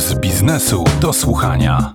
Puls 0.00 0.14
biznesu 0.14 0.84
do 1.00 1.12
słuchania. 1.12 1.92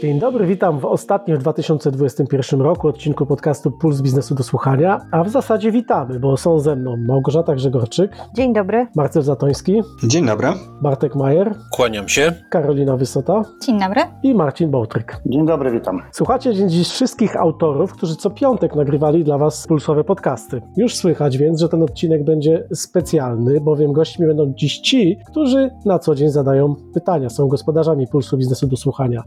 Dzień 0.00 0.18
dobry, 0.18 0.46
witam 0.46 0.78
w 0.78 0.84
ostatnim 0.84 1.36
w 1.36 1.40
2021 1.40 2.60
roku 2.60 2.88
odcinku 2.88 3.26
podcastu 3.26 3.70
Puls 3.70 4.02
Biznesu 4.02 4.34
do 4.34 4.42
Słuchania, 4.42 5.00
a 5.10 5.24
w 5.24 5.28
zasadzie 5.28 5.72
witamy, 5.72 6.20
bo 6.20 6.36
są 6.36 6.58
ze 6.58 6.76
mną 6.76 6.96
Małgorzata 6.96 7.54
Grzegorczyk, 7.54 8.12
Dzień 8.34 8.52
dobry. 8.54 8.86
Marcel 8.96 9.22
Zatoński, 9.22 9.82
Dzień 10.04 10.26
dobry. 10.26 10.48
Bartek 10.82 11.16
Majer, 11.16 11.54
Kłaniam 11.72 12.08
się. 12.08 12.32
Karolina 12.50 12.96
Wysota 12.96 13.42
Dzień 13.66 13.80
dobry. 13.80 14.00
i 14.22 14.34
Marcin 14.34 14.70
Bołtryk. 14.70 15.16
Dzień 15.26 15.46
dobry, 15.46 15.70
witam. 15.70 16.02
Słuchacie 16.12 16.54
dziś 16.68 16.88
wszystkich 16.88 17.36
autorów, 17.36 17.92
którzy 17.92 18.16
co 18.16 18.30
piątek 18.30 18.74
nagrywali 18.74 19.24
dla 19.24 19.38
Was 19.38 19.66
pulsowe 19.66 20.04
podcasty. 20.04 20.62
Już 20.76 20.94
słychać 20.94 21.38
więc, 21.38 21.60
że 21.60 21.68
ten 21.68 21.82
odcinek 21.82 22.24
będzie 22.24 22.68
specjalny, 22.74 23.60
bowiem 23.60 23.92
gośćmi 23.92 24.26
będą 24.26 24.52
dziś 24.56 24.78
ci, 24.78 25.18
którzy 25.30 25.70
na 25.84 25.98
co 25.98 26.14
dzień 26.14 26.28
zadają 26.28 26.74
pytania, 26.94 27.30
są 27.30 27.48
gospodarzami 27.48 28.06
Pulsu 28.06 28.36
Biznesu 28.36 28.66
do 28.66 28.76
Słuchania. 28.76 29.22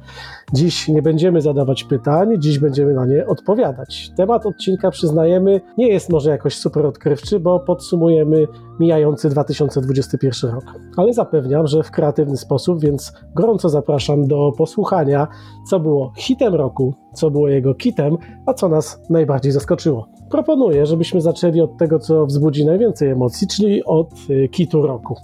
Dziś 0.53 0.62
nie 0.87 1.01
będziemy 1.01 1.41
zadawać 1.41 1.83
pytań, 1.83 2.35
dziś 2.39 2.59
będziemy 2.59 2.93
na 2.93 3.05
nie 3.05 3.27
odpowiadać. 3.27 4.11
Temat 4.17 4.45
odcinka, 4.45 4.91
przyznajemy, 4.91 5.61
nie 5.77 5.87
jest 5.87 6.09
może 6.09 6.29
jakoś 6.29 6.55
super 6.55 6.85
odkrywczy, 6.85 7.39
bo 7.39 7.59
podsumujemy 7.59 8.47
mijający 8.79 9.29
2021 9.29 10.51
rok. 10.51 10.63
Ale 10.97 11.13
zapewniam, 11.13 11.67
że 11.67 11.83
w 11.83 11.91
kreatywny 11.91 12.37
sposób, 12.37 12.81
więc 12.81 13.13
gorąco 13.35 13.69
zapraszam 13.69 14.27
do 14.27 14.51
posłuchania, 14.57 15.27
co 15.69 15.79
było 15.79 16.13
hitem 16.17 16.55
roku, 16.55 16.93
co 17.13 17.31
było 17.31 17.49
jego 17.49 17.75
kitem, 17.75 18.17
a 18.45 18.53
co 18.53 18.69
nas 18.69 19.01
najbardziej 19.09 19.51
zaskoczyło. 19.51 20.07
Proponuję, 20.29 20.85
żebyśmy 20.85 21.21
zaczęli 21.21 21.61
od 21.61 21.77
tego, 21.77 21.99
co 21.99 22.25
wzbudzi 22.25 22.65
najwięcej 22.65 23.09
emocji, 23.09 23.47
czyli 23.47 23.83
od 23.83 24.11
y, 24.29 24.49
kitu 24.49 24.81
roku. 24.81 25.15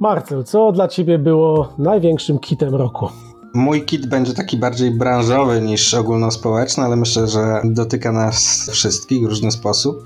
Marcel, 0.00 0.44
co 0.44 0.72
dla 0.72 0.88
Ciebie 0.88 1.18
było 1.18 1.68
największym 1.78 2.38
kitem 2.38 2.74
roku? 2.74 3.08
Mój 3.54 3.84
kit 3.84 4.06
będzie 4.06 4.34
taki 4.34 4.56
bardziej 4.56 4.90
branżowy 4.90 5.60
niż 5.60 5.94
ogólnospołeczny, 5.94 6.84
ale 6.84 6.96
myślę, 6.96 7.28
że 7.28 7.62
dotyka 7.64 8.12
nas 8.12 8.70
wszystkich 8.72 9.22
w 9.22 9.28
różny 9.28 9.50
sposób. 9.50 10.04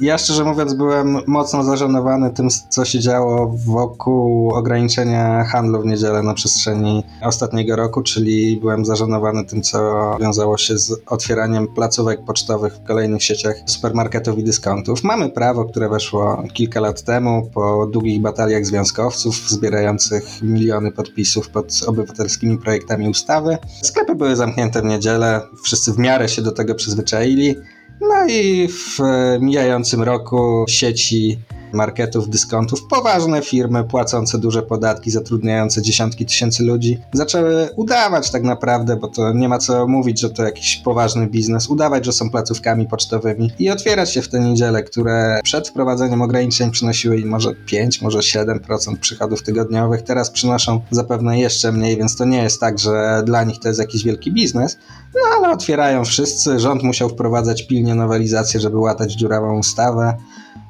Ja 0.00 0.18
szczerze 0.18 0.44
mówiąc 0.44 0.74
byłem 0.74 1.18
mocno 1.26 1.64
zażenowany 1.64 2.30
tym, 2.30 2.48
co 2.68 2.84
się 2.84 3.00
działo 3.00 3.54
wokół 3.66 4.50
ograniczenia 4.50 5.44
handlu 5.44 5.82
w 5.82 5.86
niedzielę 5.86 6.22
na 6.22 6.34
przestrzeni 6.34 7.02
ostatniego 7.22 7.76
roku, 7.76 8.02
czyli 8.02 8.56
byłem 8.56 8.84
zażenowany 8.84 9.44
tym, 9.44 9.62
co 9.62 9.78
wiązało 10.20 10.58
się 10.58 10.78
z 10.78 11.02
otwieraniem 11.06 11.68
placówek 11.68 12.24
pocztowych 12.24 12.74
w 12.74 12.84
kolejnych 12.84 13.22
sieciach 13.22 13.56
supermarketów 13.66 14.38
i 14.38 14.44
dyskontów. 14.44 15.04
Mamy 15.04 15.28
prawo, 15.30 15.64
które 15.64 15.88
weszło 15.88 16.42
kilka 16.52 16.80
lat 16.80 17.02
temu 17.02 17.50
po 17.54 17.86
długich 17.86 18.20
bataliach 18.20 18.66
związkowców 18.66 19.50
zbierających 19.50 20.42
miliony 20.42 20.92
podpisów 20.92 21.48
pod 21.48 21.80
obywatelskimi 21.86 22.58
projektami 22.58 22.83
ustawy. 23.08 23.58
Sklepy 23.82 24.14
były 24.14 24.36
zamknięte 24.36 24.82
w 24.82 24.84
niedzielę, 24.84 25.40
wszyscy 25.64 25.92
w 25.92 25.98
miarę 25.98 26.28
się 26.28 26.42
do 26.42 26.52
tego 26.52 26.74
przyzwyczaili. 26.74 27.54
No 28.00 28.26
i 28.28 28.68
w 28.68 28.98
mijającym 29.40 30.02
roku 30.02 30.64
sieci 30.68 31.38
marketów, 31.74 32.28
dyskontów, 32.28 32.86
poważne 32.90 33.42
firmy 33.42 33.84
płacące 33.84 34.38
duże 34.38 34.62
podatki, 34.62 35.10
zatrudniające 35.10 35.82
dziesiątki 35.82 36.26
tysięcy 36.26 36.64
ludzi, 36.64 36.98
zaczęły 37.12 37.68
udawać 37.76 38.30
tak 38.30 38.42
naprawdę, 38.42 38.96
bo 38.96 39.08
to 39.08 39.32
nie 39.32 39.48
ma 39.48 39.58
co 39.58 39.88
mówić, 39.88 40.20
że 40.20 40.30
to 40.30 40.42
jakiś 40.42 40.76
poważny 40.76 41.26
biznes, 41.26 41.68
udawać, 41.68 42.04
że 42.04 42.12
są 42.12 42.30
placówkami 42.30 42.86
pocztowymi 42.86 43.50
i 43.58 43.70
otwierać 43.70 44.12
się 44.12 44.22
w 44.22 44.28
te 44.28 44.40
niedziele, 44.40 44.82
które 44.82 45.40
przed 45.44 45.68
wprowadzeniem 45.68 46.22
ograniczeń 46.22 46.70
przynosiły 46.70 47.18
im 47.18 47.28
może 47.28 47.54
5, 47.66 48.02
może 48.02 48.18
7% 48.18 48.96
przychodów 49.00 49.42
tygodniowych, 49.42 50.02
teraz 50.02 50.30
przynoszą 50.30 50.80
zapewne 50.90 51.38
jeszcze 51.38 51.72
mniej, 51.72 51.96
więc 51.96 52.16
to 52.16 52.24
nie 52.24 52.42
jest 52.42 52.60
tak, 52.60 52.78
że 52.78 53.22
dla 53.26 53.44
nich 53.44 53.58
to 53.58 53.68
jest 53.68 53.80
jakiś 53.80 54.04
wielki 54.04 54.32
biznes, 54.32 54.78
no 55.14 55.20
ale 55.36 55.54
otwierają 55.54 56.04
wszyscy, 56.04 56.60
rząd 56.60 56.82
musiał 56.82 57.08
wprowadzać 57.08 57.66
pilnie 57.66 57.94
nowelizację, 57.94 58.60
żeby 58.60 58.78
łatać 58.78 59.12
dziurawą 59.12 59.58
ustawę. 59.58 60.16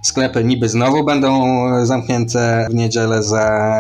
Sklepy 0.05 0.45
niby 0.45 0.69
znowu 0.69 1.05
będą 1.05 1.45
zamknięte 1.87 2.67
w 2.71 2.75
niedzielę 2.75 3.23
za 3.23 3.75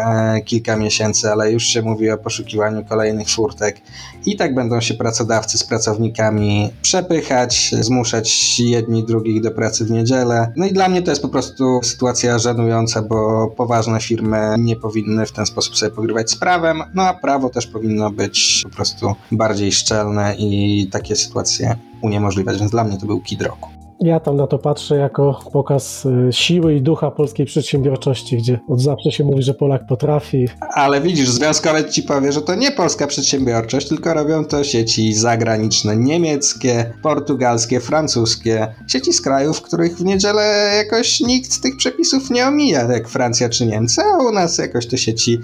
kilka 0.44 0.76
miesięcy, 0.76 1.30
ale 1.32 1.52
już 1.52 1.64
się 1.64 1.82
mówi 1.82 2.10
o 2.10 2.18
poszukiwaniu 2.18 2.84
kolejnych 2.84 3.28
furtek. 3.28 3.80
I 4.26 4.36
tak 4.36 4.54
będą 4.54 4.80
się 4.80 4.94
pracodawcy 4.94 5.58
z 5.58 5.64
pracownikami 5.64 6.70
przepychać, 6.82 7.74
zmuszać 7.80 8.60
jedni 8.60 9.04
drugich 9.04 9.42
do 9.42 9.50
pracy 9.50 9.84
w 9.84 9.90
niedzielę. 9.90 10.52
No 10.56 10.66
i 10.66 10.72
dla 10.72 10.88
mnie 10.88 11.02
to 11.02 11.10
jest 11.10 11.22
po 11.22 11.28
prostu 11.28 11.80
sytuacja 11.82 12.38
żenująca, 12.38 13.02
bo 13.02 13.48
poważne 13.56 14.00
firmy 14.00 14.54
nie 14.58 14.76
powinny 14.76 15.26
w 15.26 15.32
ten 15.32 15.46
sposób 15.46 15.76
sobie 15.76 15.92
pogrywać 15.92 16.30
z 16.30 16.36
prawem, 16.36 16.82
no 16.94 17.02
a 17.02 17.14
prawo 17.14 17.48
też 17.48 17.66
powinno 17.66 18.10
być 18.10 18.60
po 18.64 18.70
prostu 18.70 19.14
bardziej 19.32 19.72
szczelne 19.72 20.34
i 20.38 20.88
takie 20.92 21.16
sytuacje 21.16 21.76
uniemożliwiać, 22.00 22.58
więc 22.58 22.70
dla 22.70 22.84
mnie 22.84 22.98
to 22.98 23.06
był 23.06 23.20
kid 23.20 23.42
roku. 23.42 23.73
Ja 24.04 24.20
tam 24.20 24.36
na 24.36 24.46
to 24.46 24.58
patrzę 24.58 24.96
jako 24.96 25.40
pokaz 25.52 26.04
y, 26.04 26.28
siły 26.30 26.74
i 26.74 26.82
ducha 26.82 27.10
polskiej 27.10 27.46
przedsiębiorczości, 27.46 28.36
gdzie 28.36 28.60
od 28.68 28.80
zawsze 28.80 29.12
się 29.12 29.24
mówi, 29.24 29.42
że 29.42 29.54
Polak 29.54 29.86
potrafi. 29.86 30.48
Ale 30.60 31.00
widzisz, 31.00 31.28
związkowiec 31.28 31.92
ci 31.92 32.02
powie, 32.02 32.32
że 32.32 32.42
to 32.42 32.54
nie 32.54 32.72
polska 32.72 33.06
przedsiębiorczość, 33.06 33.88
tylko 33.88 34.14
robią 34.14 34.44
to 34.44 34.64
sieci 34.64 35.14
zagraniczne, 35.14 35.96
niemieckie, 35.96 36.92
portugalskie, 37.02 37.80
francuskie. 37.80 38.74
Sieci 38.88 39.12
z 39.12 39.20
krajów, 39.20 39.58
w 39.58 39.62
których 39.62 39.96
w 39.96 40.04
niedzielę 40.04 40.72
jakoś 40.76 41.20
nikt 41.20 41.62
tych 41.62 41.76
przepisów 41.76 42.30
nie 42.30 42.46
omija, 42.46 42.92
jak 42.92 43.08
Francja 43.08 43.48
czy 43.48 43.66
Niemcy, 43.66 44.02
a 44.02 44.22
u 44.22 44.32
nas 44.32 44.58
jakoś 44.58 44.86
te 44.86 44.98
sieci 44.98 45.38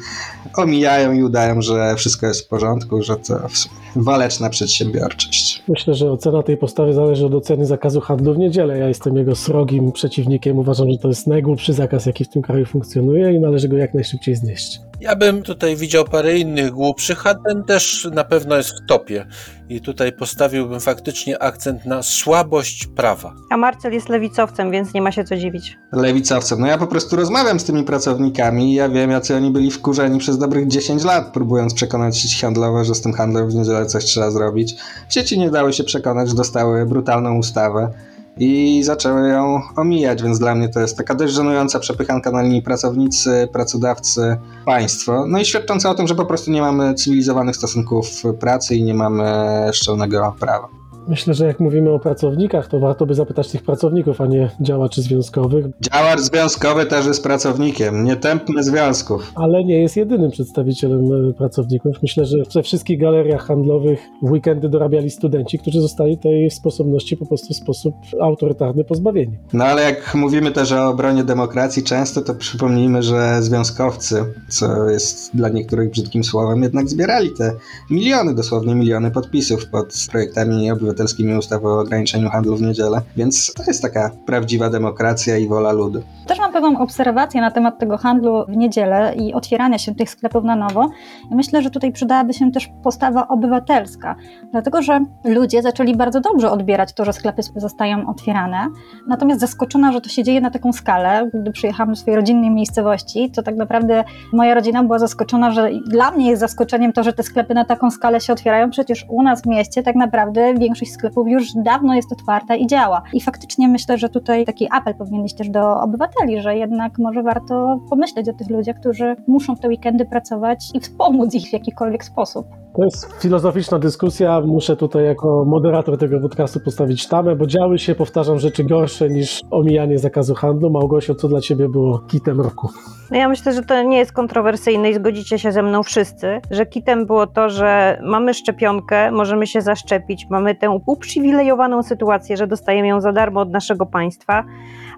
omijają 0.56 1.12
i 1.12 1.22
udają, 1.22 1.62
że 1.62 1.94
wszystko 1.96 2.26
jest 2.26 2.40
w 2.40 2.48
porządku, 2.48 3.02
że 3.02 3.16
to 3.16 3.48
w 3.48 3.58
sumie 3.58 3.74
waleczna 3.96 4.50
przedsiębiorczość. 4.50 5.62
Myślę, 5.68 5.94
że 5.94 6.12
ocena 6.12 6.42
tej 6.42 6.56
postawy 6.56 6.92
zależy 6.92 7.26
od 7.26 7.34
oceny 7.34 7.66
zakazu 7.66 8.00
handlu 8.00 8.34
w 8.34 8.38
niedzielę. 8.38 8.49
Ja 8.56 8.88
jestem 8.88 9.16
jego 9.16 9.36
srogim 9.36 9.92
przeciwnikiem. 9.92 10.58
Uważam, 10.58 10.90
że 10.90 10.98
to 10.98 11.08
jest 11.08 11.26
najgłupszy 11.26 11.72
zakaz, 11.72 12.06
jaki 12.06 12.24
w 12.24 12.28
tym 12.28 12.42
kraju 12.42 12.66
funkcjonuje 12.66 13.32
i 13.32 13.40
należy 13.40 13.68
go 13.68 13.76
jak 13.76 13.94
najszybciej 13.94 14.36
znieść. 14.36 14.80
Ja 15.00 15.16
bym 15.16 15.42
tutaj 15.42 15.76
widział 15.76 16.04
parę 16.04 16.38
innych 16.38 16.70
głupszych, 16.70 17.26
a 17.26 17.34
ten 17.34 17.64
też 17.64 18.08
na 18.12 18.24
pewno 18.24 18.56
jest 18.56 18.70
w 18.70 18.86
topie. 18.88 19.26
I 19.68 19.80
tutaj 19.80 20.12
postawiłbym 20.12 20.80
faktycznie 20.80 21.42
akcent 21.42 21.86
na 21.86 22.02
słabość 22.02 22.86
prawa. 22.86 23.34
A 23.50 23.56
Marcel 23.56 23.92
jest 23.92 24.08
lewicowcem, 24.08 24.70
więc 24.70 24.94
nie 24.94 25.02
ma 25.02 25.12
się 25.12 25.24
co 25.24 25.36
dziwić. 25.36 25.78
Lewicowcem. 25.92 26.60
No 26.60 26.66
ja 26.66 26.78
po 26.78 26.86
prostu 26.86 27.16
rozmawiam 27.16 27.60
z 27.60 27.64
tymi 27.64 27.84
pracownikami 27.84 28.72
i 28.72 28.74
ja 28.74 28.88
wiem, 28.88 29.10
jacy 29.10 29.36
oni 29.36 29.50
byli 29.50 29.70
wkurzeni 29.70 30.18
przez 30.18 30.38
dobrych 30.38 30.68
10 30.68 31.04
lat, 31.04 31.32
próbując 31.32 31.74
przekonać 31.74 32.18
sieci 32.18 32.40
handlowe, 32.40 32.84
że 32.84 32.94
z 32.94 33.00
tym 33.00 33.12
handlem 33.12 33.50
w 33.50 33.54
niedzielę 33.54 33.86
coś 33.86 34.04
trzeba 34.04 34.30
zrobić. 34.30 34.76
Sieci 35.08 35.38
nie 35.38 35.50
dały 35.50 35.72
się 35.72 35.84
przekonać, 35.84 36.28
że 36.28 36.34
dostały 36.34 36.86
brutalną 36.86 37.38
ustawę 37.38 37.92
i 38.40 38.82
zaczęły 38.82 39.28
ją 39.28 39.62
omijać, 39.76 40.22
więc 40.22 40.38
dla 40.38 40.54
mnie 40.54 40.68
to 40.68 40.80
jest 40.80 40.96
taka 40.96 41.14
dość 41.14 41.34
żenująca 41.34 41.78
przepychanka 41.78 42.30
na 42.30 42.42
linii 42.42 42.62
pracownicy, 42.62 43.48
pracodawcy, 43.52 44.36
państwo. 44.66 45.26
No 45.26 45.38
i 45.38 45.44
świadcząca 45.44 45.90
o 45.90 45.94
tym, 45.94 46.06
że 46.06 46.14
po 46.14 46.26
prostu 46.26 46.50
nie 46.50 46.60
mamy 46.60 46.94
cywilizowanych 46.94 47.56
stosunków 47.56 48.22
pracy 48.40 48.76
i 48.76 48.82
nie 48.82 48.94
mamy 48.94 49.32
szczelnego 49.72 50.34
prawa. 50.40 50.79
Myślę, 51.08 51.34
że 51.34 51.46
jak 51.46 51.60
mówimy 51.60 51.90
o 51.90 51.98
pracownikach, 51.98 52.68
to 52.68 52.78
warto 52.78 53.06
by 53.06 53.14
zapytać 53.14 53.50
tych 53.50 53.62
pracowników, 53.62 54.20
a 54.20 54.26
nie 54.26 54.50
działaczy 54.60 55.02
związkowych. 55.02 55.66
Działacz 55.80 56.20
związkowy 56.20 56.86
też 56.86 57.06
jest 57.06 57.22
pracownikiem, 57.22 58.04
nie 58.04 58.16
tępmy 58.16 58.62
związków. 58.62 59.32
Ale 59.34 59.64
nie 59.64 59.80
jest 59.80 59.96
jedynym 59.96 60.30
przedstawicielem 60.30 61.34
pracowników. 61.38 61.96
Myślę, 62.02 62.24
że 62.24 62.36
we 62.54 62.62
wszystkich 62.62 63.00
galeriach 63.00 63.46
handlowych 63.46 64.00
w 64.22 64.30
weekendy 64.30 64.68
dorabiali 64.68 65.10
studenci, 65.10 65.58
którzy 65.58 65.80
zostali 65.80 66.18
tej 66.18 66.50
sposobności 66.50 67.16
po 67.16 67.26
prostu 67.26 67.54
w 67.54 67.56
sposób 67.56 67.94
autorytarny 68.20 68.84
pozbawieni. 68.84 69.38
No 69.52 69.64
ale 69.64 69.82
jak 69.82 70.14
mówimy 70.14 70.52
też 70.52 70.72
o 70.72 70.88
obronie 70.88 71.24
demokracji 71.24 71.82
często, 71.82 72.22
to 72.22 72.34
przypomnijmy, 72.34 73.02
że 73.02 73.42
związkowcy, 73.42 74.24
co 74.48 74.90
jest 74.90 75.36
dla 75.36 75.48
niektórych 75.48 75.90
brzydkim 75.90 76.24
słowem, 76.24 76.62
jednak 76.62 76.88
zbierali 76.88 77.30
te 77.38 77.52
miliony, 77.90 78.34
dosłownie 78.34 78.74
miliony 78.74 79.10
podpisów 79.10 79.66
pod 79.66 79.94
projektami 80.10 80.70
obywatelskimi 80.70 80.89
obywatelskimi 80.90 81.34
ustawy 81.34 81.68
o 81.68 81.80
ograniczeniu 81.80 82.30
handlu 82.30 82.56
w 82.56 82.62
niedzielę, 82.62 83.00
więc 83.16 83.54
to 83.54 83.62
jest 83.66 83.82
taka 83.82 84.10
prawdziwa 84.26 84.70
demokracja 84.70 85.36
i 85.36 85.48
wola 85.48 85.72
ludu. 85.72 86.02
Też 86.26 86.38
mam 86.38 86.52
pewną 86.52 86.78
obserwację 86.78 87.40
na 87.40 87.50
temat 87.50 87.78
tego 87.78 87.98
handlu 87.98 88.44
w 88.48 88.56
niedzielę 88.56 89.14
i 89.16 89.34
otwierania 89.34 89.78
się 89.78 89.94
tych 89.94 90.10
sklepów 90.10 90.44
na 90.44 90.56
nowo. 90.56 90.90
I 91.30 91.34
myślę, 91.34 91.62
że 91.62 91.70
tutaj 91.70 91.92
przydałaby 91.92 92.32
się 92.32 92.52
też 92.52 92.70
postawa 92.82 93.28
obywatelska, 93.28 94.16
dlatego 94.52 94.82
że 94.82 95.00
ludzie 95.24 95.62
zaczęli 95.62 95.96
bardzo 95.96 96.20
dobrze 96.20 96.50
odbierać 96.50 96.92
to, 96.92 97.04
że 97.04 97.12
sklepy 97.12 97.42
zostają 97.56 98.06
otwierane. 98.06 98.66
Natomiast 99.08 99.40
zaskoczona, 99.40 99.92
że 99.92 100.00
to 100.00 100.08
się 100.08 100.24
dzieje 100.24 100.40
na 100.40 100.50
taką 100.50 100.72
skalę, 100.72 101.30
gdy 101.34 101.50
przyjechałam 101.50 101.90
do 101.90 101.96
swojej 101.96 102.16
rodzinnej 102.16 102.50
miejscowości, 102.50 103.30
to 103.30 103.42
tak 103.42 103.56
naprawdę 103.56 104.04
moja 104.32 104.54
rodzina 104.54 104.82
była 104.82 104.98
zaskoczona, 104.98 105.50
że 105.50 105.70
dla 105.86 106.10
mnie 106.10 106.30
jest 106.30 106.40
zaskoczeniem 106.40 106.92
to, 106.92 107.02
że 107.02 107.12
te 107.12 107.22
sklepy 107.22 107.54
na 107.54 107.64
taką 107.64 107.90
skalę 107.90 108.20
się 108.20 108.32
otwierają. 108.32 108.70
Przecież 108.70 109.06
u 109.08 109.22
nas 109.22 109.42
w 109.42 109.46
mieście 109.46 109.82
tak 109.82 109.96
naprawdę 109.96 110.54
większość 110.54 110.79
większość 110.80 110.92
sklepów 110.92 111.28
już 111.28 111.52
dawno 111.64 111.94
jest 111.94 112.12
otwarta 112.12 112.56
i 112.56 112.66
działa. 112.66 113.02
I 113.12 113.20
faktycznie 113.20 113.68
myślę, 113.68 113.98
że 113.98 114.08
tutaj 114.08 114.44
taki 114.44 114.68
apel 114.70 114.94
powinien 114.94 115.24
iść 115.24 115.34
też 115.34 115.48
do 115.48 115.80
obywateli, 115.80 116.40
że 116.40 116.56
jednak 116.56 116.98
może 116.98 117.22
warto 117.22 117.80
pomyśleć 117.90 118.28
o 118.28 118.32
tych 118.32 118.50
ludziach, 118.50 118.76
którzy 118.80 119.16
muszą 119.26 119.56
w 119.56 119.60
te 119.60 119.68
weekendy 119.68 120.04
pracować 120.04 120.70
i 120.74 120.80
wspomóc 120.80 121.34
ich 121.34 121.48
w 121.48 121.52
jakikolwiek 121.52 122.04
sposób. 122.04 122.46
To 122.76 122.84
jest 122.84 123.22
filozoficzna 123.22 123.78
dyskusja. 123.78 124.40
Muszę 124.40 124.76
tutaj 124.76 125.04
jako 125.04 125.44
moderator 125.44 125.98
tego 125.98 126.20
podcastu 126.20 126.60
postawić 126.60 127.08
tamę, 127.08 127.36
bo 127.36 127.46
działy 127.46 127.78
się, 127.78 127.94
powtarzam, 127.94 128.38
rzeczy 128.38 128.64
gorsze 128.64 129.08
niż 129.08 129.40
omijanie 129.50 129.98
zakazu 129.98 130.34
handlu. 130.34 130.70
Małgosio, 130.70 131.14
co 131.14 131.28
dla 131.28 131.40
ciebie 131.40 131.68
było 131.68 131.98
kitem 131.98 132.40
roku? 132.40 132.68
No 133.10 133.16
ja 133.16 133.28
myślę, 133.28 133.52
że 133.52 133.62
to 133.62 133.82
nie 133.82 133.98
jest 133.98 134.12
kontrowersyjne 134.12 134.90
i 134.90 134.94
zgodzicie 134.94 135.38
się 135.38 135.52
ze 135.52 135.62
mną 135.62 135.82
wszyscy, 135.82 136.40
że 136.50 136.66
kitem 136.66 137.06
było 137.06 137.26
to, 137.26 137.50
że 137.50 138.00
mamy 138.04 138.34
szczepionkę, 138.34 139.10
możemy 139.10 139.46
się 139.46 139.60
zaszczepić, 139.60 140.26
mamy 140.30 140.54
tę 140.54 140.69
uprzywilejowaną 140.86 141.82
sytuację, 141.82 142.36
że 142.36 142.46
dostajemy 142.46 142.88
ją 142.88 143.00
za 143.00 143.12
darmo 143.12 143.40
od 143.40 143.50
naszego 143.50 143.86
państwa, 143.86 144.44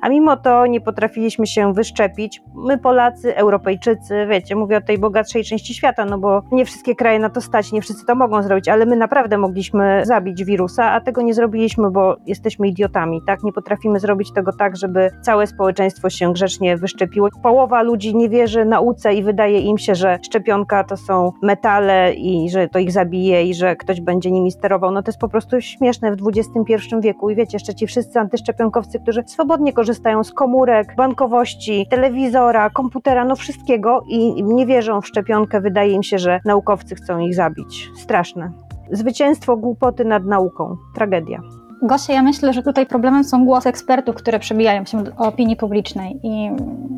a 0.02 0.08
mimo 0.08 0.37
to 0.37 0.66
nie 0.66 0.81
potrafiliśmy 0.81 1.46
się 1.46 1.72
wyszczepić. 1.72 2.43
My 2.54 2.78
Polacy, 2.78 3.37
Europejczycy, 3.37 4.26
wiecie, 4.31 4.56
mówię 4.56 4.76
o 4.76 4.81
tej 4.81 4.99
bogatszej 4.99 5.44
części 5.44 5.75
świata, 5.75 6.04
no 6.04 6.19
bo 6.19 6.43
nie 6.52 6.64
wszystkie 6.64 6.94
kraje 6.94 7.19
na 7.19 7.31
to 7.31 7.40
stać, 7.40 7.72
nie 7.72 7.82
wszyscy 7.82 8.06
to 8.06 8.14
mogą 8.14 8.43
zrobić, 8.43 8.69
ale 8.69 8.87
my 8.87 8.96
naprawdę 8.96 9.38
mogliśmy 9.38 10.02
zabić 10.04 10.44
wirusa, 10.44 10.90
a 10.90 11.00
tego 11.00 11.22
nie 11.22 11.34
zrobiliśmy, 11.34 11.90
bo 11.90 12.16
jesteśmy 12.26 12.69
idiotami, 12.69 13.20
tak? 13.26 13.43
Nie 13.43 13.52
potrafimy 13.52 14.00
zrobić 14.00 14.32
tego 14.32 14.52
tak, 14.52 14.76
żeby 14.76 15.10
całe 15.20 15.46
społeczeństwo 15.46 16.10
się 16.10 16.32
grzecznie 16.32 16.76
wyszczepiło. 16.76 17.28
Połowa 17.43 17.82
ludzi 17.82 18.16
nie 18.16 18.28
wierzy 18.28 18.64
nauce 18.64 19.14
i 19.14 19.22
wydaje 19.22 19.60
im 19.60 19.78
się, 19.78 19.94
że 19.94 20.19
szczepionka 20.22 20.84
to 20.84 20.96
są 20.96 21.32
metale 21.43 22.14
i 22.14 22.50
że 22.50 22.69
to 22.69 22.78
ich 22.78 22.93
zabije 22.93 23.44
i 23.44 23.54
że 23.54 23.76
ktoś 23.76 24.00
będzie 24.00 24.31
nimi 24.31 24.50
sterował. 24.50 24.90
No 24.90 25.02
to 25.02 25.08
jest 25.08 25.20
po 25.20 25.28
prostu 25.28 25.60
śmieszne 25.60 26.16
w 26.16 26.28
XXI 26.28 26.96
wieku 27.00 27.31
i 27.31 27.34
wiecie, 27.34 27.56
jeszcze 27.56 27.75
ci 27.75 27.87
wszyscy 27.87 28.19
antyszczepionkowcy, 28.19 29.00
którzy 29.00 29.22
swobodnie 29.26 29.72
korzystają 29.72 29.92
z 30.23 30.33
komórek, 30.33 30.97
bankowości, 30.97 31.87
telewizora, 31.91 32.71
komputera, 32.71 33.25
no 33.25 33.37
wszystkiego 33.37 34.05
i 34.09 34.43
nie 34.44 34.67
wierzą 34.67 35.00
w 35.00 35.06
szczepionkę. 35.06 35.61
Wydaje 35.61 35.93
im 35.93 36.03
się, 36.03 36.19
że 36.19 36.41
naukowcy 36.44 36.94
chcą 36.94 37.19
ich 37.19 37.35
zabić. 37.35 37.91
Straszne. 37.97 38.53
Zwycięstwo 38.91 39.56
głupoty 39.56 40.05
nad 40.05 40.25
nauką. 40.25 40.77
Tragedia. 40.94 41.62
Gosia, 41.82 42.12
ja 42.12 42.23
myślę, 42.23 42.52
że 42.52 42.62
tutaj 42.62 42.87
problemem 42.87 43.25
są 43.25 43.44
głosy 43.44 43.69
ekspertów, 43.69 44.17
które 44.17 44.38
przebijają 44.38 44.84
się 44.84 45.05
do 45.05 45.11
opinii 45.17 45.56
publicznej 45.56 46.20
i 46.23 46.50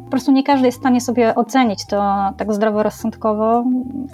po 0.04 0.10
prostu 0.10 0.32
nie 0.32 0.42
każdy 0.42 0.66
jest 0.66 0.78
w 0.78 0.80
stanie 0.80 1.00
sobie 1.00 1.34
ocenić 1.34 1.86
to 1.86 2.14
tak 2.36 2.54
zdroworozsądkowo. 2.54 3.64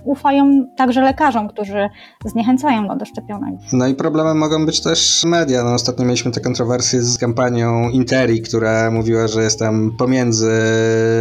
Ufają 0.05 0.67
także 0.77 1.01
lekarzom, 1.03 1.49
którzy 1.49 1.89
zniechęcają 2.25 2.99
do 2.99 3.05
szczepionek. 3.05 3.55
No 3.73 3.87
i 3.87 3.95
problemem 3.95 4.39
mogą 4.39 4.67
być 4.67 4.81
też 4.81 5.25
media. 5.27 5.65
No, 5.65 5.75
ostatnio 5.75 6.05
mieliśmy 6.05 6.31
te 6.31 6.41
kontrowersje 6.41 7.03
z 7.03 7.19
kampanią 7.19 7.89
Interi, 7.89 8.43
która 8.43 8.91
mówiła, 8.91 9.29
że 9.29 9.43
jest 9.43 9.59
tam 9.59 9.91
pomiędzy 9.99 10.51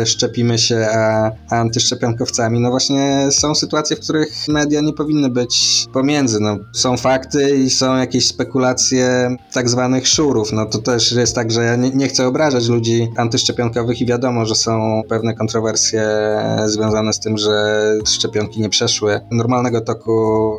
szczepimy 0.05 0.57
się 0.57 0.87
a 0.95 1.31
antyszczepionkowcami. 1.49 2.59
No 2.59 2.69
właśnie 2.69 3.27
są 3.31 3.55
sytuacje, 3.55 3.95
w 3.95 3.99
których 3.99 4.47
media 4.47 4.81
nie 4.81 4.93
powinny 4.93 5.29
być 5.29 5.85
pomiędzy. 5.93 6.39
No, 6.39 6.57
są 6.73 6.97
fakty 6.97 7.55
i 7.55 7.69
są 7.69 7.95
jakieś 7.95 8.27
spekulacje 8.27 9.35
tak 9.53 9.69
zwanych 9.69 10.07
szurów. 10.07 10.51
No 10.51 10.65
to 10.65 10.77
też 10.77 11.11
jest 11.11 11.35
tak, 11.35 11.51
że 11.51 11.63
ja 11.63 11.75
nie, 11.75 11.89
nie 11.89 12.07
chcę 12.07 12.27
obrażać 12.27 12.67
ludzi 12.67 13.07
antyszczepionkowych 13.17 14.01
i 14.01 14.05
wiadomo, 14.05 14.45
że 14.45 14.55
są 14.55 15.01
pewne 15.09 15.33
kontrowersje 15.33 16.03
związane 16.65 17.13
z 17.13 17.19
tym, 17.19 17.37
że 17.37 17.83
szczepionki 18.05 18.61
nie 18.61 18.69
przeszły 18.69 19.21
normalnego 19.31 19.81
toku 19.81 20.11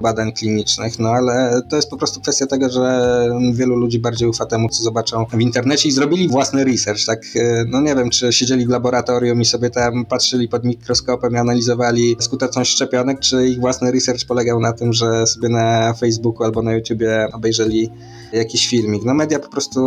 badań 0.03 0.33
klinicznych, 0.33 0.99
no 0.99 1.09
ale 1.09 1.61
to 1.71 1.77
jest 1.77 1.91
po 1.91 1.97
prostu 1.97 2.21
kwestia 2.21 2.47
tego, 2.47 2.71
że 2.71 3.29
wielu 3.53 3.77
ludzi 3.77 3.99
bardziej 3.99 4.29
ufa 4.29 4.47
temu, 4.47 4.69
co 4.69 4.83
zobaczą 4.83 5.27
w 5.27 5.41
internecie 5.41 5.89
i 5.89 5.93
zrobili 5.93 6.29
własny 6.29 6.65
research, 6.65 7.05
tak, 7.07 7.23
no 7.67 7.81
nie 7.81 7.95
wiem, 7.95 8.11
czy 8.11 8.33
siedzieli 8.33 8.67
w 8.67 8.69
laboratorium 8.69 9.41
i 9.41 9.45
sobie 9.45 9.71
tam 9.71 10.05
patrzyli 10.05 10.49
pod 10.49 10.65
mikroskopem 10.65 11.33
i 11.33 11.37
analizowali 11.37 12.17
skuteczność 12.21 12.73
szczepionek, 12.73 13.21
czy 13.21 13.49
ich 13.49 13.61
własny 13.61 13.93
research 13.93 14.25
polegał 14.25 14.61
na 14.61 14.73
tym, 14.73 14.93
że 14.93 15.27
sobie 15.27 15.49
na 15.49 15.95
Facebooku 15.95 16.45
albo 16.45 16.63
na 16.63 16.73
YouTubie 16.73 17.29
obejrzeli 17.33 17.91
jakiś 18.33 18.67
filmik. 18.71 19.05
No 19.05 19.15
media 19.15 19.39
po 19.39 19.49
prostu, 19.49 19.81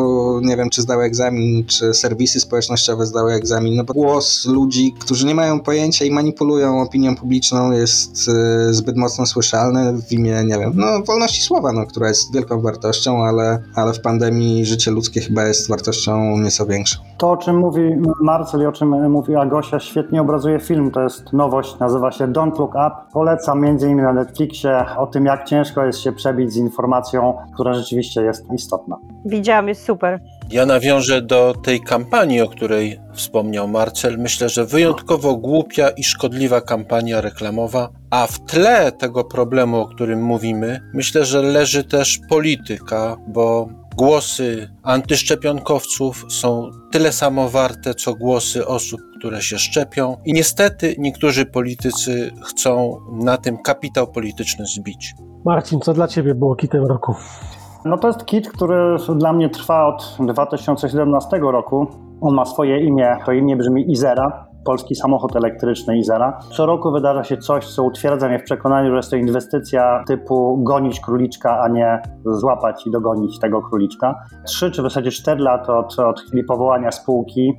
nie 0.43 0.57
wiem, 0.57 0.69
czy 0.69 0.81
zdały 0.81 1.03
egzamin, 1.03 1.65
czy 1.65 1.93
serwisy 1.93 2.39
społecznościowe 2.39 3.05
zdały 3.05 3.33
egzamin, 3.33 3.75
no 3.75 3.83
bo 3.83 3.93
głos 3.93 4.45
ludzi, 4.45 4.93
którzy 4.99 5.25
nie 5.25 5.35
mają 5.35 5.59
pojęcia 5.59 6.05
i 6.05 6.11
manipulują 6.11 6.81
opinią 6.81 7.15
publiczną 7.15 7.71
jest 7.71 8.27
y, 8.69 8.73
zbyt 8.73 8.97
mocno 8.97 9.25
słyszalny 9.25 10.01
w 10.01 10.11
imię, 10.11 10.43
nie 10.45 10.59
wiem, 10.59 10.71
no 10.75 10.85
wolności 11.07 11.41
słowa, 11.41 11.71
no, 11.73 11.85
która 11.85 12.07
jest 12.07 12.33
wielką 12.33 12.61
wartością, 12.61 13.23
ale, 13.25 13.63
ale 13.75 13.93
w 13.93 14.01
pandemii 14.01 14.65
życie 14.65 14.91
ludzkie 14.91 15.21
chyba 15.21 15.43
jest 15.43 15.69
wartością 15.69 16.37
nieco 16.37 16.65
większą. 16.65 16.99
To, 17.17 17.31
o 17.31 17.37
czym 17.37 17.57
mówi 17.57 17.81
Marcel 18.21 18.61
i 18.61 18.65
o 18.65 18.71
czym 18.71 19.11
mówiła 19.11 19.45
Gosia, 19.45 19.79
świetnie 19.79 20.21
obrazuje 20.21 20.59
film. 20.59 20.91
To 20.91 21.01
jest 21.01 21.33
nowość, 21.33 21.79
nazywa 21.79 22.11
się 22.11 22.27
Don't 22.27 22.59
Look 22.59 22.71
Up. 22.71 22.91
Polecam 23.13 23.61
między 23.61 23.85
innymi 23.85 24.01
na 24.01 24.13
Netflixie 24.13 24.85
o 24.97 25.07
tym, 25.07 25.25
jak 25.25 25.45
ciężko 25.45 25.85
jest 25.85 25.99
się 25.99 26.11
przebić 26.11 26.53
z 26.53 26.57
informacją, 26.57 27.37
która 27.53 27.73
rzeczywiście 27.73 28.21
jest 28.21 28.45
istotna. 28.53 28.72
Widziałam, 29.25 29.67
jest 29.67 29.85
super. 29.85 30.19
Ja 30.51 30.65
nawiążę 30.65 31.21
do 31.21 31.53
tej 31.63 31.81
kampanii, 31.81 32.41
o 32.41 32.47
której 32.47 32.99
wspomniał 33.13 33.67
Marcel. 33.67 34.17
Myślę, 34.17 34.49
że 34.49 34.65
wyjątkowo 34.65 35.35
głupia 35.35 35.89
i 35.89 36.03
szkodliwa 36.03 36.61
kampania 36.61 37.21
reklamowa, 37.21 37.89
a 38.09 38.27
w 38.27 38.39
tle 38.39 38.91
tego 38.91 39.23
problemu, 39.23 39.77
o 39.77 39.87
którym 39.87 40.23
mówimy, 40.23 40.79
myślę, 40.93 41.25
że 41.25 41.41
leży 41.41 41.83
też 41.83 42.19
polityka, 42.29 43.17
bo 43.27 43.67
głosy 43.95 44.69
antyszczepionkowców 44.83 46.25
są 46.29 46.69
tyle 46.91 47.11
samo 47.11 47.49
warte, 47.49 47.93
co 47.93 48.15
głosy 48.15 48.67
osób, 48.67 49.01
które 49.19 49.41
się 49.41 49.59
szczepią. 49.59 50.17
I 50.25 50.33
niestety 50.33 50.95
niektórzy 50.97 51.45
politycy 51.45 52.31
chcą 52.45 52.97
na 53.11 53.37
tym 53.37 53.57
kapitał 53.57 54.07
polityczny 54.07 54.65
zbić. 54.65 55.13
Marcin, 55.45 55.79
co 55.79 55.93
dla 55.93 56.07
ciebie 56.07 56.35
było 56.35 56.55
kitem 56.55 56.85
roku? 56.85 57.15
No 57.85 57.97
to 57.97 58.07
jest 58.07 58.25
kit, 58.25 58.49
który 58.49 58.95
dla 59.15 59.33
mnie 59.33 59.49
trwa 59.49 59.87
od 59.87 60.17
2017 60.19 61.37
roku. 61.37 61.87
On 62.21 62.35
ma 62.35 62.45
swoje 62.45 62.79
imię, 62.79 63.17
to 63.25 63.31
imię 63.31 63.55
brzmi 63.55 63.91
Izera, 63.91 64.47
polski 64.65 64.95
samochód 64.95 65.35
elektryczny 65.35 65.97
Izera. 65.97 66.39
Co 66.51 66.65
roku 66.65 66.91
wydarza 66.91 67.23
się 67.23 67.37
coś, 67.37 67.67
co 67.67 67.83
utwierdza 67.83 68.29
mnie 68.29 68.39
w 68.39 68.43
przekonaniu, 68.43 68.89
że 68.89 68.95
jest 68.95 69.09
to 69.09 69.15
inwestycja 69.15 70.03
typu 70.07 70.63
gonić 70.63 70.99
króliczka, 70.99 71.59
a 71.59 71.67
nie 71.67 72.01
złapać 72.25 72.87
i 72.87 72.91
dogonić 72.91 73.39
tego 73.39 73.61
króliczka. 73.61 74.15
Trzy 74.47 74.71
czy 74.71 74.81
w 74.81 74.85
zasadzie 74.85 75.11
cztery 75.11 75.41
lata 75.41 75.77
od, 75.77 75.99
od 75.99 76.19
chwili 76.19 76.43
powołania 76.43 76.91
spółki 76.91 77.53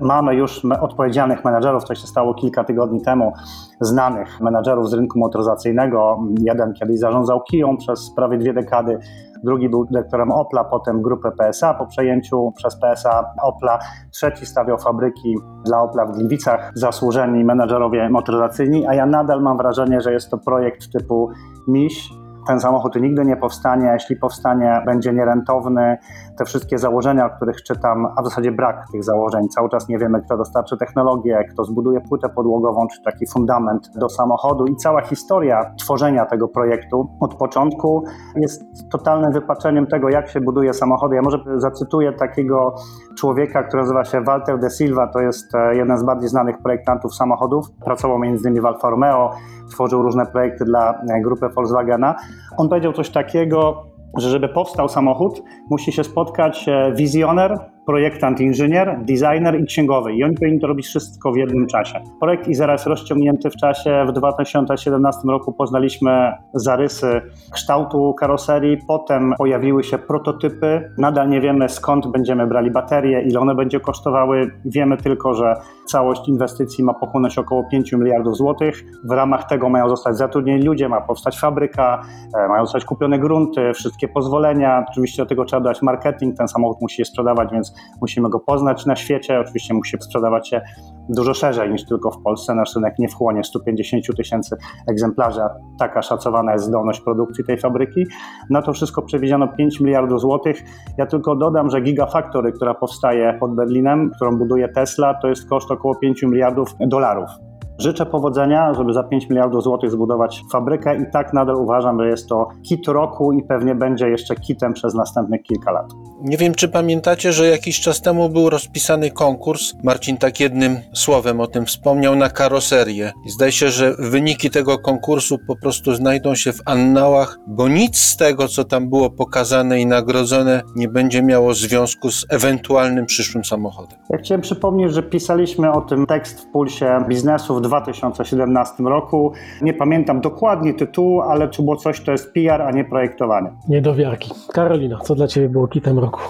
Mamy 0.00 0.34
już 0.34 0.64
odpowiedzialnych 0.80 1.44
menedżerów, 1.44 1.84
to 1.84 1.94
się 1.94 2.06
stało 2.06 2.34
kilka 2.34 2.64
tygodni 2.64 3.02
temu, 3.02 3.32
znanych 3.80 4.40
menedżerów 4.40 4.90
z 4.90 4.92
rynku 4.92 5.18
motoryzacyjnego. 5.18 6.18
Jeden 6.40 6.72
kiedyś 6.72 6.98
zarządzał 6.98 7.42
Kiją 7.42 7.76
przez 7.76 8.14
prawie 8.16 8.38
dwie 8.38 8.52
dekady, 8.52 8.98
drugi 9.44 9.68
był 9.68 9.84
dyrektorem 9.84 10.32
Opla, 10.32 10.64
potem 10.64 11.02
grupę 11.02 11.30
PSA 11.30 11.74
po 11.74 11.86
przejęciu 11.86 12.52
przez 12.56 12.76
PSA 12.76 13.34
Opla, 13.42 13.78
trzeci 14.10 14.46
stawiał 14.46 14.78
fabryki 14.78 15.34
dla 15.64 15.82
Opla 15.82 16.06
w 16.06 16.12
Gliwicach, 16.12 16.70
zasłużeni 16.74 17.44
menedżerowie 17.44 18.08
motoryzacyjni, 18.08 18.86
a 18.86 18.94
ja 18.94 19.06
nadal 19.06 19.42
mam 19.42 19.56
wrażenie, 19.56 20.00
że 20.00 20.12
jest 20.12 20.30
to 20.30 20.38
projekt 20.38 20.92
typu 20.92 21.30
MIŚ, 21.68 22.10
ten 22.48 22.60
samochód 22.60 22.96
nigdy 22.96 23.24
nie 23.24 23.36
powstanie, 23.36 23.90
a 23.90 23.92
jeśli 23.92 24.16
powstanie, 24.16 24.82
będzie 24.86 25.12
nierentowny. 25.12 25.98
Te 26.38 26.44
wszystkie 26.44 26.78
założenia, 26.78 27.26
o 27.26 27.30
których 27.30 27.62
czytam, 27.62 28.06
a 28.16 28.22
w 28.22 28.24
zasadzie 28.24 28.52
brak 28.52 28.84
tych 28.92 29.04
założeń. 29.04 29.48
Cały 29.48 29.68
czas 29.68 29.88
nie 29.88 29.98
wiemy, 29.98 30.22
kto 30.22 30.36
dostarczy 30.36 30.76
technologię, 30.76 31.44
kto 31.52 31.64
zbuduje 31.64 32.00
płytę 32.00 32.28
podłogową, 32.28 32.86
czy 32.94 33.02
taki 33.02 33.26
fundament 33.26 33.90
do 33.94 34.08
samochodu. 34.08 34.66
I 34.66 34.76
cała 34.76 35.02
historia 35.02 35.74
tworzenia 35.78 36.26
tego 36.26 36.48
projektu 36.48 37.08
od 37.20 37.34
początku 37.34 38.04
jest 38.36 38.62
totalnym 38.90 39.32
wypaczeniem 39.32 39.86
tego, 39.86 40.08
jak 40.08 40.28
się 40.28 40.40
buduje 40.40 40.74
samochody. 40.74 41.16
Ja 41.16 41.22
może 41.22 41.38
zacytuję 41.56 42.12
takiego 42.12 42.74
człowieka, 43.18 43.62
który 43.62 43.82
nazywa 43.82 44.04
się 44.04 44.20
Walter 44.20 44.58
de 44.58 44.70
Silva, 44.70 45.06
to 45.06 45.20
jest 45.20 45.54
e, 45.54 45.76
jeden 45.76 45.98
z 45.98 46.04
bardziej 46.04 46.28
znanych 46.28 46.58
projektantów 46.58 47.14
samochodów. 47.14 47.66
Pracował 47.84 48.24
innymi 48.24 48.60
w 48.60 48.66
Alfa 48.66 48.90
Romeo, 48.90 49.30
tworzył 49.70 50.02
różne 50.02 50.26
projekty 50.26 50.64
dla 50.64 50.92
e, 50.92 51.20
grupy 51.22 51.48
Volkswagena. 51.48 52.14
On 52.56 52.68
powiedział 52.68 52.92
coś 52.92 53.10
takiego, 53.10 53.87
że 54.16 54.30
żeby 54.30 54.48
powstał 54.48 54.88
samochód, 54.88 55.42
musi 55.70 55.92
się 55.92 56.04
spotkać 56.04 56.68
e, 56.68 56.92
wizjoner, 56.94 57.58
projektant, 57.86 58.40
inżynier, 58.40 58.98
designer 59.04 59.60
i 59.60 59.66
księgowy. 59.66 60.14
I 60.14 60.24
oni 60.24 60.34
powinni 60.34 60.60
to 60.60 60.66
robić 60.66 60.86
wszystko 60.86 61.32
w 61.32 61.36
jednym 61.36 61.66
czasie. 61.66 62.00
Projekt 62.20 62.48
Izera 62.48 62.72
jest 62.72 62.86
rozciągnięty 62.86 63.50
w 63.50 63.56
czasie. 63.56 64.04
W 64.08 64.12
2017 64.12 65.20
roku 65.28 65.52
poznaliśmy 65.52 66.32
zarysy 66.54 67.20
kształtu 67.52 68.14
karoserii, 68.14 68.78
potem 68.88 69.34
pojawiły 69.38 69.84
się 69.84 69.98
prototypy. 69.98 70.90
Nadal 70.98 71.28
nie 71.28 71.40
wiemy 71.40 71.68
skąd 71.68 72.06
będziemy 72.06 72.46
brali 72.46 72.70
baterie, 72.70 73.22
ile 73.22 73.40
one 73.40 73.54
będzie 73.54 73.80
kosztowały. 73.80 74.50
Wiemy 74.64 74.96
tylko, 74.96 75.34
że 75.34 75.54
Całość 75.88 76.28
inwestycji 76.28 76.84
ma 76.84 76.94
pochłonąć 76.94 77.38
około 77.38 77.64
5 77.64 77.92
miliardów 77.92 78.36
złotych. 78.36 78.84
W 79.04 79.10
ramach 79.10 79.48
tego 79.48 79.68
mają 79.68 79.88
zostać 79.88 80.16
zatrudnieni 80.16 80.62
ludzie, 80.62 80.88
ma 80.88 81.00
powstać 81.00 81.40
fabryka, 81.40 82.02
e, 82.36 82.48
mają 82.48 82.66
zostać 82.66 82.84
kupione 82.84 83.18
grunty, 83.18 83.72
wszystkie 83.74 84.08
pozwolenia. 84.08 84.84
Oczywiście 84.90 85.22
do 85.22 85.28
tego 85.28 85.44
trzeba 85.44 85.60
dodać 85.60 85.82
marketing. 85.82 86.36
Ten 86.36 86.48
samochód 86.48 86.80
musi 86.80 86.96
się 86.96 87.04
sprzedawać, 87.04 87.48
więc 87.52 87.74
musimy 88.00 88.30
go 88.30 88.40
poznać 88.40 88.86
na 88.86 88.96
świecie. 88.96 89.40
Oczywiście 89.40 89.74
musi 89.74 89.96
sprzedawać 90.00 90.48
się 90.48 90.60
dużo 91.08 91.34
szerzej 91.34 91.70
niż 91.70 91.84
tylko 91.84 92.10
w 92.10 92.22
Polsce. 92.22 92.54
Nasz 92.54 92.74
rynek 92.74 92.94
nie 92.98 93.08
wchłonie 93.08 93.44
150 93.44 94.16
tysięcy 94.16 94.56
egzemplarzy, 94.88 95.42
a 95.42 95.50
taka 95.78 96.02
szacowana 96.02 96.52
jest 96.52 96.64
zdolność 96.64 97.00
produkcji 97.00 97.44
tej 97.44 97.58
fabryki. 97.58 98.06
Na 98.50 98.62
to 98.62 98.72
wszystko 98.72 99.02
przewidziano 99.02 99.48
5 99.48 99.80
miliardów 99.80 100.20
złotych. 100.20 100.62
Ja 100.98 101.06
tylko 101.06 101.36
dodam, 101.36 101.70
że 101.70 101.80
Gigafactory, 101.80 102.52
która 102.52 102.74
powstaje 102.74 103.36
pod 103.40 103.54
Berlinem, 103.54 104.10
którą 104.16 104.38
buduje 104.38 104.68
Tesla, 104.68 105.14
to 105.14 105.28
jest 105.28 105.48
koszt 105.48 105.70
około 105.70 105.94
5 105.94 106.22
miliardów 106.22 106.68
dolarów. 106.80 107.47
Życzę 107.78 108.06
powodzenia, 108.06 108.74
żeby 108.74 108.92
za 108.92 109.02
5 109.02 109.28
miliardów 109.30 109.62
złotych 109.62 109.90
zbudować 109.90 110.42
fabrykę 110.52 110.96
i 110.96 111.10
tak 111.12 111.32
nadal 111.32 111.56
uważam, 111.56 112.00
że 112.00 112.08
jest 112.08 112.28
to 112.28 112.48
kit 112.62 112.88
roku 112.88 113.32
i 113.32 113.42
pewnie 113.42 113.74
będzie 113.74 114.08
jeszcze 114.08 114.34
kitem 114.34 114.72
przez 114.72 114.94
następnych 114.94 115.42
kilka 115.42 115.72
lat. 115.72 115.86
Nie 116.22 116.36
wiem, 116.36 116.54
czy 116.54 116.68
pamiętacie, 116.68 117.32
że 117.32 117.46
jakiś 117.46 117.80
czas 117.80 118.02
temu 118.02 118.28
był 118.28 118.50
rozpisany 118.50 119.10
konkurs. 119.10 119.74
Marcin 119.84 120.16
tak 120.16 120.40
jednym 120.40 120.76
słowem 120.92 121.40
o 121.40 121.46
tym 121.46 121.66
wspomniał 121.66 122.16
na 122.16 122.30
karoserię. 122.30 123.12
Zdaje 123.26 123.52
się, 123.52 123.68
że 123.68 123.94
wyniki 123.98 124.50
tego 124.50 124.78
konkursu 124.78 125.36
po 125.46 125.56
prostu 125.56 125.94
znajdą 125.94 126.34
się 126.34 126.52
w 126.52 126.60
annałach, 126.64 127.38
bo 127.46 127.68
nic 127.68 127.98
z 127.98 128.16
tego, 128.16 128.48
co 128.48 128.64
tam 128.64 128.90
było 128.90 129.10
pokazane 129.10 129.80
i 129.80 129.86
nagrodzone, 129.86 130.62
nie 130.76 130.88
będzie 130.88 131.22
miało 131.22 131.54
związku 131.54 132.10
z 132.10 132.26
ewentualnym 132.28 133.06
przyszłym 133.06 133.44
samochodem. 133.44 133.98
Ja 134.10 134.18
chciałem 134.18 134.40
przypomnieć, 134.40 134.92
że 134.92 135.02
pisaliśmy 135.02 135.72
o 135.72 135.80
tym 135.80 136.06
tekst 136.06 136.40
w 136.40 136.46
Pulsie 136.46 137.04
Biznesu 137.08 137.54
w 137.54 137.60
2017 137.68 138.82
roku. 138.82 139.32
Nie 139.62 139.74
pamiętam 139.74 140.20
dokładnie 140.20 140.74
tytułu, 140.74 141.20
ale 141.20 141.48
to 141.48 141.62
było 141.62 141.76
coś, 141.76 142.00
to 142.00 142.12
jest 142.12 142.32
PR, 142.34 142.62
a 142.62 142.70
nie 142.70 142.84
projektowanie. 142.84 143.50
Niedowiarki. 143.68 144.30
Karolina, 144.52 144.98
co 144.98 145.14
dla 145.14 145.26
Ciebie 145.26 145.48
było 145.48 145.68
kitem 145.68 145.98
roku? 145.98 146.20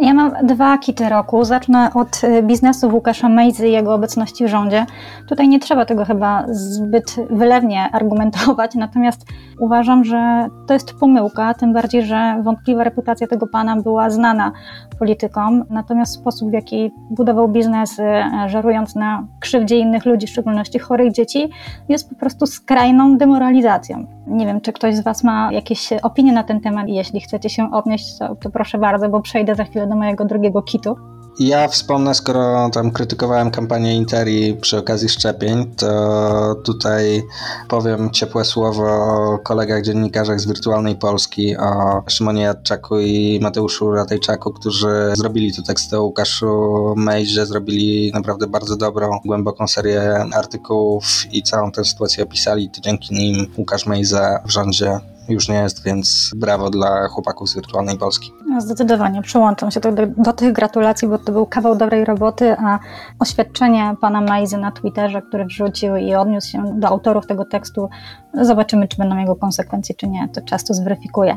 Ja 0.00 0.14
mam 0.14 0.46
dwa 0.46 0.78
kity 0.78 1.08
roku. 1.08 1.44
Zacznę 1.44 1.90
od 1.94 2.24
y, 2.24 2.42
biznesu 2.42 2.88
Łukasza 2.88 3.28
Mejzy 3.28 3.68
i 3.68 3.72
jego 3.72 3.94
obecności 3.94 4.44
w 4.44 4.48
rządzie. 4.48 4.86
Tutaj 5.28 5.48
nie 5.48 5.60
trzeba 5.60 5.84
tego 5.84 6.04
chyba 6.04 6.44
zbyt 6.48 7.16
wylewnie 7.30 7.88
argumentować, 7.92 8.74
natomiast 8.84 9.26
uważam, 9.60 10.04
że 10.04 10.48
to 10.66 10.74
jest 10.74 10.94
pomyłka, 11.00 11.54
tym 11.54 11.72
bardziej, 11.72 12.02
że 12.02 12.40
wątpliwa 12.44 12.84
reputacja 12.84 13.26
tego 13.26 13.46
pana 13.46 13.76
była 13.76 14.10
znana 14.10 14.52
politykom, 14.98 15.64
natomiast 15.70 16.14
sposób, 16.14 16.50
w 16.50 16.52
jaki 16.52 16.90
budował 17.10 17.48
biznes, 17.48 17.98
y, 17.98 18.04
żerując 18.46 18.94
na 18.94 19.26
krzywdzie 19.40 19.78
innych 19.78 20.04
ludzi, 20.04 20.26
w 20.26 20.30
szczególności 20.30 20.78
chorych 20.78 21.12
dzieci, 21.12 21.48
jest 21.88 22.10
po 22.10 22.16
prostu 22.16 22.46
skrajną 22.46 23.16
demoralizacją. 23.16 24.06
Nie 24.26 24.46
wiem, 24.46 24.60
czy 24.60 24.72
ktoś 24.72 24.96
z 24.96 25.00
Was 25.00 25.24
ma 25.24 25.52
jakieś 25.52 25.92
opinie 26.02 26.32
na 26.32 26.42
ten 26.42 26.60
temat. 26.60 26.88
Jeśli 26.88 27.20
chcecie 27.20 27.50
się 27.50 27.72
odnieść, 27.72 28.18
to, 28.18 28.34
to 28.34 28.50
proszę 28.50 28.78
bardzo, 28.78 29.08
bo 29.08 29.20
przejdę 29.20 29.54
za 29.54 29.64
chwilę 29.64 29.87
do 29.88 29.96
mojego 29.96 30.24
drugiego 30.24 30.62
kitu. 30.62 30.96
Ja 31.38 31.68
wspomnę, 31.68 32.14
skoro 32.14 32.70
tam 32.72 32.90
krytykowałem 32.90 33.50
kampanię 33.50 33.96
Interi 33.96 34.54
przy 34.54 34.78
okazji 34.78 35.08
szczepień, 35.08 35.74
to 35.76 36.54
tutaj 36.64 37.22
powiem 37.68 38.10
ciepłe 38.10 38.44
słowo 38.44 38.84
o 38.84 39.38
kolegach 39.38 39.82
dziennikarzach 39.82 40.40
z 40.40 40.46
Wirtualnej 40.46 40.96
Polski, 40.96 41.56
o 41.56 42.02
Szymonie 42.08 42.42
Jadczaku 42.42 42.98
i 43.00 43.40
Mateuszu 43.42 43.90
Ratajczaku, 43.90 44.52
którzy 44.52 45.12
zrobili 45.14 45.54
tu 45.54 45.62
teksty 45.62 45.98
o 45.98 46.02
Łukaszu 46.02 46.94
Mejże, 46.96 47.46
zrobili 47.46 48.12
naprawdę 48.14 48.46
bardzo 48.46 48.76
dobrą, 48.76 49.20
głęboką 49.24 49.68
serię 49.68 50.26
artykułów 50.34 51.04
i 51.32 51.42
całą 51.42 51.72
tę 51.72 51.84
sytuację 51.84 52.24
opisali. 52.24 52.70
To 52.70 52.80
dzięki 52.80 53.14
nim 53.14 53.46
Łukasz 53.58 53.86
Mejza 53.86 54.40
w 54.46 54.50
rządzie 54.50 55.00
już 55.28 55.48
nie 55.48 55.54
jest, 55.54 55.84
więc 55.84 56.32
brawo 56.36 56.70
dla 56.70 57.08
chłopaków 57.08 57.48
z 57.48 57.54
Wirtualnej 57.54 57.98
Polski. 57.98 58.32
No, 58.46 58.60
Zdecydowanie, 58.60 59.22
przyłączam 59.22 59.70
się 59.70 59.80
do, 59.80 59.92
do, 60.06 60.32
tych 60.32 60.52
gratulacji, 60.52 61.08
bo 61.08 61.18
to 61.18 61.32
był 61.32 61.46
kawał 61.46 61.76
dobrej 61.76 62.04
roboty, 62.04 62.56
a 62.58 62.78
oświadczenie 63.18 63.94
pana 64.00 64.20
Majzy 64.20 64.56
na 64.56 64.72
Twitterze, 64.72 65.22
który 65.22 65.44
wrzucił 65.44 65.96
i 65.96 66.14
odniósł 66.14 66.50
się 66.50 66.62
do 66.74 66.88
autorów 66.88 67.26
tego 67.26 67.44
tekstu, 67.44 67.88
zobaczymy, 68.34 68.88
czy 68.88 68.96
będą 68.96 69.18
jego 69.18 69.36
konsekwencje, 69.36 69.94
czy 69.94 70.08
nie. 70.08 70.28
To 70.28 70.40
czas 70.40 70.64
to 70.64 70.74
zweryfikuje. 70.74 71.36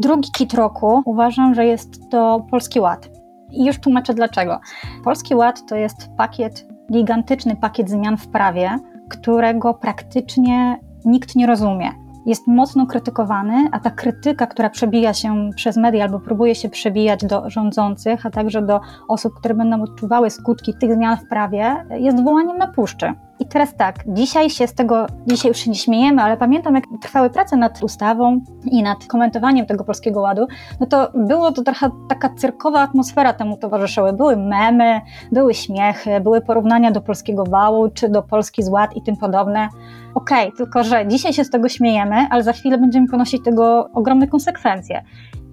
Drugi 0.00 0.30
kit 0.32 0.54
roku 0.54 1.02
uważam, 1.04 1.54
że 1.54 1.66
jest 1.66 2.10
to 2.10 2.46
Polski 2.50 2.80
Ład. 2.80 3.08
I 3.50 3.64
już 3.64 3.80
tłumaczę 3.80 4.14
dlaczego. 4.14 4.60
Polski 5.04 5.34
Ład 5.34 5.66
to 5.68 5.76
jest 5.76 6.08
pakiet, 6.16 6.66
gigantyczny 6.92 7.56
pakiet 7.56 7.90
zmian 7.90 8.16
w 8.16 8.28
prawie, 8.28 8.78
którego 9.08 9.74
praktycznie 9.74 10.80
nikt 11.04 11.36
nie 11.36 11.46
rozumie 11.46 12.01
jest 12.26 12.46
mocno 12.46 12.86
krytykowany, 12.86 13.68
a 13.72 13.80
ta 13.80 13.90
krytyka, 13.90 14.46
która 14.46 14.70
przebija 14.70 15.14
się 15.14 15.50
przez 15.56 15.76
media 15.76 16.04
albo 16.04 16.20
próbuje 16.20 16.54
się 16.54 16.68
przebijać 16.68 17.24
do 17.24 17.50
rządzących, 17.50 18.26
a 18.26 18.30
także 18.30 18.62
do 18.62 18.80
osób, 19.08 19.34
które 19.34 19.54
będą 19.54 19.82
odczuwały 19.82 20.30
skutki 20.30 20.74
tych 20.74 20.94
zmian 20.94 21.16
w 21.16 21.28
prawie, 21.28 21.84
jest 21.90 22.24
wołaniem 22.24 22.58
na 22.58 22.66
puszczy. 22.66 23.14
I 23.42 23.46
teraz 23.46 23.74
tak, 23.76 24.04
dzisiaj 24.06 24.50
się 24.50 24.66
z 24.66 24.74
tego, 24.74 25.06
dzisiaj 25.26 25.48
już 25.48 25.58
się 25.58 25.70
nie 25.70 25.76
śmiejemy, 25.76 26.22
ale 26.22 26.36
pamiętam, 26.36 26.74
jak 26.74 26.84
trwały 27.02 27.30
prace 27.30 27.56
nad 27.56 27.82
ustawą 27.82 28.40
i 28.64 28.82
nad 28.82 29.06
komentowaniem 29.06 29.66
tego 29.66 29.84
polskiego 29.84 30.20
ładu, 30.20 30.46
no 30.80 30.86
to 30.86 31.10
było 31.14 31.52
to 31.52 31.62
trochę 31.62 31.90
taka 32.08 32.30
cyrkowa 32.36 32.80
atmosfera 32.80 33.32
temu 33.32 33.56
towarzyszyły. 33.56 34.12
Były 34.12 34.36
memy, 34.36 35.00
były 35.32 35.54
śmiechy, 35.54 36.20
były 36.20 36.40
porównania 36.40 36.90
do 36.90 37.00
polskiego 37.00 37.44
wału, 37.44 37.88
czy 37.88 38.08
do 38.08 38.22
Polski 38.22 38.62
z 38.62 38.68
ład 38.68 38.96
i 38.96 39.02
tym 39.02 39.16
podobne. 39.16 39.68
Okej, 40.14 40.46
okay, 40.46 40.56
tylko 40.56 40.84
że 40.84 41.06
dzisiaj 41.06 41.32
się 41.32 41.44
z 41.44 41.50
tego 41.50 41.68
śmiejemy, 41.68 42.26
ale 42.30 42.42
za 42.42 42.52
chwilę 42.52 42.78
będziemy 42.78 43.08
ponosić 43.08 43.44
tego 43.44 43.88
ogromne 43.94 44.26
konsekwencje. 44.26 45.02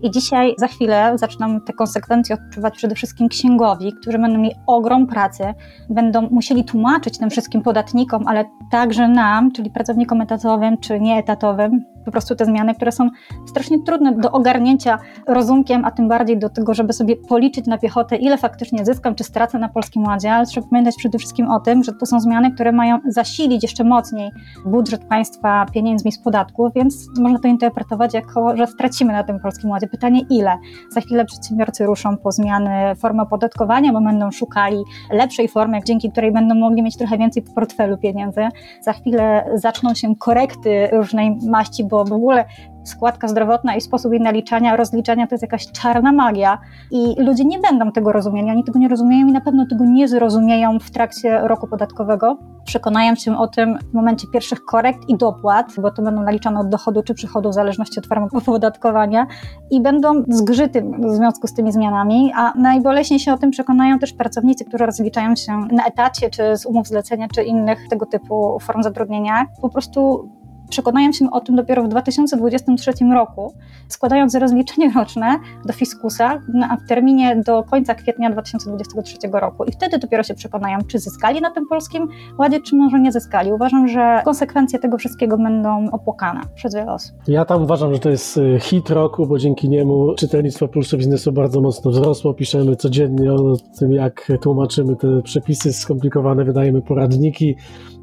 I 0.04 0.12
dzisiaj, 0.12 0.56
za 0.58 0.68
chwilę, 0.68 1.18
zaczną 1.18 1.62
te 1.62 1.74
konsekwencje 1.74 2.36
odczuwać 2.36 2.78
przede 2.78 2.96
wszystkim 2.96 3.30
księgowi, 3.30 3.94
którzy 3.94 4.20
będą 4.20 4.40
mieli 4.40 4.56
ogrom 4.68 5.08
pracy, 5.08 5.44
będą 5.90 6.22
musieli 6.22 6.64
tłumaczyć 6.64 7.18
tym 7.18 7.30
wszystkim 7.30 7.62
podatnikom, 7.62 8.28
ale 8.28 8.46
także 8.72 9.08
nam, 9.08 9.52
czyli 9.52 9.72
pracownikom 9.72 10.22
etatowym 10.22 10.78
czy 10.78 11.00
nieetatowym, 11.00 11.86
po 12.06 12.12
prostu 12.12 12.36
te 12.36 12.46
zmiany, 12.46 12.76
które 12.76 12.92
są 12.92 13.10
strasznie 13.46 13.84
trudne 13.84 14.12
do 14.12 14.32
ogarnięcia 14.32 14.98
rozumkiem, 15.28 15.86
a 15.86 15.92
tym 15.92 16.08
bardziej 16.08 16.40
do 16.40 16.50
tego, 16.50 16.74
żeby 16.74 16.94
sobie 16.94 17.16
policzyć 17.16 17.66
na 17.68 17.78
piechotę, 17.78 18.16
ile 18.16 18.38
faktycznie 18.38 18.86
zyskam 18.86 19.16
czy 19.16 19.24
stracę 19.24 19.60
na 19.60 19.70
Polskim 19.70 20.04
Ładzie, 20.04 20.34
ale 20.34 20.46
trzeba 20.46 20.68
pamiętać 20.68 20.96
przede 20.98 21.18
wszystkim 21.18 21.52
o 21.52 21.60
tym, 21.60 21.84
że 21.84 21.94
to 21.94 22.06
są 22.06 22.20
zmiany, 22.20 22.52
które 22.52 22.72
mają 22.72 23.00
zasilić 23.06 23.64
jeszcze 23.64 23.84
mocniej 23.84 24.32
budżet 24.66 25.06
państwa 25.06 25.66
pieniędzmi 25.74 26.12
z 26.12 26.20
podatków, 26.20 26.74
więc 26.76 27.08
można 27.20 27.40
to 27.40 27.48
interpretować 27.48 28.14
jako, 28.14 28.58
że 28.58 28.68
stracimy 28.68 29.14
na 29.14 29.24
tym 29.24 29.40
Polskim 29.40 29.70
Ładzie. 29.70 29.88
Pytanie 29.88 30.22
ile? 30.30 30.58
Za 30.92 31.02
chwilę 31.02 31.26
przedsiębiorcy 31.26 31.86
ruszą 31.86 32.18
po 32.18 32.32
zmiany 32.32 32.96
formy 32.96 33.22
opodatkowania, 33.22 33.94
bo 33.94 34.02
będą 34.02 34.32
szukali 34.32 34.84
lepszej 35.12 35.48
formy, 35.48 35.80
dzięki 35.86 36.12
której 36.12 36.32
będą 36.32 36.56
mogli 36.56 36.84
mieć 36.84 36.98
trochę 36.98 37.18
więcej 37.18 37.44
w 37.44 37.54
portfelu 37.54 37.98
pieniędzy. 37.98 38.48
Za 38.82 38.94
chwilę 38.94 39.46
zaczną 39.56 39.94
się 39.94 40.16
korekty 40.16 40.90
różnej 40.92 41.38
maści, 41.50 41.84
bo 41.90 42.06
w 42.06 42.14
ogóle 42.14 42.46
składka 42.84 43.28
zdrowotna 43.28 43.76
i 43.76 43.82
sposób 43.82 44.12
jej 44.12 44.22
naliczania, 44.22 44.76
rozliczania 44.76 45.28
to 45.28 45.34
jest 45.34 45.42
jakaś 45.42 45.72
czarna 45.72 46.12
magia 46.12 46.58
i 46.92 47.16
ludzie 47.18 47.46
nie 47.46 47.60
będą 47.60 47.92
tego 47.92 48.12
rozumieli, 48.12 48.50
oni 48.50 48.64
tego 48.64 48.80
nie 48.80 48.88
rozumieją 48.88 49.28
i 49.28 49.32
na 49.32 49.42
pewno 49.42 49.66
tego 49.66 49.86
nie 49.86 50.08
zrozumieją 50.08 50.80
w 50.80 50.92
trakcie 50.92 51.40
roku 51.40 51.68
podatkowego. 51.68 52.38
Przekonają 52.66 53.16
się 53.16 53.38
o 53.38 53.48
tym 53.48 53.78
w 53.92 53.94
momencie 53.94 54.28
pierwszych 54.34 54.60
korekt 54.66 55.10
i 55.10 55.18
dopłat, 55.18 55.74
bo 55.82 55.92
to 55.92 56.02
będą 56.02 56.24
naliczane 56.24 56.60
od 56.60 56.70
dochodu 56.70 57.04
czy 57.04 57.14
przychodu 57.14 57.50
w 57.50 57.54
zależności 57.54 58.00
od 58.00 58.08
formy 58.08 58.28
opodatkowania 58.34 59.28
i 59.72 59.82
będą 59.82 60.24
zgrzyty 60.28 60.82
w 60.82 61.12
związku 61.12 61.48
z 61.48 61.54
tymi 61.54 61.72
zmianami, 61.72 62.32
a 62.36 62.54
najboleśniej 62.56 63.20
się 63.20 63.34
o 63.34 63.38
tym 63.38 63.52
przekonają 63.52 64.00
też 64.00 64.14
pracownicy, 64.14 64.66
którzy 64.66 64.86
rozliczają 64.86 65.36
się 65.36 65.60
na 65.72 65.86
etacie, 65.86 66.30
czy 66.30 66.58
z 66.58 66.66
umów 66.66 66.88
zlecenia, 66.88 67.28
czy 67.36 67.44
innych 67.44 67.88
tego 67.90 68.06
typu 68.06 68.60
form 68.60 68.84
zatrudnienia. 68.84 69.46
Po 69.62 69.70
prostu 69.70 70.30
przekonają 70.70 71.12
się 71.12 71.32
o 71.32 71.42
tym 71.42 71.56
dopiero 71.56 71.84
w 71.84 71.88
2023 71.88 72.92
roku, 73.14 73.54
składając 73.88 74.36
rozliczenie 74.36 74.92
roczne 74.96 75.40
do 75.66 75.74
fiskusa 75.74 76.42
w 76.86 76.88
terminie 76.90 77.42
do 77.46 77.64
końca 77.64 77.96
kwietnia 77.96 78.30
2023 78.30 79.18
roku. 79.34 79.64
I 79.64 79.72
wtedy 79.72 79.98
dopiero 79.98 80.24
się 80.24 80.34
przekonają, 80.34 80.78
czy 80.88 81.00
zyskali 81.00 81.42
na 81.42 81.52
tym 81.52 81.68
polskim 81.68 82.08
ładzie, 82.38 82.62
czy 82.62 82.76
może 82.76 83.00
nie 83.00 83.12
zyskali. 83.12 83.54
Uważam, 83.54 83.88
że 83.88 84.22
konsekwencje 84.26 84.80
tego 84.80 84.98
wszystkiego 84.98 85.38
będą 85.38 85.92
opłakane 85.92 86.42
przez 86.56 86.76
wiele 86.76 86.94
osób. 86.94 87.16
Ja 87.28 87.46
tam 87.46 87.64
uważam, 87.64 87.94
że 87.94 88.00
to 88.00 88.10
jest 88.10 88.38
y, 88.38 88.58
hit 88.62 88.90
roku, 88.90 89.28
bo 89.28 89.38
dzięki 89.38 89.70
niemu 89.70 90.14
czytelnictwo 90.16 90.68
Pulsu 90.68 90.98
Biznesu 90.98 91.32
bardzo 91.32 91.62
mocno 91.62 91.92
wzrosło. 91.92 92.34
Piszemy 92.34 92.76
codziennie 92.76 93.34
o 93.34 93.56
tym, 93.80 93.92
jak 93.92 94.32
tłumaczymy 94.42 94.96
te 94.96 95.22
przepisy 95.22 95.74
skomplikowane, 95.74 96.46
wydajemy 96.46 96.82
poradniki. 96.82 97.56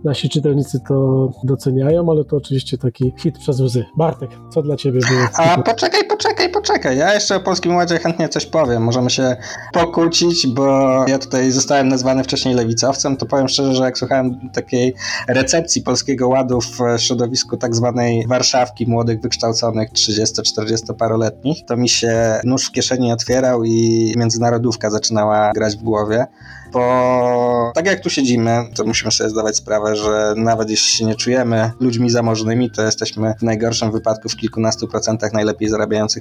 Nasi 0.06 0.28
czytelnicy 0.28 0.80
to 0.88 1.28
doceniają, 1.44 2.10
ale 2.10 2.24
to 2.24 2.36
oczywiście 2.36 2.78
taki 2.78 3.12
hit 3.18 3.38
przez 3.38 3.60
łzy. 3.60 3.84
Bartek, 3.96 4.30
co 4.50 4.62
dla 4.62 4.76
ciebie 4.76 5.00
było? 5.08 5.20
A 5.38 5.62
poczekaj, 5.62 6.05
poczekaj, 6.16 6.48
poczekaj. 6.48 6.98
Ja 6.98 7.14
jeszcze 7.14 7.36
o 7.36 7.40
Polskim 7.40 7.76
Ładzie 7.76 7.98
chętnie 7.98 8.28
coś 8.28 8.46
powiem. 8.46 8.82
Możemy 8.82 9.10
się 9.10 9.36
pokłócić, 9.72 10.46
bo 10.46 11.04
ja 11.08 11.18
tutaj 11.18 11.50
zostałem 11.50 11.88
nazwany 11.88 12.24
wcześniej 12.24 12.54
lewicowcem, 12.54 13.16
to 13.16 13.26
powiem 13.26 13.48
szczerze, 13.48 13.74
że 13.74 13.84
jak 13.84 13.98
słuchałem 13.98 14.50
takiej 14.52 14.94
recepcji 15.28 15.82
Polskiego 15.82 16.28
Ładu 16.28 16.60
w 16.60 16.78
środowisku 16.98 17.56
tak 17.56 17.74
zwanej 17.74 18.26
Warszawki 18.26 18.86
młodych, 18.86 19.20
wykształconych 19.20 19.90
30-40 19.90 20.94
paroletnich, 20.98 21.64
to 21.66 21.76
mi 21.76 21.88
się 21.88 22.40
nóż 22.44 22.66
w 22.66 22.72
kieszeni 22.72 23.12
otwierał 23.12 23.64
i 23.64 24.14
międzynarodówka 24.16 24.90
zaczynała 24.90 25.52
grać 25.52 25.76
w 25.76 25.82
głowie 25.82 26.26
bo 26.72 27.72
tak 27.74 27.86
jak 27.86 28.00
tu 28.00 28.10
siedzimy, 28.10 28.64
to 28.74 28.84
musimy 28.84 29.12
sobie 29.12 29.30
zdawać 29.30 29.56
sprawę, 29.56 29.96
że 29.96 30.34
nawet 30.36 30.70
jeśli 30.70 30.98
się 30.98 31.04
nie 31.04 31.14
czujemy 31.14 31.70
ludźmi 31.80 32.10
zamożnymi, 32.10 32.70
to 32.70 32.82
jesteśmy 32.82 33.34
w 33.38 33.42
najgorszym 33.42 33.92
wypadku 33.92 34.28
w 34.28 34.36
kilkunastu 34.36 34.88
procentach 34.88 35.32
najlepiej 35.32 35.68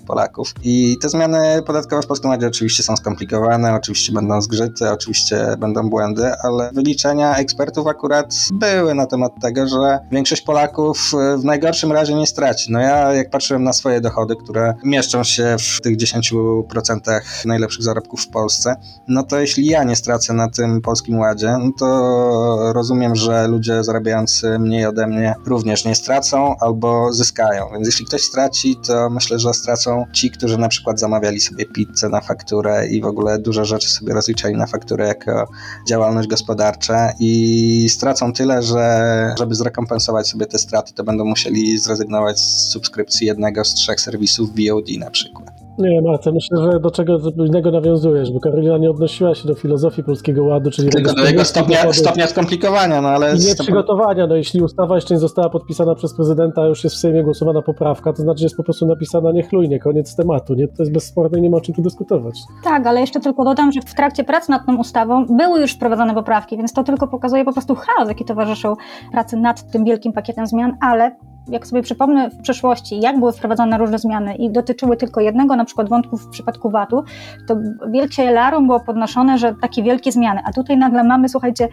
Polaków. 0.07 0.53
I 0.63 0.97
te 1.01 1.09
zmiany 1.09 1.61
podatkowe 1.65 2.01
w 2.01 2.07
Polskim 2.07 2.29
Ładzie 2.29 2.47
oczywiście 2.47 2.83
są 2.83 2.97
skomplikowane, 2.97 3.73
oczywiście 3.73 4.13
będą 4.13 4.41
zgrzyty, 4.41 4.91
oczywiście 4.91 5.55
będą 5.59 5.89
błędy, 5.89 6.31
ale 6.43 6.71
wyliczenia 6.73 7.35
ekspertów 7.37 7.87
akurat 7.87 8.35
były 8.53 8.95
na 8.95 9.05
temat 9.05 9.31
tego, 9.41 9.67
że 9.67 9.99
większość 10.11 10.41
Polaków 10.41 11.11
w 11.37 11.43
najgorszym 11.43 11.91
razie 11.91 12.15
nie 12.15 12.27
straci. 12.27 12.71
No 12.71 12.79
ja 12.79 13.13
jak 13.13 13.29
patrzyłem 13.29 13.63
na 13.63 13.73
swoje 13.73 14.01
dochody, 14.01 14.35
które 14.43 14.73
mieszczą 14.83 15.23
się 15.23 15.55
w 15.59 15.81
tych 15.81 15.97
10% 15.97 17.19
najlepszych 17.45 17.83
zarobków 17.83 18.21
w 18.21 18.29
Polsce, 18.29 18.75
no 19.07 19.23
to 19.23 19.39
jeśli 19.39 19.65
ja 19.65 19.83
nie 19.83 19.95
stracę 19.95 20.33
na 20.33 20.49
tym 20.49 20.81
Polskim 20.81 21.19
Ładzie, 21.19 21.57
no 21.59 21.71
to 21.79 22.73
rozumiem, 22.73 23.15
że 23.15 23.47
ludzie 23.47 23.83
zarabiający 23.83 24.59
mniej 24.59 24.85
ode 24.85 25.07
mnie 25.07 25.35
również 25.45 25.85
nie 25.85 25.95
stracą 25.95 26.55
albo 26.59 27.13
zyskają. 27.13 27.69
Więc 27.73 27.87
jeśli 27.87 28.05
ktoś 28.05 28.21
straci, 28.21 28.75
to 28.87 29.09
myślę, 29.09 29.39
że 29.39 29.49
stracą 29.75 30.05
ci, 30.13 30.31
którzy 30.31 30.57
na 30.57 30.69
przykład 30.69 30.99
zamawiali 30.99 31.39
sobie 31.39 31.65
pizzę 31.65 32.09
na 32.09 32.21
fakturę 32.21 32.87
i 32.87 33.01
w 33.01 33.05
ogóle 33.05 33.39
duże 33.39 33.65
rzeczy 33.65 33.89
sobie 33.89 34.13
rozliczali 34.13 34.55
na 34.55 34.67
fakturę 34.67 35.07
jako 35.07 35.47
działalność 35.87 36.27
gospodarcza 36.27 37.13
i 37.19 37.87
stracą 37.89 38.33
tyle, 38.33 38.63
że 38.63 39.35
żeby 39.39 39.55
zrekompensować 39.55 40.27
sobie 40.27 40.45
te 40.45 40.59
straty, 40.59 40.93
to 40.93 41.03
będą 41.03 41.25
musieli 41.25 41.77
zrezygnować 41.77 42.39
z 42.39 42.69
subskrypcji 42.71 43.27
jednego 43.27 43.65
z 43.65 43.73
trzech 43.73 44.01
serwisów 44.01 44.49
VOD 44.49 44.89
na 44.99 45.11
przykład. 45.11 45.54
Nie, 45.79 46.01
Marta, 46.01 46.31
myślę, 46.31 46.57
że 46.63 46.79
do 46.79 46.91
czego 46.91 47.17
innego 47.45 47.71
nawiązujesz, 47.71 48.31
bo 48.31 48.39
Karolina 48.39 48.77
nie 48.77 48.89
odnosiła 48.89 49.35
się 49.35 49.47
do 49.47 49.55
filozofii 49.55 50.03
Polskiego 50.03 50.43
Ładu, 50.43 50.71
czyli 50.71 50.89
Tylko 50.89 51.13
do 51.13 51.25
jego 51.25 51.45
stopnia, 51.45 51.93
stopnia 51.93 52.27
skomplikowania, 52.27 53.01
no 53.01 53.09
ale... 53.09 53.35
I 53.35 53.39
nie 53.39 53.55
przygotowania, 53.55 54.27
no 54.27 54.35
jeśli 54.35 54.61
ustawa 54.61 54.95
jeszcze 54.95 55.13
nie 55.13 55.19
została 55.19 55.49
podpisana 55.49 55.95
przez 55.95 56.15
prezydenta, 56.15 56.61
a 56.61 56.65
już 56.65 56.83
jest 56.83 56.95
w 56.95 56.99
Sejmie 56.99 57.23
głosowana 57.23 57.61
poprawka, 57.61 58.13
to 58.13 58.21
znaczy, 58.21 58.39
że 58.39 58.45
jest 58.45 58.57
po 58.57 58.63
prostu 58.63 58.85
napisana 58.85 59.31
niechlujnie, 59.31 59.79
koniec 59.79 60.15
tematu, 60.15 60.53
nie? 60.53 60.67
To 60.67 60.73
jest 60.79 60.93
bezsporne 60.93 61.39
i 61.39 61.41
nie 61.41 61.49
ma 61.49 61.57
o 61.57 61.61
czym 61.61 61.75
tu 61.75 61.81
dyskutować. 61.81 62.35
Tak, 62.63 62.87
ale 62.87 63.01
jeszcze 63.01 63.19
tylko 63.19 63.43
dodam, 63.43 63.71
że 63.71 63.81
w 63.81 63.93
trakcie 63.95 64.23
prac 64.23 64.49
nad 64.49 64.65
tą 64.65 64.77
ustawą 64.77 65.25
były 65.25 65.61
już 65.61 65.73
wprowadzone 65.73 66.13
poprawki, 66.13 66.57
więc 66.57 66.73
to 66.73 66.83
tylko 66.83 67.07
pokazuje 67.07 67.45
po 67.45 67.53
prostu 67.53 67.75
chaos, 67.75 68.09
jaki 68.09 68.25
towarzyszył 68.25 68.75
pracy 69.11 69.37
nad 69.37 69.71
tym 69.71 69.85
wielkim 69.85 70.13
pakietem 70.13 70.47
zmian, 70.47 70.77
ale 70.81 71.15
jak 71.49 71.67
sobie 71.67 71.81
przypomnę 71.81 72.29
w 72.29 72.41
przeszłości, 72.41 72.99
jak 72.99 73.19
były 73.19 73.31
wprowadzane 73.31 73.77
różne 73.77 73.99
zmiany 73.99 74.35
i 74.35 74.51
dotyczyły 74.51 74.97
tylko 74.97 75.21
jednego 75.21 75.55
na 75.55 75.65
przykład 75.65 75.89
wątku 75.89 76.17
w 76.17 76.29
przypadku 76.29 76.69
VAT-u, 76.69 77.03
to 77.47 77.55
wielkie 77.89 78.31
larum 78.31 78.67
było 78.67 78.79
podnoszone, 78.79 79.37
że 79.37 79.55
takie 79.61 79.83
wielkie 79.83 80.11
zmiany, 80.11 80.41
a 80.45 80.53
tutaj 80.53 80.77
nagle 80.77 81.03
mamy, 81.03 81.29
słuchajcie, 81.29 81.67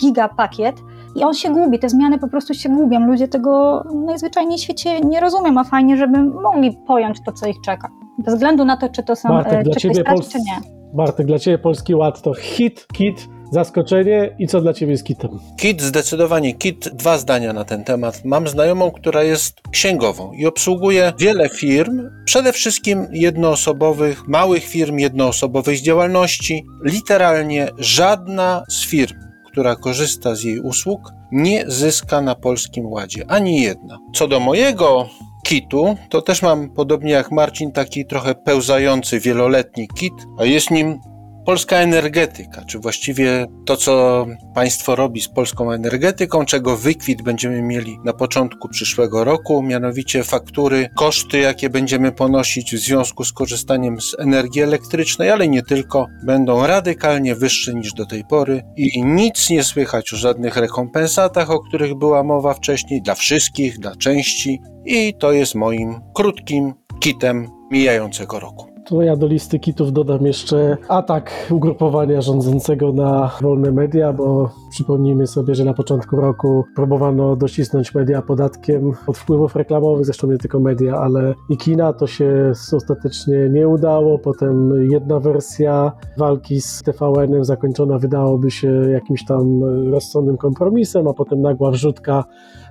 giga 0.00 0.28
pakiet 0.28 0.76
i 1.16 1.24
on 1.24 1.34
się 1.34 1.50
gubi, 1.50 1.78
te 1.78 1.88
zmiany 1.88 2.18
po 2.18 2.28
prostu 2.28 2.54
się 2.54 2.68
gubią, 2.68 3.06
ludzie 3.06 3.28
tego 3.28 3.82
najzwyczajniej 4.06 4.58
w 4.58 4.60
świecie 4.60 5.00
nie 5.00 5.20
rozumieją, 5.20 5.60
a 5.60 5.64
fajnie, 5.64 5.96
żeby 5.96 6.22
mogli 6.22 6.78
pojąć 6.86 7.18
to, 7.26 7.32
co 7.32 7.46
ich 7.46 7.60
czeka. 7.60 7.88
Bez 8.18 8.34
względu 8.34 8.64
na 8.64 8.76
to, 8.76 8.88
czy 8.88 9.02
to 9.02 9.16
są, 9.16 9.28
Bartek, 9.28 9.60
e, 9.60 9.62
dla 9.62 9.74
czy 9.74 9.80
ciebie 9.80 9.94
ktoś 9.94 10.04
straci, 10.04 10.22
Pols- 10.22 10.32
czy 10.32 10.38
nie. 10.38 10.76
Bartek, 10.94 11.26
dla 11.26 11.38
Ciebie 11.38 11.58
Polski 11.58 11.94
Ład 11.94 12.22
to 12.22 12.34
hit, 12.34 12.86
kit, 12.92 13.28
zaskoczenie 13.50 14.36
i 14.38 14.46
co 14.46 14.60
dla 14.60 14.72
Ciebie 14.72 14.92
jest 14.92 15.04
kitem? 15.04 15.30
KIT, 15.56 15.82
zdecydowanie 15.82 16.54
KIT. 16.54 16.88
Dwa 16.88 17.18
zdania 17.18 17.52
na 17.52 17.64
ten 17.64 17.84
temat. 17.84 18.24
Mam 18.24 18.48
znajomą, 18.48 18.90
która 18.90 19.22
jest 19.22 19.60
księgową 19.70 20.32
i 20.32 20.46
obsługuje 20.46 21.12
wiele 21.18 21.48
firm, 21.48 22.10
przede 22.24 22.52
wszystkim 22.52 23.06
jednoosobowych, 23.12 24.28
małych 24.28 24.64
firm 24.64 24.98
jednoosobowej 24.98 25.76
z 25.76 25.82
działalności. 25.82 26.64
Literalnie 26.84 27.68
żadna 27.78 28.62
z 28.68 28.86
firm, 28.86 29.16
która 29.46 29.76
korzysta 29.76 30.34
z 30.34 30.42
jej 30.42 30.60
usług, 30.60 31.00
nie 31.32 31.64
zyska 31.66 32.20
na 32.20 32.34
polskim 32.34 32.86
ładzie. 32.86 33.24
Ani 33.28 33.62
jedna. 33.62 33.98
Co 34.14 34.28
do 34.28 34.40
mojego 34.40 35.08
kitu, 35.44 35.96
to 36.10 36.22
też 36.22 36.42
mam 36.42 36.70
podobnie 36.70 37.12
jak 37.12 37.30
Marcin 37.30 37.72
taki 37.72 38.06
trochę 38.06 38.34
pełzający 38.34 39.20
wieloletni 39.20 39.88
kit, 39.88 40.12
a 40.38 40.44
jest 40.44 40.70
nim 40.70 41.00
polska 41.46 41.76
energetyka, 41.76 42.64
czy 42.64 42.78
właściwie 42.78 43.46
to, 43.66 43.76
co 43.76 44.26
państwo 44.54 44.96
robi 44.96 45.20
z 45.20 45.28
polską 45.28 45.72
energetyką, 45.72 46.44
czego 46.44 46.76
wykwit 46.76 47.22
będziemy 47.22 47.62
mieli 47.62 47.98
na 48.04 48.12
początku 48.12 48.68
przyszłego 48.68 49.24
roku, 49.24 49.62
mianowicie 49.62 50.24
faktury, 50.24 50.88
koszty, 50.96 51.38
jakie 51.38 51.70
będziemy 51.70 52.12
ponosić 52.12 52.74
w 52.74 52.78
związku 52.78 53.24
z 53.24 53.32
korzystaniem 53.32 54.00
z 54.00 54.16
energii 54.18 54.62
elektrycznej, 54.62 55.30
ale 55.30 55.48
nie 55.48 55.62
tylko, 55.62 56.06
będą 56.24 56.66
radykalnie 56.66 57.34
wyższe 57.34 57.74
niż 57.74 57.92
do 57.92 58.06
tej 58.06 58.24
pory 58.24 58.62
i 58.76 59.04
nic 59.04 59.50
nie 59.50 59.64
słychać 59.64 60.12
o 60.12 60.16
żadnych 60.16 60.56
rekompensatach, 60.56 61.50
o 61.50 61.60
których 61.60 61.94
była 61.94 62.22
mowa 62.22 62.54
wcześniej, 62.54 63.02
dla 63.02 63.14
wszystkich, 63.14 63.78
dla 63.78 63.96
części 63.96 64.60
i 64.84 65.14
to 65.18 65.32
jest 65.32 65.54
moim 65.54 66.00
krótkim 66.14 66.74
kitem 67.00 67.48
mijającego 67.70 68.40
roku. 68.40 68.75
To 68.88 69.02
ja 69.02 69.16
do 69.16 69.26
listy 69.26 69.58
kitów 69.58 69.92
dodam 69.92 70.26
jeszcze 70.26 70.76
atak 70.88 71.30
ugrupowania 71.50 72.20
rządzącego 72.20 72.92
na 72.92 73.30
wolne 73.42 73.72
media, 73.72 74.12
bo 74.12 74.50
przypomnijmy 74.70 75.26
sobie, 75.26 75.54
że 75.54 75.64
na 75.64 75.74
początku 75.74 76.16
roku 76.16 76.64
próbowano 76.76 77.36
docisnąć 77.36 77.94
media 77.94 78.22
podatkiem 78.22 78.92
od 79.06 79.18
wpływów 79.18 79.56
reklamowych, 79.56 80.04
zresztą 80.04 80.26
nie 80.26 80.38
tylko 80.38 80.60
media, 80.60 80.96
ale 80.96 81.34
i 81.48 81.56
kina. 81.56 81.92
To 81.92 82.06
się 82.06 82.52
ostatecznie 82.72 83.48
nie 83.50 83.68
udało. 83.68 84.18
Potem 84.18 84.72
jedna 84.90 85.20
wersja 85.20 85.92
walki 86.18 86.60
z 86.60 86.82
TVN-em 86.82 87.44
zakończona 87.44 87.98
wydałoby 87.98 88.50
się 88.50 88.68
jakimś 88.92 89.24
tam 89.24 89.64
rozsądnym 89.90 90.36
kompromisem, 90.36 91.08
a 91.08 91.12
potem 91.12 91.40
nagła 91.40 91.70
wrzutka 91.70 92.24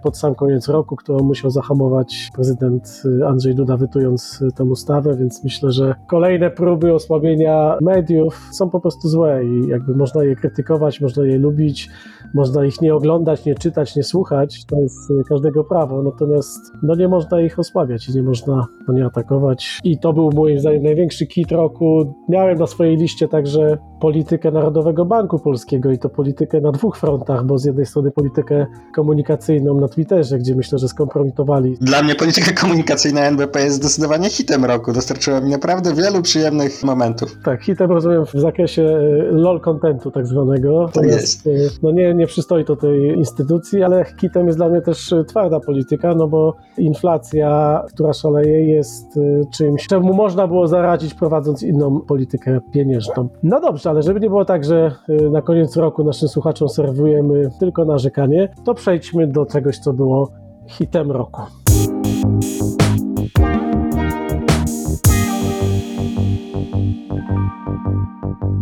pod 0.05 0.17
sam 0.17 0.35
koniec 0.35 0.67
roku, 0.67 0.95
którą 0.95 1.19
musiał 1.19 1.51
zahamować 1.51 2.29
prezydent 2.35 3.03
Andrzej 3.27 3.55
Duda, 3.55 3.77
wytując 3.77 4.43
tę 4.55 4.63
ustawę, 4.63 5.15
więc 5.17 5.43
myślę, 5.43 5.71
że 5.71 5.95
kolejne 6.07 6.51
próby 6.51 6.93
osłabienia 6.93 7.77
mediów 7.81 8.49
są 8.51 8.69
po 8.69 8.79
prostu 8.79 9.07
złe 9.07 9.45
i 9.45 9.67
jakby 9.67 9.95
można 9.95 10.23
je 10.23 10.35
krytykować, 10.35 11.01
można 11.01 11.25
je 11.25 11.37
lubić, 11.37 11.89
można 12.33 12.65
ich 12.65 12.81
nie 12.81 12.95
oglądać, 12.95 13.45
nie 13.45 13.55
czytać, 13.55 13.95
nie 13.95 14.03
słuchać, 14.03 14.65
to 14.65 14.79
jest 14.79 15.13
każdego 15.29 15.63
prawo, 15.63 16.03
natomiast 16.03 16.59
no 16.83 16.95
nie 16.95 17.07
można 17.07 17.41
ich 17.41 17.59
osłabiać 17.59 18.09
i 18.09 18.15
nie 18.15 18.23
można 18.23 18.67
no 18.87 18.93
nie 18.93 19.05
atakować 19.05 19.79
i 19.83 19.99
to 19.99 20.13
był 20.13 20.29
moim 20.31 20.59
zdaniem 20.59 20.83
największy 20.83 21.27
kit 21.27 21.51
roku. 21.51 22.15
Miałem 22.29 22.57
na 22.57 22.67
swojej 22.67 22.97
liście 22.97 23.27
także 23.27 23.77
politykę 23.99 24.51
Narodowego 24.51 25.05
Banku 25.05 25.39
Polskiego 25.39 25.91
i 25.91 25.99
to 25.99 26.09
politykę 26.09 26.61
na 26.61 26.71
dwóch 26.71 26.97
frontach, 26.97 27.45
bo 27.45 27.57
z 27.57 27.65
jednej 27.65 27.85
strony 27.85 28.11
politykę 28.11 28.65
komunikacyjną 28.95 29.79
na 29.79 29.87
Twitterze, 29.95 30.37
gdzie 30.39 30.55
myślę, 30.55 30.79
że 30.79 30.87
skompromitowali 30.87 31.77
Dla 31.81 32.03
mnie 32.03 32.15
polityka 32.15 32.51
komunikacyjna 32.61 33.21
NBP 33.21 33.63
jest 33.63 33.75
zdecydowanie 33.75 34.29
hitem 34.29 34.65
roku. 34.65 34.93
Dostarczyła 34.93 35.41
mi 35.41 35.49
naprawdę 35.49 35.93
wielu 35.93 36.21
przyjemnych 36.21 36.83
momentów. 36.83 37.37
Tak, 37.43 37.63
hitem 37.63 37.91
rozumiem 37.91 38.25
w 38.25 38.31
zakresie 38.31 38.83
e, 38.83 39.31
LOL 39.31 39.61
contentu 39.61 40.11
tak 40.11 40.27
zwanego. 40.27 40.85
Tak 40.85 40.95
Natomiast, 40.95 41.47
e, 41.47 41.49
No 41.83 41.91
nie, 41.91 42.13
nie 42.13 42.27
przystoi 42.27 42.65
to 42.65 42.75
tej 42.75 43.17
instytucji, 43.17 43.83
ale 43.83 44.05
hitem 44.21 44.47
jest 44.47 44.59
dla 44.59 44.69
mnie 44.69 44.81
też 44.81 45.13
e, 45.13 45.23
twarda 45.23 45.59
polityka, 45.59 46.15
no 46.15 46.27
bo 46.27 46.55
inflacja, 46.77 47.81
która 47.93 48.13
szaleje, 48.13 48.65
jest 48.65 49.19
czymś, 49.53 49.87
czemu 49.87 50.13
można 50.13 50.47
było 50.47 50.67
zaradzić 50.67 51.13
prowadząc 51.13 51.63
inną 51.63 52.01
politykę 52.01 52.59
pieniężną. 52.71 53.29
No 53.43 53.61
dobrze, 53.61 53.89
ale 53.89 54.03
żeby 54.03 54.19
nie 54.19 54.29
było 54.29 54.45
tak, 54.45 54.63
że 54.63 54.91
na 55.31 55.41
koniec 55.41 55.77
roku 55.77 56.03
naszym 56.03 56.27
słuchaczom 56.29 56.69
serwujemy 56.69 57.49
tylko 57.59 57.85
narzekanie, 57.85 58.49
to 58.65 58.73
przejdźmy 58.73 59.27
do 59.27 59.45
czegoś, 59.45 59.79
co 59.85 59.93
było 59.93 60.31
hitem 60.67 61.11
roku. 61.11 61.41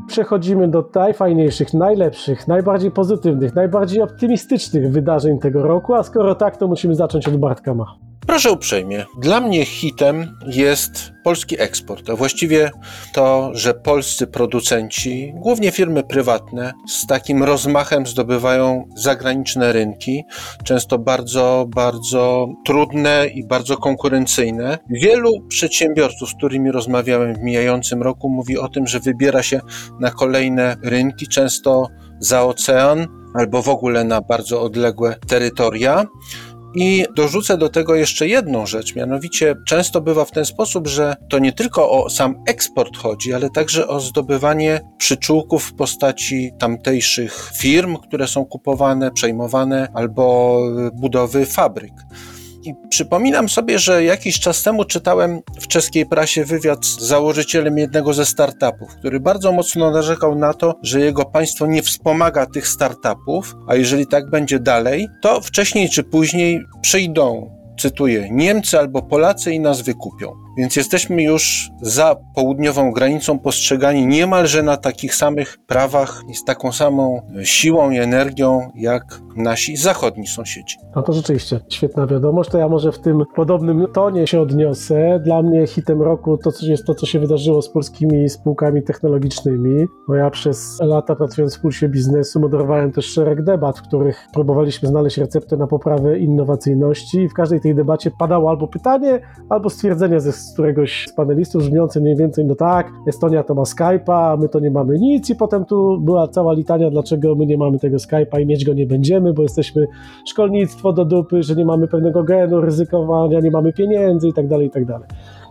Przechodzimy 0.08 0.68
do 0.68 0.90
najfajniejszych, 0.96 1.74
najlepszych, 1.74 2.48
najbardziej 2.48 2.92
pozytywnych, 2.92 3.56
najbardziej 3.56 4.02
optymistycznych 4.02 4.92
wydarzeń 4.92 5.40
tego 5.40 5.64
roku, 5.64 5.94
a 5.94 6.04
skoro 6.04 6.36
tak, 6.36 6.58
to 6.58 6.68
musimy 6.68 6.96
zacząć 6.96 7.28
od 7.28 7.38
Bartka 7.38 7.74
Ma. 7.74 8.12
Proszę 8.28 8.52
uprzejmie, 8.52 9.06
dla 9.18 9.42
mnie 9.42 9.66
hitem 9.66 10.38
jest 10.48 11.12
polski 11.24 11.62
eksport, 11.62 12.10
a 12.10 12.16
właściwie 12.16 12.72
to, 13.14 13.52
że 13.54 13.74
polscy 13.74 14.28
producenci, 14.28 15.34
głównie 15.36 15.72
firmy 15.72 16.04
prywatne, 16.04 16.74
z 16.88 17.08
takim 17.08 17.44
rozmachem 17.44 18.08
zdobywają 18.08 18.90
zagraniczne 18.96 19.72
rynki, 19.72 20.24
często 20.64 21.00
bardzo, 21.00 21.66
bardzo 21.76 22.48
trudne 22.66 23.28
i 23.28 23.48
bardzo 23.48 23.78
konkurencyjne. 23.78 24.78
Wielu 24.90 25.32
przedsiębiorców, 25.48 26.30
z 26.30 26.34
którymi 26.34 26.72
rozmawiałem 26.72 27.36
w 27.36 27.40
mijającym 27.40 28.02
roku, 28.02 28.30
mówi 28.30 28.58
o 28.58 28.68
tym, 28.68 28.88
że 28.88 29.00
wybiera 29.00 29.44
się 29.44 29.60
na 30.00 30.12
kolejne 30.12 30.76
rynki, 30.84 31.28
często 31.28 31.88
za 32.20 32.44
ocean 32.44 33.08
albo 33.34 33.62
w 33.62 33.70
ogóle 33.70 34.04
na 34.04 34.22
bardzo 34.22 34.62
odległe 34.62 35.16
terytoria. 35.28 36.06
I 36.76 37.06
dorzucę 37.16 37.58
do 37.58 37.70
tego 37.70 37.96
jeszcze 37.96 38.28
jedną 38.28 38.66
rzecz, 38.66 38.96
mianowicie 38.96 39.56
często 39.68 40.02
bywa 40.02 40.26
w 40.26 40.32
ten 40.32 40.46
sposób, 40.46 40.88
że 40.88 41.16
to 41.30 41.40
nie 41.40 41.54
tylko 41.54 41.92
o 41.92 42.10
sam 42.10 42.36
eksport 42.48 42.98
chodzi, 42.98 43.34
ale 43.34 43.50
także 43.50 43.88
o 43.88 44.00
zdobywanie 44.00 44.82
przyczółków 44.98 45.64
w 45.64 45.76
postaci 45.76 46.52
tamtejszych 46.60 47.52
firm, 47.58 47.98
które 47.98 48.28
są 48.28 48.46
kupowane, 48.46 49.12
przejmowane, 49.12 49.88
albo 49.94 50.58
budowy 50.94 51.46
fabryk. 51.46 51.94
I 52.65 52.76
przypominam 52.89 53.49
sobie, 53.49 53.80
że 53.80 54.04
jakiś 54.04 54.39
czas 54.39 54.63
temu 54.63 54.86
czytałem 54.86 55.41
w 55.62 55.67
czeskiej 55.67 56.06
prasie 56.06 56.45
wywiad 56.45 56.86
z 56.86 56.99
założycielem 56.99 57.78
jednego 57.78 58.13
ze 58.13 58.26
startupów, 58.26 58.95
który 58.99 59.19
bardzo 59.19 59.52
mocno 59.52 59.91
narzekał 59.91 60.36
na 60.36 60.54
to, 60.54 60.76
że 60.84 60.99
jego 60.99 61.26
państwo 61.26 61.65
nie 61.65 61.84
wspomaga 61.84 62.45
tych 62.45 62.67
startupów, 62.67 63.56
a 63.67 63.76
jeżeli 63.76 64.08
tak 64.08 64.30
będzie 64.30 64.60
dalej, 64.60 65.08
to 65.21 65.41
wcześniej 65.41 65.89
czy 65.89 66.04
później 66.04 66.62
przyjdą, 66.82 67.56
cytuję, 67.80 68.30
Niemcy 68.32 68.80
albo 68.80 69.02
Polacy 69.02 69.54
i 69.54 69.60
nas 69.60 69.82
wykupią. 69.82 70.42
Więc 70.58 70.76
jesteśmy 70.76 71.24
już 71.24 71.72
za 71.82 72.16
południową 72.36 72.92
granicą 72.92 73.39
postrzegani 73.39 74.08
niemalże 74.08 74.63
na 74.63 74.78
takich 74.78 75.16
samych 75.16 75.58
prawach 75.68 76.22
i 76.30 76.36
z 76.36 76.44
taką 76.44 76.72
samą 76.72 77.22
siłą 77.44 77.92
i 77.92 77.98
energią 77.98 78.72
jak 78.76 79.04
nasi 79.36 79.78
zachodni 79.78 80.28
sąsiedzi. 80.28 80.78
No 80.96 81.02
to 81.02 81.13
rzeczywiście 81.13 81.60
świetna 81.70 82.08
wiadomość. 82.08 82.50
To 82.50 82.58
ja 82.58 82.70
może 82.70 82.92
w 82.92 83.00
tym 83.00 83.24
podobnym 83.36 83.88
tonie 83.94 84.28
się 84.28 84.42
odniosę. 84.42 85.20
Dla 85.26 85.42
mnie 85.42 85.68
hitem 85.68 86.02
roku 86.02 86.38
to 86.38 86.52
jest 86.62 86.86
to, 86.86 86.96
co 86.96 87.06
się 87.06 87.20
wydarzyło 87.20 87.62
z 87.62 87.70
polskimi 87.70 88.30
spółkami 88.30 88.84
technologicznymi. 88.84 89.86
No 90.10 90.16
ja 90.16 90.30
przez 90.30 90.80
lata 90.82 91.16
pracując 91.16 91.58
w 91.58 91.62
Pulsie 91.62 91.89
Biznesu 91.89 92.39
moderowałem 92.39 92.92
też 92.92 93.06
szereg 93.06 93.44
debat, 93.44 93.80
w 93.80 93.82
których 93.82 94.28
próbowaliśmy 94.34 94.89
znaleźć 94.89 95.18
receptę 95.18 95.58
na 95.58 95.68
poprawę 95.68 96.20
innowacyjności 96.20 97.18
i 97.18 97.30
w 97.30 97.34
każdej 97.34 97.62
tej 97.62 97.76
debacie 97.76 98.12
padało 98.20 98.50
albo 98.50 98.68
pytanie, 98.68 99.20
albo 99.50 99.70
stwierdzenie 99.70 100.20
ze 100.20 100.32
z 100.43 100.53
któregoś 100.53 101.06
z 101.10 101.13
panelistów 101.13 101.63
brzmiące 101.63 101.99
mniej 101.99 102.15
więcej, 102.15 102.45
no 102.45 102.56
tak, 102.56 102.91
Estonia 103.08 103.43
to 103.43 103.56
ma 103.56 103.62
Skype'a, 103.62 104.34
a 104.34 104.38
my 104.38 104.49
to 104.49 104.60
nie 104.60 104.71
mamy 104.71 104.99
nic 104.99 105.29
i 105.29 105.36
potem 105.36 105.65
tu 105.65 105.99
była 105.99 106.27
cała 106.27 106.53
litania, 106.53 106.89
dlaczego 106.89 107.36
my 107.36 107.45
nie 107.45 107.58
mamy 107.58 107.79
tego 107.79 107.97
Skype'a 107.97 108.41
i 108.41 108.45
mieć 108.45 108.65
go 108.65 108.73
nie 108.73 108.88
będziemy, 108.88 109.34
bo 109.34 109.41
jesteśmy 109.41 109.88
szkolnictwo 110.27 110.93
do 110.93 111.06
dupy, 111.06 111.43
że 111.43 111.56
nie 111.56 111.65
mamy 111.65 111.88
pewnego 111.88 112.23
genu 112.23 112.62
ryzykowania, 112.62 113.39
nie 113.39 113.51
mamy 113.51 113.73
pieniędzy 113.73 114.27
i 114.27 114.34
tak 114.34 114.47
dalej, 114.47 114.67
i 114.67 114.71
tak 114.71 114.86
dalej. 114.86 115.08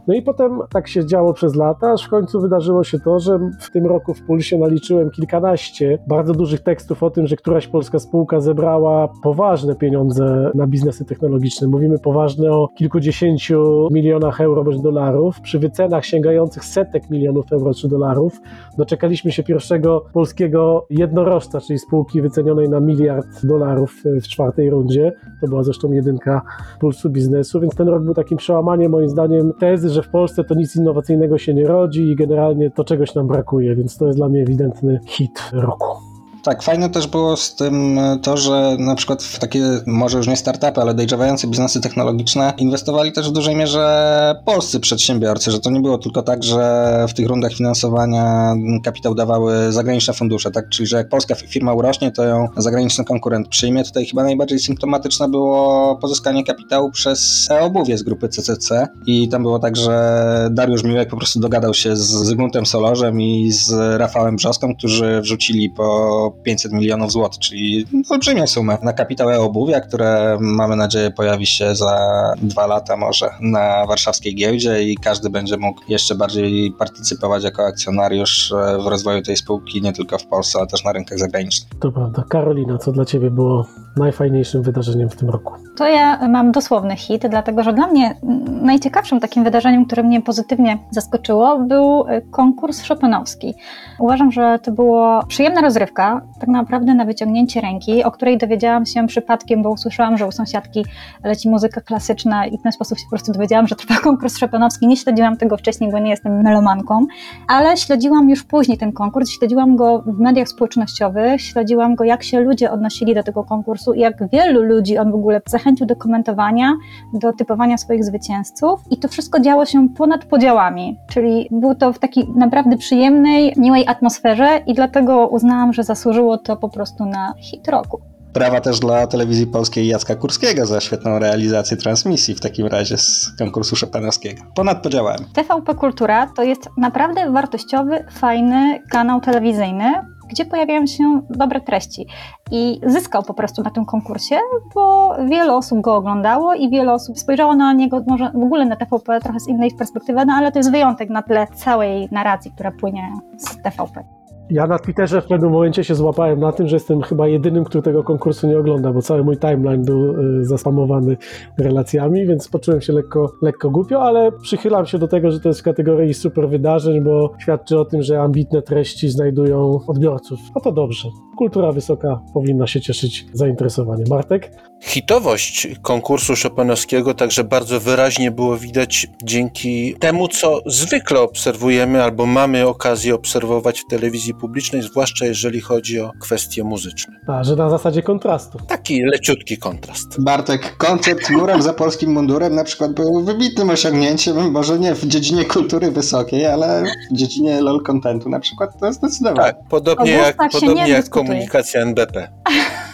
No 0.07 0.15
i 0.15 0.23
potem 0.23 0.61
tak 0.71 0.89
się 0.89 1.07
działo 1.07 1.33
przez 1.33 1.55
lata, 1.55 1.93
aż 1.93 2.07
w 2.07 2.09
końcu 2.09 2.41
wydarzyło 2.41 2.85
się 2.85 2.99
to, 2.99 3.19
że 3.19 3.39
w 3.61 3.71
tym 3.71 3.87
roku 3.87 4.15
w 4.15 4.23
Pulsie 4.23 4.59
naliczyłem 4.59 5.11
kilkanaście 5.11 5.99
bardzo 6.07 6.33
dużych 6.33 6.61
tekstów 6.61 7.03
o 7.03 7.11
tym, 7.11 7.27
że 7.27 7.37
któraś 7.37 7.67
polska 7.67 7.99
spółka 7.99 8.41
zebrała 8.41 9.09
poważne 9.23 9.75
pieniądze 9.75 10.51
na 10.55 10.67
biznesy 10.67 11.05
technologiczne. 11.05 11.69
Mówimy 11.69 11.99
poważne 11.99 12.53
o 12.53 12.69
kilkudziesięciu 12.75 13.89
milionach 13.91 14.41
euro 14.41 14.65
bądź 14.65 14.81
dolarów, 14.81 15.41
przy 15.41 15.59
wycenach 15.59 16.05
sięgających 16.05 16.65
setek 16.65 17.11
milionów 17.11 17.53
euro 17.53 17.75
czy 17.75 17.89
dolarów. 17.89 18.41
Doczekaliśmy 18.79 19.33
się 19.33 19.43
pierwszego 19.43 20.05
polskiego 20.13 20.87
jednorożca, 20.91 21.61
czyli 21.61 21.79
spółki 21.79 22.23
wycenionej 22.23 22.69
na 22.69 22.81
miliard 22.81 23.47
dolarów 23.47 24.03
w 24.23 24.29
czwartej 24.29 24.71
rundzie. 24.71 25.13
To 25.41 25.49
była 25.49 25.63
zresztą 25.63 25.93
jedynka 25.93 26.43
Pulsu 26.81 27.11
Biznesu, 27.11 27.61
więc 27.61 27.75
ten 27.75 27.89
rok 27.89 28.03
był 28.03 28.15
takim 28.15 28.39
przełamaniem 28.39 28.93
moim 28.93 29.09
zdaniem 29.09 29.53
tezy, 29.61 29.92
że 29.93 30.03
w 30.03 30.09
Polsce 30.09 30.45
to 30.45 30.55
nic 30.55 30.77
innowacyjnego 30.77 31.39
się 31.39 31.55
nie 31.55 31.67
rodzi 31.67 32.03
i 32.03 32.17
generalnie 32.17 32.71
to 32.71 32.85
czegoś 32.85 33.15
nam 33.15 33.27
brakuje, 33.27 33.75
więc 33.75 33.97
to 33.97 34.07
jest 34.07 34.19
dla 34.19 34.29
mnie 34.29 34.43
ewidentny 34.43 35.01
hit 35.07 35.51
roku. 35.53 36.12
Tak, 36.43 36.63
fajne 36.63 36.91
też 36.91 37.07
było 37.07 37.37
z 37.37 37.55
tym 37.55 38.01
to, 38.23 38.37
że 38.37 38.77
na 38.79 38.95
przykład 38.95 39.23
w 39.23 39.39
takie, 39.39 39.65
może 39.87 40.19
już 40.19 40.27
nie 40.27 40.37
startupy, 40.37 40.81
ale 40.81 40.95
dojrzewające 40.95 41.47
biznesy 41.47 41.81
technologiczne 41.81 42.53
inwestowali 42.59 43.13
też 43.13 43.29
w 43.29 43.33
dużej 43.33 43.57
mierze 43.57 44.35
polscy 44.45 44.81
przedsiębiorcy, 44.81 45.51
że 45.51 45.61
to 45.61 45.71
nie 45.71 45.81
było 45.81 45.99
tylko 45.99 46.23
tak, 46.23 46.45
że 46.45 47.07
w 47.09 47.15
tych 47.15 47.27
rundach 47.27 47.53
finansowania 47.53 48.55
kapitał 48.85 49.15
dawały 49.15 49.73
zagraniczne 49.73 50.15
fundusze, 50.15 50.51
tak? 50.51 50.69
Czyli, 50.69 50.87
że 50.87 50.97
jak 50.97 51.09
polska 51.09 51.35
firma 51.35 51.73
urośnie, 51.73 52.13
to 52.13 52.25
ją 52.25 52.49
zagraniczny 52.57 53.05
konkurent 53.05 53.49
przyjmie. 53.49 53.85
Tutaj 53.85 54.07
chyba 54.07 54.23
najbardziej 54.23 54.59
symptomatyczne 54.59 55.29
było 55.29 55.97
pozyskanie 55.97 56.45
kapitału 56.45 56.91
przez 56.91 57.49
e-obuwie 57.51 57.99
z 57.99 58.03
grupy 58.03 58.29
CCC 58.29 58.89
i 59.07 59.29
tam 59.29 59.43
było 59.43 59.59
tak, 59.59 59.77
że 59.77 60.49
Dariusz 60.51 60.85
Miłek 60.85 61.11
po 61.11 61.17
prostu 61.17 61.41
dogadał 61.41 61.75
się 61.75 61.97
z 61.97 62.01
Zygmuntem 62.01 62.67
Solorzem 62.67 63.21
i 63.21 63.53
z 63.53 63.73
Rafałem 64.01 64.37
Brzoską, 64.37 64.75
którzy 64.77 65.21
wrzucili 65.21 65.71
po 65.71 66.32
500 66.43 66.73
milionów 66.73 67.13
złotych, 67.13 67.39
czyli 67.39 67.87
olbrzymią 68.11 68.47
sumę 68.47 68.79
na 68.83 68.93
kapitał 68.93 69.31
e-obuwia, 69.31 69.81
które 69.81 70.39
mamy 70.41 70.77
nadzieję 70.77 71.11
pojawi 71.11 71.47
się 71.47 71.75
za 71.75 71.99
dwa 72.43 72.67
lata 72.67 72.97
może 72.97 73.31
na 73.41 73.87
warszawskiej 73.87 74.35
giełdzie 74.35 74.83
i 74.83 74.97
każdy 74.97 75.31
będzie 75.31 75.57
mógł 75.57 75.81
jeszcze 75.89 76.15
bardziej 76.15 76.73
partycypować 76.79 77.45
jako 77.45 77.67
akcjonariusz 77.67 78.55
w 78.85 78.87
rozwoju 78.87 79.23
tej 79.23 79.37
spółki 79.37 79.83
nie 79.83 79.93
tylko 79.93 80.19
w 80.19 80.27
Polsce, 80.27 80.59
ale 80.59 80.69
też 80.69 80.85
na 80.85 80.93
rynkach 80.93 81.19
zagranicznych. 81.19 81.71
To 81.81 81.93
prawda. 81.93 82.25
Karolina, 82.29 82.79
co 82.79 82.93
dla 82.93 83.05
Ciebie 83.05 83.31
było 83.31 83.67
najfajniejszym 83.97 84.63
wydarzeniem 84.63 85.11
w 85.11 85.17
tym 85.17 85.31
roku? 85.31 85.53
To 85.77 85.89
ja 85.89 86.29
mam 86.29 86.53
dosłowny 86.53 86.97
hit, 86.97 87.27
dlatego 87.27 87.63
że 87.63 87.73
dla 87.73 87.87
mnie 87.87 88.15
najciekawszym 88.63 89.21
takim 89.21 89.45
wydarzeniem, 89.45 89.87
które 89.87 90.03
mnie 90.03 90.21
pozytywnie 90.23 90.79
zaskoczyło, 90.91 91.59
był 91.59 92.05
konkurs 92.31 92.89
Chopinowski. 92.89 93.55
Uważam, 93.99 94.33
że 94.33 94.59
to 94.63 94.73
była 94.73 95.23
przyjemna 95.29 95.61
rozrywka, 95.61 96.21
tak 96.41 96.49
naprawdę 96.49 96.95
na 96.95 97.05
wyciągnięcie 97.05 97.61
ręki, 97.61 98.05
o 98.05 98.11
której 98.11 98.39
dowiedziałam 98.39 98.87
się 98.87 99.07
przypadkiem, 99.07 99.63
bo 99.63 99.71
usłyszałam, 99.71 100.19
że 100.19 100.27
u 100.27 100.33
sąsiadki 100.33 100.85
leci 101.25 101.49
muzyka 101.49 101.81
klasyczna 101.81 102.47
i 102.47 102.59
w 102.59 102.63
ten 102.63 102.73
sposób 102.73 102.99
się 102.99 103.05
po 103.05 103.11
prostu 103.11 103.33
dowiedziałam, 103.33 103.67
że 103.67 103.77
trwa 103.77 103.95
konkurs 104.09 104.41
Chopinowski. 104.41 104.87
Nie 104.87 104.97
śledziłam 104.97 105.37
tego 105.37 105.57
wcześniej, 105.57 105.91
bo 105.91 105.99
nie 105.99 106.11
jestem 106.11 106.43
melomanką, 106.43 107.07
ale 107.49 107.77
śledziłam 107.77 108.31
już 108.31 108.45
później 108.45 108.79
ten 108.79 108.93
konkurs, 108.93 109.31
śledziłam 109.31 109.77
go 109.77 110.03
w 110.07 110.19
mediach 110.19 110.49
społecznościowych, 110.49 111.43
śledziłam 111.43 111.95
go, 111.95 112.05
jak 112.05 112.23
się 112.23 112.41
ludzie 112.41 112.71
odnosili 112.71 113.15
do 113.15 113.23
tego 113.23 113.45
konkursu 113.45 113.82
i 113.95 114.01
jak 114.01 114.31
wielu 114.33 114.63
ludzi 114.63 114.99
on 114.99 115.13
w 115.13 115.15
ogóle 115.15 115.41
zachęcił 115.47 115.87
do 115.87 115.97
komentowania, 115.97 116.73
do 117.13 117.33
typowania 117.33 117.79
swoich 117.79 118.05
zwycięzców 118.05 118.81
i 118.91 118.97
to 118.97 119.09
wszystko 119.09 119.41
działo 119.41 119.67
się 119.67 119.89
ponad 119.89 120.25
podziałami, 120.25 120.97
czyli 121.11 121.49
było 121.51 121.75
to 121.75 121.93
w 121.93 121.99
takiej 121.99 122.29
naprawdę 122.37 122.77
przyjemnej, 122.77 123.55
miłej 123.57 123.87
atmosferze 123.87 124.61
i 124.67 124.75
dlatego 124.75 125.29
uznałam, 125.29 125.73
że 125.73 125.85
zasłużyło 125.85 126.39
to 126.39 126.57
po 126.57 126.69
prostu 126.69 127.05
na 127.05 127.35
hit 127.39 127.69
roku. 127.69 128.01
Brawa 128.35 128.61
też 128.61 128.81
dla 128.81 129.07
telewizji 129.07 129.47
polskiej 129.47 129.87
Jacka 129.87 130.17
Kurskiego 130.17 130.67
za 130.67 130.81
świetną 130.81 131.19
realizację 131.19 131.77
transmisji 131.77 132.35
w 132.35 132.41
takim 132.41 132.67
razie 132.67 132.99
z 132.99 133.37
konkursu 133.39 133.77
Chopinowskiego. 133.81 134.43
Ponad 134.55 134.83
podziałami. 134.83 135.27
TVP 135.33 135.75
Kultura 135.75 136.27
to 136.27 136.43
jest 136.43 136.69
naprawdę 136.79 137.33
wartościowy, 137.33 138.05
fajny 138.13 138.83
kanał 138.91 139.21
telewizyjny, 139.21 139.93
gdzie 140.33 140.45
pojawiają 140.45 140.87
się 140.87 141.23
dobre 141.31 141.61
treści. 141.61 142.07
I 142.51 142.81
zyskał 142.87 143.23
po 143.23 143.35
prostu 143.35 143.63
na 143.63 143.71
tym 143.71 143.85
konkursie, 143.85 144.37
bo 144.75 145.17
wiele 145.29 145.57
osób 145.57 145.81
go 145.81 145.95
oglądało 145.95 146.55
i 146.55 146.71
wiele 146.71 146.93
osób 146.93 147.19
spojrzało 147.19 147.55
na 147.55 147.73
niego 147.73 148.03
może 148.07 148.31
w 148.35 148.43
ogóle 148.43 148.65
na 148.65 148.77
TVP 148.77 149.21
trochę 149.21 149.41
z 149.41 149.49
innej 149.49 149.71
perspektywy, 149.71 150.27
no 150.27 150.33
ale 150.33 150.53
to 150.53 150.59
jest 150.59 150.71
wyjątek 150.71 151.11
na 151.11 151.23
tle 151.23 151.47
całej 151.55 152.09
narracji, 152.11 152.51
która 152.51 152.73
płynie 152.81 153.13
z 153.37 153.63
TVP. 153.63 154.22
Ja 154.53 154.67
na 154.67 154.79
Twitterze 154.79 155.23
w 155.23 155.27
pewnym 155.27 155.51
momencie 155.51 155.85
się 155.85 155.95
złapałem 155.95 156.41
na 156.41 156.53
tym, 156.53 156.69
że 156.69 156.77
jestem 156.77 157.03
chyba 157.03 157.29
jedynym, 157.29 157.65
który 157.65 157.83
tego 157.83 158.05
konkursu 158.05 158.49
nie 158.49 158.59
ogląda, 158.59 158.93
bo 158.93 159.03
cały 159.03 159.25
mój 159.25 159.39
timeline 159.39 159.85
był 159.85 160.21
y, 160.41 160.45
zaspamowany 160.45 161.17
relacjami, 161.59 162.27
więc 162.27 162.49
poczułem 162.49 162.81
się 162.81 162.93
lekko, 162.93 163.33
lekko 163.43 163.71
głupio, 163.71 164.03
ale 164.03 164.33
przychylam 164.33 164.87
się 164.87 164.99
do 164.99 165.09
tego, 165.09 165.31
że 165.31 165.41
to 165.41 165.49
jest 165.49 165.61
w 165.61 165.63
kategorii 165.63 166.15
super 166.15 166.49
wydarzeń, 166.49 167.01
bo 167.01 167.33
świadczy 167.39 167.79
o 167.79 167.85
tym, 167.85 168.03
że 168.03 168.21
ambitne 168.21 168.63
treści 168.63 169.09
znajdują 169.09 169.81
odbiorców. 169.87 170.41
No 170.55 170.61
to 170.61 170.73
dobrze. 170.73 171.09
Kultura 171.37 171.73
wysoka 171.73 172.21
powinna 172.35 172.67
się 172.67 172.81
cieszyć 172.81 173.27
zainteresowaniem. 173.33 174.07
Bartek? 174.09 174.72
Hitowość 174.83 175.69
konkursu 175.83 176.33
Chopinowskiego 176.43 177.15
także 177.15 177.45
bardzo 177.45 177.81
wyraźnie 177.81 178.31
było 178.31 178.57
widać 178.57 179.07
dzięki 179.23 179.95
temu, 180.01 180.29
co 180.29 180.61
zwykle 180.67 181.21
obserwujemy 181.21 182.03
albo 182.03 182.27
mamy 182.27 182.67
okazję 182.67 183.15
obserwować 183.15 183.81
w 183.81 183.87
telewizji 183.87 184.35
publicznej, 184.35 184.83
zwłaszcza 184.83 185.27
jeżeli 185.27 185.61
chodzi 185.61 186.01
o 186.01 186.11
kwestie 186.21 186.65
muzyczne. 186.65 187.15
A, 187.27 187.45
że 187.45 187.57
na 187.57 187.71
zasadzie 187.71 188.03
kontrastu. 188.03 188.59
Taki 188.69 189.03
leciutki 189.03 189.59
kontrast. 189.59 190.23
Bartek, 190.23 190.77
koncept 190.77 191.31
murem 191.31 191.63
za 191.63 191.73
polskim 191.73 192.13
mundurem 192.13 192.55
na 192.55 192.65
przykład 192.65 192.93
był 192.93 193.25
wybitnym 193.25 193.71
osiągnięciem, 193.71 194.51
może 194.51 194.79
nie 194.79 194.95
w 194.95 195.07
dziedzinie 195.07 195.45
kultury 195.45 195.91
wysokiej, 195.91 196.47
ale 196.47 196.85
w 197.11 197.17
dziedzinie 197.17 197.61
lol 197.61 197.83
contentu 197.83 198.29
na 198.29 198.41
przykład 198.41 198.81
to 198.81 198.93
zdecydowanie. 198.93 199.53
Tak, 199.53 199.57
podobnie 199.69 200.13
jak, 200.13 200.37
się 200.53 200.61
podobnie 200.61 200.85
nie 200.85 200.91
jak 200.91 201.09
komunikacja 201.09 201.81
NBP. 201.81 202.29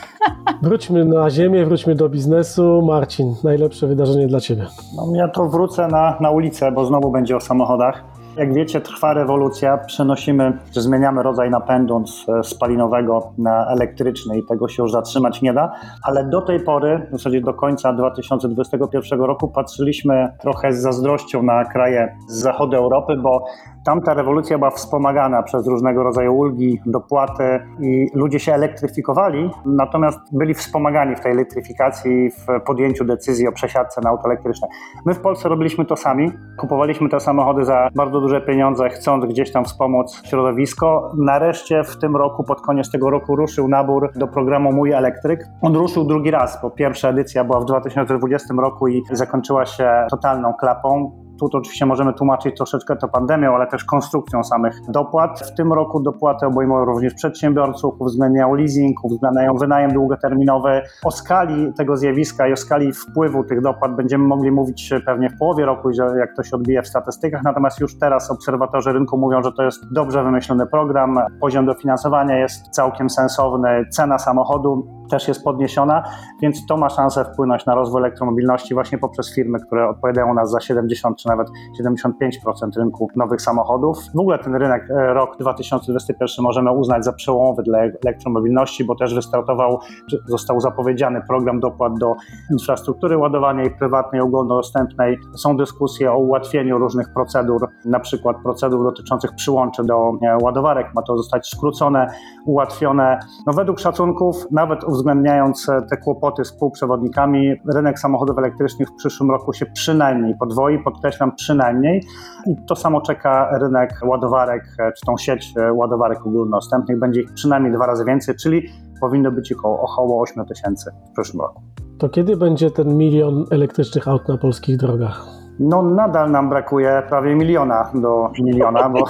Wróćmy 0.63 1.05
na 1.05 1.31
ziemię, 1.31 1.65
wróćmy 1.65 1.95
do 1.95 2.09
biznesu. 2.09 2.83
Marcin, 2.83 3.35
najlepsze 3.45 3.87
wydarzenie 3.87 4.27
dla 4.27 4.41
Ciebie. 4.41 4.67
No, 4.97 5.17
ja 5.17 5.29
to 5.29 5.49
wrócę 5.49 5.89
na, 5.89 6.17
na 6.21 6.31
ulicę, 6.31 6.73
bo 6.73 6.85
znowu 6.85 7.11
będzie 7.11 7.37
o 7.37 7.41
samochodach. 7.41 8.05
Jak 8.39 8.55
wiecie, 8.55 8.81
trwa 8.81 9.15
rewolucja. 9.15 9.79
Przenosimy, 9.79 10.59
czy 10.71 10.81
zmieniamy 10.81 11.23
rodzaj 11.23 11.51
napędu 11.51 12.05
z 12.07 12.47
spalinowego 12.47 13.33
na 13.39 13.67
elektryczny 13.67 14.39
i 14.39 14.47
tego 14.47 14.69
się 14.69 14.83
już 14.83 14.93
zatrzymać 14.93 15.43
nie 15.43 15.53
da. 15.53 15.73
Ale 16.03 16.25
do 16.25 16.43
tej 16.43 16.61
pory, 16.61 17.07
w 17.09 17.13
zasadzie 17.13 17.41
do 17.41 17.55
końca 17.55 17.93
2021 17.93 19.21
roku, 19.21 19.49
patrzyliśmy 19.49 20.29
trochę 20.41 20.73
z 20.73 20.81
zazdrością 20.81 21.43
na 21.43 21.65
kraje 21.65 22.17
z 22.29 22.35
zachodu 22.35 22.77
Europy, 22.77 23.17
bo 23.17 23.45
tamta 23.85 24.15
rewolucja 24.15 24.59
była 24.59 24.71
wspomagana 24.71 25.43
przez 25.43 25.67
różnego 25.67 26.03
rodzaju 26.03 26.37
ulgi, 26.37 26.81
dopłaty 26.87 27.61
i 27.81 28.07
ludzie 28.15 28.41
się 28.41 28.55
elektryfikowali, 28.55 29.51
natomiast 29.67 30.19
byli 30.33 30.55
wspomagani 30.55 31.17
w 31.17 31.21
tej 31.21 31.33
elektryfikacji, 31.33 32.31
w 32.31 32.47
podjęciu 32.67 33.05
decyzji 33.05 33.49
o 33.49 33.53
przesiadce 33.53 34.01
na 34.05 34.11
auto 34.11 34.25
elektryczne. 34.25 34.69
My 35.07 35.15
w 35.15 35.21
Polsce 35.21 35.49
robiliśmy 35.49 35.85
to 35.85 35.97
sami. 35.97 36.33
Kupowaliśmy 36.59 37.09
te 37.09 37.21
samochody 37.21 37.65
za 37.65 37.89
bardzo 37.95 38.21
duże 38.21 38.41
pieniądze, 38.41 38.89
chcąc 38.89 39.25
gdzieś 39.25 39.53
tam 39.53 39.65
wspomóc 39.65 40.23
środowisko. 40.25 41.13
Nareszcie 41.17 41.85
w 41.85 41.99
tym 41.99 42.17
roku, 42.17 42.45
pod 42.45 42.61
koniec 42.61 42.91
tego 42.91 43.11
roku, 43.11 43.37
ruszył 43.37 43.69
nabór 43.69 44.13
do 44.17 44.29
programu 44.29 44.73
Mój 44.73 44.93
Elektryk. 44.93 45.45
On 45.63 45.77
ruszył 45.77 46.05
drugi 46.05 46.31
raz, 46.31 46.63
bo 46.63 46.71
pierwsza 46.71 47.09
edycja 47.09 47.45
była 47.45 47.61
w 47.61 47.65
2020 47.65 48.55
roku 48.59 48.89
i 48.89 49.03
zakończyła 49.13 49.67
się 49.67 50.07
totalną 50.11 50.55
klapą. 50.55 51.13
Tu 51.41 51.47
oczywiście 51.53 51.87
możemy 51.87 52.13
tłumaczyć 52.15 52.57
troszeczkę 52.57 52.97
to 52.97 53.09
pandemią, 53.09 53.55
ale 53.55 53.67
też 53.67 53.85
konstrukcją 53.85 54.45
samych 54.45 54.81
dopłat. 54.89 55.41
W 55.41 55.55
tym 55.55 55.73
roku 55.73 56.01
dopłaty 56.01 56.47
obejmują 56.47 56.85
również 56.85 57.15
przedsiębiorców, 57.15 57.95
uwzględniają 57.99 58.55
leasing, 58.55 59.05
uwzględniają 59.05 59.55
wynajem 59.55 59.93
długoterminowy. 59.93 60.83
O 61.05 61.11
skali 61.11 61.73
tego 61.75 61.97
zjawiska 61.97 62.49
i 62.49 62.53
o 62.53 62.57
skali 62.57 62.93
wpływu 62.93 63.45
tych 63.45 63.61
dopłat 63.61 63.97
będziemy 63.97 64.25
mogli 64.25 64.51
mówić 64.51 64.95
pewnie 65.07 65.31
w 65.31 65.39
połowie 65.39 65.67
roku, 65.67 65.91
jak 66.19 66.37
to 66.37 66.43
się 66.43 66.57
odbije 66.57 66.83
w 66.83 66.89
statystykach. 66.89 67.43
Natomiast 67.45 67.81
już 67.81 67.99
teraz 67.99 68.31
obserwatorzy 68.31 68.93
rynku 68.93 69.19
mówią, 69.19 69.43
że 69.43 69.53
to 69.53 69.63
jest 69.63 69.93
dobrze 69.93 70.25
wymyślony 70.25 70.67
program. 70.67 71.21
Poziom 71.41 71.67
dofinansowania 71.67 72.39
jest 72.39 72.69
całkiem 72.69 73.11
sensowny, 73.11 73.87
cena 73.91 74.19
samochodu 74.19 74.99
też 75.11 75.29
jest 75.29 75.45
podniesiona, 75.45 76.03
więc 76.43 76.67
to 76.67 76.77
ma 76.77 76.89
szansę 76.89 77.25
wpłynąć 77.25 77.67
na 77.67 77.75
rozwój 77.75 78.01
elektromobilności 78.01 78.75
właśnie 78.75 78.99
poprzez 78.99 79.35
firmy, 79.35 79.59
które 79.67 79.89
odpowiadają 79.89 80.35
nas 80.35 80.51
za 80.51 80.61
70 80.61 81.17
czy 81.17 81.28
nawet 81.29 81.49
75% 81.83 82.69
rynku 82.77 83.09
nowych 83.17 83.43
samochodów. 83.43 83.99
W 84.15 84.19
ogóle 84.19 84.39
ten 84.39 84.55
rynek 84.55 84.91
e, 84.91 85.15
rok 85.15 85.37
2021 85.41 86.43
możemy 86.43 86.73
uznać 86.73 87.05
za 87.05 87.13
przełomowy 87.13 87.63
dla 87.63 87.79
elektromobilności, 87.79 88.85
bo 88.85 88.95
też 88.95 89.15
wystartował, 89.15 89.79
został 90.27 90.61
zapowiedziany 90.61 91.23
program 91.29 91.61
dopłat 91.61 91.93
do 92.01 92.15
infrastruktury 92.53 93.19
ładowania 93.19 93.71
prywatnej, 93.79 94.21
ogólnodostępnej. 94.21 95.19
Są 95.37 95.57
dyskusje 95.57 96.13
o 96.13 96.19
ułatwieniu 96.19 96.79
różnych 96.79 97.13
procedur, 97.15 97.69
na 97.85 98.01
przykład 98.01 98.37
procedur 98.43 98.85
dotyczących 98.85 99.35
przyłączy 99.35 99.85
do 99.85 100.13
e, 100.23 100.37
ładowarek. 100.43 100.87
Ma 100.95 101.03
to 101.03 101.17
zostać 101.17 101.49
skrócone, 101.49 102.07
ułatwione. 102.47 103.19
No 103.47 103.53
według 103.53 103.81
szacunków, 103.81 104.37
nawet 104.51 104.85
uwzględniając 104.85 105.69
e, 105.69 105.83
te 105.83 105.97
kłopoty 105.97 106.45
z 106.45 106.53
półprzewodnikami, 106.53 107.55
rynek 107.75 107.99
samochodów 107.99 108.39
elektrycznych 108.39 108.89
w 108.89 108.95
przyszłym 108.95 109.31
roku 109.31 109.53
się 109.53 109.67
przynajmniej 109.67 110.35
podwoi, 110.39 110.79
podkreślam 110.79 111.18
przynajmniej. 111.27 112.03
I 112.47 112.67
to 112.69 112.77
samo 112.77 113.01
czeka 113.01 113.59
rynek 113.59 113.91
ładowarek, 114.05 114.63
e, 114.79 114.93
czy 114.93 115.07
tą 115.07 115.17
sieć 115.17 115.53
e, 115.57 115.73
ładowarek 115.73 116.27
ogólnodostępnych. 116.27 116.99
Będzie 116.99 117.21
ich 117.21 117.33
przynajmniej 117.35 117.73
dwa 117.73 117.87
razy 117.87 118.05
więcej, 118.05 118.35
czyli 118.37 118.69
powinno 119.01 119.33
być 119.33 119.53
około, 119.53 119.81
około 119.81 120.23
8 120.23 120.47
tysięcy 120.47 120.91
w 121.11 121.13
przyszłym 121.13 121.41
roku. 121.41 121.63
To 121.99 122.09
kiedy 122.09 122.37
będzie 122.37 122.71
ten 122.71 122.99
milion 122.99 123.45
elektrycznych 123.51 124.09
aut 124.09 124.29
na 124.29 124.39
polskich 124.39 124.77
drogach? 124.77 125.38
No 125.61 125.83
nadal 125.83 126.31
nam 126.31 126.49
brakuje 126.49 127.03
prawie 127.09 127.35
miliona 127.35 127.91
do 127.95 128.31
miliona, 128.43 128.89
bo 128.89 129.05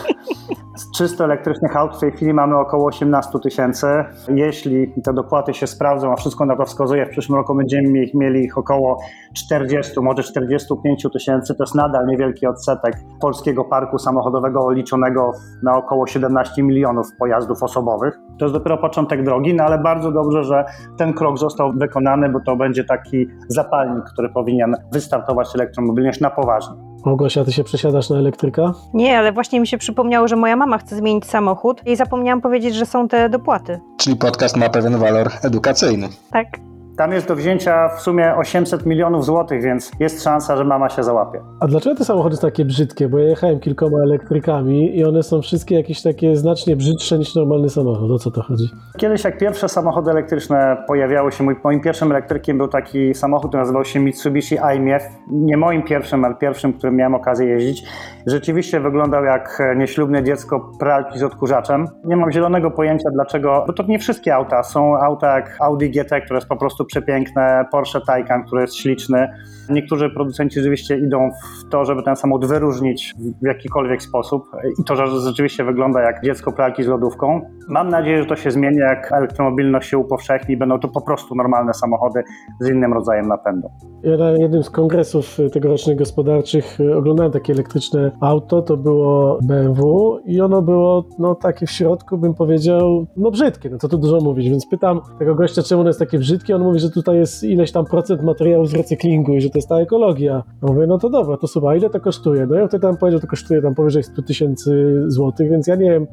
z 0.77 0.91
czysto 0.91 1.25
elektrycznych 1.25 1.77
aut 1.77 1.97
w 1.97 2.01
tej 2.01 2.13
chwili 2.13 2.35
mamy 2.35 2.57
około 2.57 2.87
18 2.87 3.39
tysięcy. 3.43 3.87
Jeśli 4.29 4.93
te 5.05 5.13
dopłaty 5.13 5.55
się 5.55 5.67
sprawdzą, 5.67 6.13
a 6.13 6.17
wszystko 6.17 6.47
na 6.47 6.57
to 6.57 6.65
wskazuje, 6.65 7.07
w 7.07 7.11
przyszłym 7.11 7.39
roku 7.39 7.55
będziemy 7.55 7.89
mieli 8.15 8.45
ich 8.45 8.59
około 8.59 8.99
40, 9.35 10.01
może 10.01 10.23
45 10.23 11.07
tysięcy. 11.13 11.55
To 11.55 11.63
jest 11.63 11.75
nadal 11.75 12.07
niewielki 12.07 12.47
odsetek 12.47 12.95
polskiego 13.21 13.65
parku 13.65 13.99
samochodowego 13.99 14.71
liczonego 14.71 15.31
na 15.63 15.77
około 15.77 16.07
17 16.07 16.63
milionów 16.63 17.07
pojazdów 17.19 17.63
osobowych. 17.63 18.19
To 18.39 18.45
jest 18.45 18.55
dopiero 18.55 18.79
początek 18.79 19.25
drogi, 19.25 19.55
no 19.55 19.65
ale 19.65 19.79
bardzo 19.79 20.13
dobrze, 20.13 20.45
że 20.45 20.65
ten 20.99 21.13
krok 21.13 21.39
został 21.39 21.73
wykonany, 21.73 22.29
bo 22.29 22.41
to 22.41 22.57
będzie 22.57 22.85
taki 22.85 23.27
zapalnik, 23.49 24.05
który 24.05 24.29
powinien 24.29 24.77
wystartować 24.93 25.55
elektromobilność 25.55 26.21
na 26.21 26.31
poważnie. 26.40 26.74
Małgosia, 27.07 27.44
ty 27.44 27.53
się 27.53 27.64
przesiadasz 27.64 28.11
na 28.11 28.18
elektryka? 28.18 28.72
Nie, 28.94 29.18
ale 29.18 29.33
właśnie 29.33 29.61
mi 29.61 29.66
się 29.66 29.79
przypomniało, 29.79 30.29
że 30.29 30.37
moja 30.37 30.57
mama 30.57 30.79
chce 30.79 30.96
zmienić 30.96 31.27
samochód 31.27 31.83
i 31.87 31.96
zapomniałam 31.96 32.40
powiedzieć, 32.40 32.74
że 32.74 32.87
są 32.87 33.09
te 33.09 33.29
dopłaty. 33.29 33.81
Czyli 33.96 34.16
podcast 34.16 34.57
ma 34.57 34.68
pewien 34.68 34.96
walor 34.98 35.29
edukacyjny. 35.42 36.09
Tak. 36.33 36.46
Tam 36.99 37.13
jest 37.13 37.29
do 37.29 37.37
wzięcia 37.37 37.89
w 37.89 38.01
sumie 38.01 38.35
800 38.37 38.87
milionów 38.87 39.25
złotych, 39.25 39.63
więc 39.63 39.91
jest 40.01 40.23
szansa, 40.25 40.57
że 40.57 40.65
mama 40.65 40.89
się 40.89 41.03
załapie. 41.03 41.41
A 41.61 41.67
dlaczego 41.67 41.97
te 41.97 42.05
samochody 42.05 42.37
są 42.37 42.43
takie 42.43 42.65
brzydkie? 42.65 43.09
Bo 43.09 43.19
ja 43.19 43.29
jechałem 43.29 43.61
kilkoma 43.61 43.99
elektrykami 43.99 44.97
i 44.97 45.05
one 45.05 45.23
są 45.23 45.43
wszystkie 45.43 45.75
jakieś 45.75 46.03
takie 46.03 46.37
znacznie 46.37 46.77
brzydsze 46.77 47.19
niż 47.19 47.35
normalny 47.35 47.69
samochód. 47.69 48.11
O 48.11 48.19
co 48.19 48.31
to 48.31 48.43
chodzi? 48.43 48.65
Kiedyś 48.97 49.25
jak 49.25 49.39
pierwsze 49.39 49.69
samochody 49.69 50.11
elektryczne 50.11 50.85
pojawiały 50.87 51.33
się, 51.33 51.45
mój, 51.45 51.57
moim 51.65 51.81
pierwszym 51.81 52.11
elektrykiem 52.11 52.59
był 52.59 52.69
taki 52.69 53.15
samochód, 53.15 53.51
który 53.51 53.61
nazywał 53.61 53.85
się 53.85 54.01
Mitsubishi 54.01 54.57
IMF. 54.77 55.03
Nie 55.31 55.57
moim 55.57 55.83
pierwszym, 55.83 56.25
ale 56.25 56.35
pierwszym, 56.35 56.73
którym 56.73 56.97
miałem 56.97 57.15
okazję 57.15 57.47
jeździć. 57.47 57.85
Rzeczywiście 58.29 58.81
wyglądał 58.81 59.25
jak 59.25 59.62
nieślubne 59.77 60.25
dziecko 60.25 60.71
pralki 60.79 61.19
z 61.19 61.23
odkurzaczem. 61.23 61.87
Nie 62.05 62.17
mam 62.17 62.33
zielonego 62.33 62.71
pojęcia 62.71 63.11
dlaczego, 63.11 63.64
bo 63.67 63.73
to 63.73 63.83
nie 63.83 63.99
wszystkie 63.99 64.35
auta. 64.35 64.62
Są 64.62 64.97
auta 64.97 65.35
jak 65.35 65.57
Audi 65.61 65.91
GT, 65.91 66.21
które 66.21 66.37
jest 66.37 66.49
po 66.49 66.57
prostu 66.57 66.85
przepiękne, 66.85 67.64
Porsche 67.71 68.01
Taycan, 68.01 68.45
który 68.45 68.61
jest 68.61 68.77
śliczny. 68.77 69.29
Niektórzy 69.71 70.11
producenci 70.11 70.55
rzeczywiście 70.61 70.99
idą 70.99 71.31
w 71.61 71.69
to, 71.71 71.85
żeby 71.85 72.03
ten 72.03 72.17
samochód 72.17 72.47
wyróżnić 72.47 73.14
w 73.43 73.47
jakikolwiek 73.47 74.03
sposób 74.03 74.45
i 74.81 74.85
to, 74.85 74.97
że 74.97 75.07
rzeczywiście 75.07 75.64
wygląda 75.64 76.03
jak 76.03 76.25
dziecko 76.25 76.53
pralki 76.53 76.83
z 76.83 76.87
lodówką. 76.87 77.41
Mam 77.69 77.88
nadzieję, 77.88 78.23
że 78.23 78.27
to 78.27 78.37
się 78.37 78.51
zmieni, 78.51 78.77
jak 78.77 79.12
elektromobilność 79.12 79.91
się 79.91 79.99
upowszechni, 79.99 80.57
będą 80.57 80.79
to 80.79 80.88
po 80.88 81.01
prostu 81.01 81.35
normalne 81.35 81.75
samochody 81.75 82.23
z 82.61 82.69
innym 82.69 82.93
rodzajem 82.93 83.29
napędu. 83.29 83.69
Ja 84.03 84.17
na 84.17 84.31
jednym 84.31 84.62
z 84.62 84.71
kongresów 84.71 85.41
y, 85.41 85.51
tegorocznych 85.51 85.97
gospodarczych 85.97 86.81
y, 86.81 86.97
oglądałem 86.97 87.33
takie 87.33 87.53
elektryczne 87.53 88.11
auto, 88.21 88.63
to 88.63 88.77
było 88.77 89.39
BMW 89.43 90.19
i 90.25 90.41
ono 90.41 90.63
było 90.63 91.05
no 91.19 91.35
takie 91.35 91.67
w 91.67 91.71
środku 91.71 92.19
bym 92.19 92.35
powiedział, 92.35 93.07
no 93.17 93.31
brzydkie, 93.31 93.71
no 93.71 93.79
co 93.79 93.89
tu 93.89 93.99
dużo 93.99 94.21
mówić, 94.21 94.49
więc 94.49 94.67
pytam 94.67 95.01
tego 95.19 95.35
gościa, 95.35 95.63
czemu 95.63 95.81
ono 95.81 95.91
jest 95.91 95.99
takie 95.99 96.19
brzydkie, 96.19 96.57
on 96.57 96.63
mówi, 96.63 96.81
że 96.81 96.91
tutaj 96.91 97.17
jest 97.17 97.45
ileś 97.45 97.73
tam 97.73 97.85
procent 97.85 98.23
materiału 98.23 98.67
z 98.67 98.75
recyklingu 98.75 99.33
i 99.33 99.41
że 99.41 99.51
to 99.51 99.59
jest 99.59 99.69
ta 99.69 99.81
ekologia. 99.81 100.43
Ja 100.63 100.69
mówię, 100.69 100.87
no 100.87 100.99
to 100.99 101.11
dobra, 101.11 101.37
to 101.37 101.47
słuchaj, 101.47 101.79
ile 101.79 101.91
to 101.91 102.01
kosztuje? 102.01 102.47
No 102.47 102.55
ja 102.55 102.69
wtedy 102.69 102.83
tam 102.83 102.97
powiedział, 102.97 103.21
to 103.21 103.27
kosztuje 103.27 103.63
tam 103.63 103.75
powyżej 103.75 104.03
100 104.03 104.23
tysięcy 104.23 105.03
złotych, 105.07 105.51
więc 105.51 105.67
ja 105.67 105.77
nie 105.77 105.91
wiem, 105.91 106.07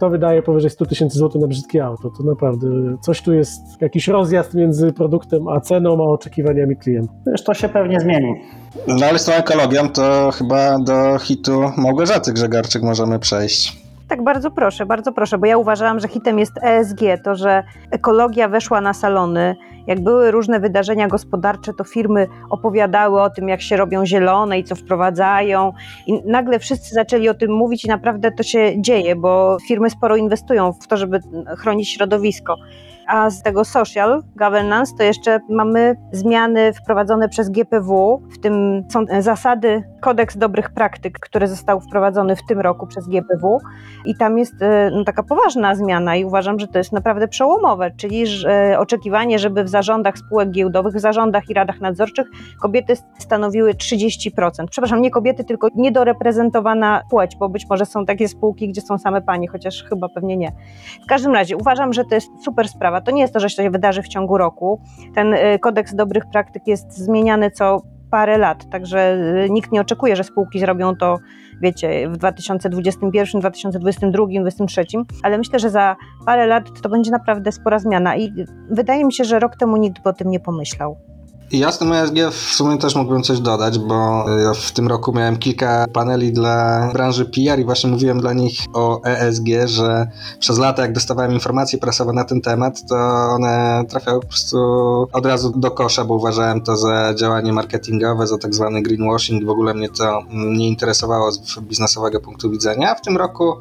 kto 0.00 0.10
wydaje 0.10 0.42
powyżej 0.42 0.70
100 0.70 0.86
tysięcy 0.86 1.18
złotych 1.18 1.40
na 1.40 1.46
brzydkie 1.46 1.84
auto. 1.84 2.10
To 2.10 2.22
naprawdę 2.24 2.66
coś 3.00 3.22
tu 3.22 3.32
jest, 3.32 3.60
jakiś 3.80 4.08
rozjazd 4.08 4.54
między 4.54 4.92
produktem 4.92 5.48
a 5.48 5.60
ceną, 5.60 5.92
a 5.92 6.12
oczekiwaniami 6.12 6.76
klienta. 6.76 7.12
Wiesz, 7.26 7.44
to 7.44 7.54
się 7.54 7.68
pewnie 7.68 8.00
zmieni. 8.00 8.34
No 8.86 9.06
ale 9.06 9.18
z 9.18 9.24
tą 9.24 9.32
ekologią 9.32 9.88
to 9.88 10.30
chyba 10.30 10.78
do 10.78 11.18
hitu 11.18 11.60
Małgorzaty 11.76 12.32
Grzegarczyk 12.32 12.82
możemy 12.82 13.18
przejść. 13.18 13.82
Tak, 14.08 14.24
bardzo 14.24 14.50
proszę, 14.50 14.86
bardzo 14.86 15.12
proszę, 15.12 15.38
bo 15.38 15.46
ja 15.46 15.58
uważałam, 15.58 16.00
że 16.00 16.08
hitem 16.08 16.38
jest 16.38 16.52
ESG, 16.62 17.00
to, 17.24 17.34
że 17.34 17.62
ekologia 17.90 18.48
weszła 18.48 18.80
na 18.80 18.92
salony. 18.94 19.56
Jak 19.90 20.00
były 20.00 20.30
różne 20.30 20.60
wydarzenia 20.60 21.08
gospodarcze, 21.08 21.74
to 21.74 21.84
firmy 21.84 22.26
opowiadały 22.50 23.22
o 23.22 23.30
tym, 23.30 23.48
jak 23.48 23.62
się 23.62 23.76
robią 23.76 24.06
zielone 24.06 24.58
i 24.58 24.64
co 24.64 24.74
wprowadzają. 24.74 25.72
I 26.06 26.22
nagle 26.26 26.58
wszyscy 26.58 26.94
zaczęli 26.94 27.28
o 27.28 27.34
tym 27.34 27.52
mówić 27.52 27.84
i 27.84 27.88
naprawdę 27.88 28.32
to 28.32 28.42
się 28.42 28.82
dzieje, 28.82 29.16
bo 29.16 29.56
firmy 29.68 29.90
sporo 29.90 30.16
inwestują 30.16 30.72
w 30.72 30.86
to, 30.86 30.96
żeby 30.96 31.20
chronić 31.58 31.88
środowisko. 31.88 32.56
A 33.06 33.30
z 33.30 33.42
tego 33.42 33.64
social 33.64 34.22
governance 34.36 34.92
to 34.98 35.02
jeszcze 35.02 35.40
mamy 35.48 35.96
zmiany 36.12 36.72
wprowadzone 36.72 37.28
przez 37.28 37.50
GPW, 37.50 38.22
w 38.32 38.38
tym 38.38 38.84
są 38.92 39.04
zasady, 39.20 39.82
kodeks 40.00 40.36
dobrych 40.36 40.70
praktyk, 40.70 41.18
który 41.18 41.48
został 41.48 41.80
wprowadzony 41.80 42.36
w 42.36 42.46
tym 42.48 42.60
roku 42.60 42.86
przez 42.86 43.08
GPW 43.08 43.58
i 44.04 44.14
tam 44.14 44.38
jest 44.38 44.62
e, 44.62 44.90
no, 44.92 45.04
taka 45.04 45.22
poważna 45.22 45.74
zmiana 45.74 46.16
i 46.16 46.24
uważam, 46.24 46.58
że 46.58 46.68
to 46.68 46.78
jest 46.78 46.92
naprawdę 46.92 47.28
przełomowe, 47.28 47.90
czyli 47.96 48.26
że 48.26 48.76
oczekiwanie, 48.78 49.38
żeby 49.38 49.64
w 49.64 49.68
zarządach 49.68 50.18
spółek 50.18 50.50
giełdowych, 50.50 50.94
w 50.94 51.00
zarządach 51.00 51.50
i 51.50 51.54
radach 51.54 51.80
nadzorczych 51.80 52.26
kobiety 52.60 52.94
stanowiły 53.18 53.74
30%. 53.74 54.66
Przepraszam, 54.70 55.02
nie 55.02 55.10
kobiety, 55.10 55.44
tylko 55.44 55.68
niedoreprezentowana 55.74 57.02
płeć, 57.10 57.36
bo 57.36 57.48
być 57.48 57.66
może 57.70 57.86
są 57.86 58.06
takie 58.06 58.28
spółki, 58.28 58.68
gdzie 58.68 58.80
są 58.80 58.98
same 58.98 59.22
panie, 59.22 59.48
chociaż 59.48 59.84
chyba 59.84 60.08
pewnie 60.08 60.36
nie. 60.36 60.52
W 61.04 61.06
każdym 61.06 61.34
razie 61.34 61.56
uważam, 61.56 61.92
że 61.92 62.04
to 62.04 62.14
jest 62.14 62.28
super 62.44 62.68
sprawa. 62.68 63.00
To 63.00 63.10
nie 63.10 63.22
jest 63.22 63.34
to, 63.34 63.40
że 63.40 63.50
się 63.50 63.70
wydarzy 63.70 64.02
w 64.02 64.08
ciągu 64.08 64.38
roku. 64.38 64.80
Ten 65.14 65.34
e, 65.34 65.58
kodeks 65.58 65.94
dobrych 65.94 66.24
praktyk 66.32 66.66
jest 66.66 66.92
zmieniany 66.92 67.50
co 67.50 67.82
parę 68.10 68.38
lat, 68.38 68.70
także 68.70 68.98
e, 68.98 69.50
nikt 69.50 69.72
nie 69.72 69.80
oczekuje, 69.80 70.16
że 70.16 70.24
spółki 70.24 70.60
zrobią 70.60 70.96
to, 70.96 71.18
wiecie, 71.62 72.08
w 72.08 72.16
2021, 72.16 73.40
2022, 73.40 74.26
2023, 74.26 74.84
ale 75.22 75.38
myślę, 75.38 75.58
że 75.58 75.70
za 75.70 75.96
parę 76.26 76.46
lat 76.46 76.80
to 76.82 76.88
będzie 76.88 77.10
naprawdę 77.10 77.52
spora 77.52 77.78
zmiana 77.78 78.16
i 78.16 78.32
wydaje 78.70 79.04
mi 79.04 79.12
się, 79.12 79.24
że 79.24 79.38
rok 79.38 79.56
temu 79.56 79.76
nikt 79.76 80.06
o 80.06 80.12
tym 80.12 80.30
nie 80.30 80.40
pomyślał. 80.40 80.96
Ja 81.52 81.72
z 81.72 81.78
tym 81.78 81.92
ESG 81.92 82.14
w 82.30 82.54
sumie 82.54 82.78
też 82.78 82.94
mógłbym 82.94 83.22
coś 83.22 83.40
dodać, 83.40 83.78
bo 83.78 84.24
w 84.54 84.72
tym 84.72 84.88
roku 84.88 85.12
miałem 85.12 85.36
kilka 85.36 85.86
paneli 85.92 86.32
dla 86.32 86.88
branży 86.92 87.24
PR 87.24 87.58
i 87.60 87.64
właśnie 87.64 87.90
mówiłem 87.90 88.20
dla 88.20 88.32
nich 88.32 88.58
o 88.72 89.02
ESG, 89.04 89.46
że 89.64 90.06
przez 90.38 90.58
lata 90.58 90.82
jak 90.82 90.92
dostawałem 90.92 91.32
informacje 91.32 91.78
prasowe 91.78 92.12
na 92.12 92.24
ten 92.24 92.40
temat, 92.40 92.86
to 92.88 92.96
one 93.30 93.84
trafiały 93.88 94.20
po 94.20 94.26
prostu 94.26 94.58
od 95.12 95.26
razu 95.26 95.52
do 95.56 95.70
kosza, 95.70 96.04
bo 96.04 96.14
uważałem 96.14 96.60
to 96.60 96.76
za 96.76 97.14
działanie 97.14 97.52
marketingowe, 97.52 98.26
za 98.26 98.38
tak 98.38 98.54
zwany 98.54 98.82
greenwashing. 98.82 99.44
W 99.44 99.50
ogóle 99.50 99.74
mnie 99.74 99.88
to 99.88 100.22
nie 100.32 100.68
interesowało 100.68 101.32
z 101.32 101.60
biznesowego 101.60 102.20
punktu 102.20 102.50
widzenia. 102.50 102.94
W 102.94 103.00
tym 103.00 103.16
roku 103.16 103.56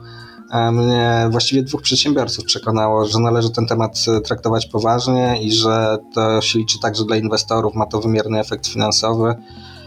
mnie 0.72 1.28
właściwie 1.32 1.64
dwóch 1.64 1.82
przedsiębiorców 1.82 2.46
przekonało, 2.46 3.06
że 3.06 3.20
należy 3.20 3.50
ten 3.50 3.68
temat 3.68 4.06
e, 4.08 4.22
traktować 4.22 4.66
poważnie 4.66 5.40
i 5.42 5.52
że 5.52 5.98
to 6.14 6.42
się 6.42 6.60
liczy 6.60 6.80
także 6.80 7.06
dla 7.06 7.16
inwestorów, 7.16 7.76
ma 7.76 7.86
to 7.86 8.02
wymierny 8.02 8.40
efekt 8.40 8.68
finansowy. 8.68 9.36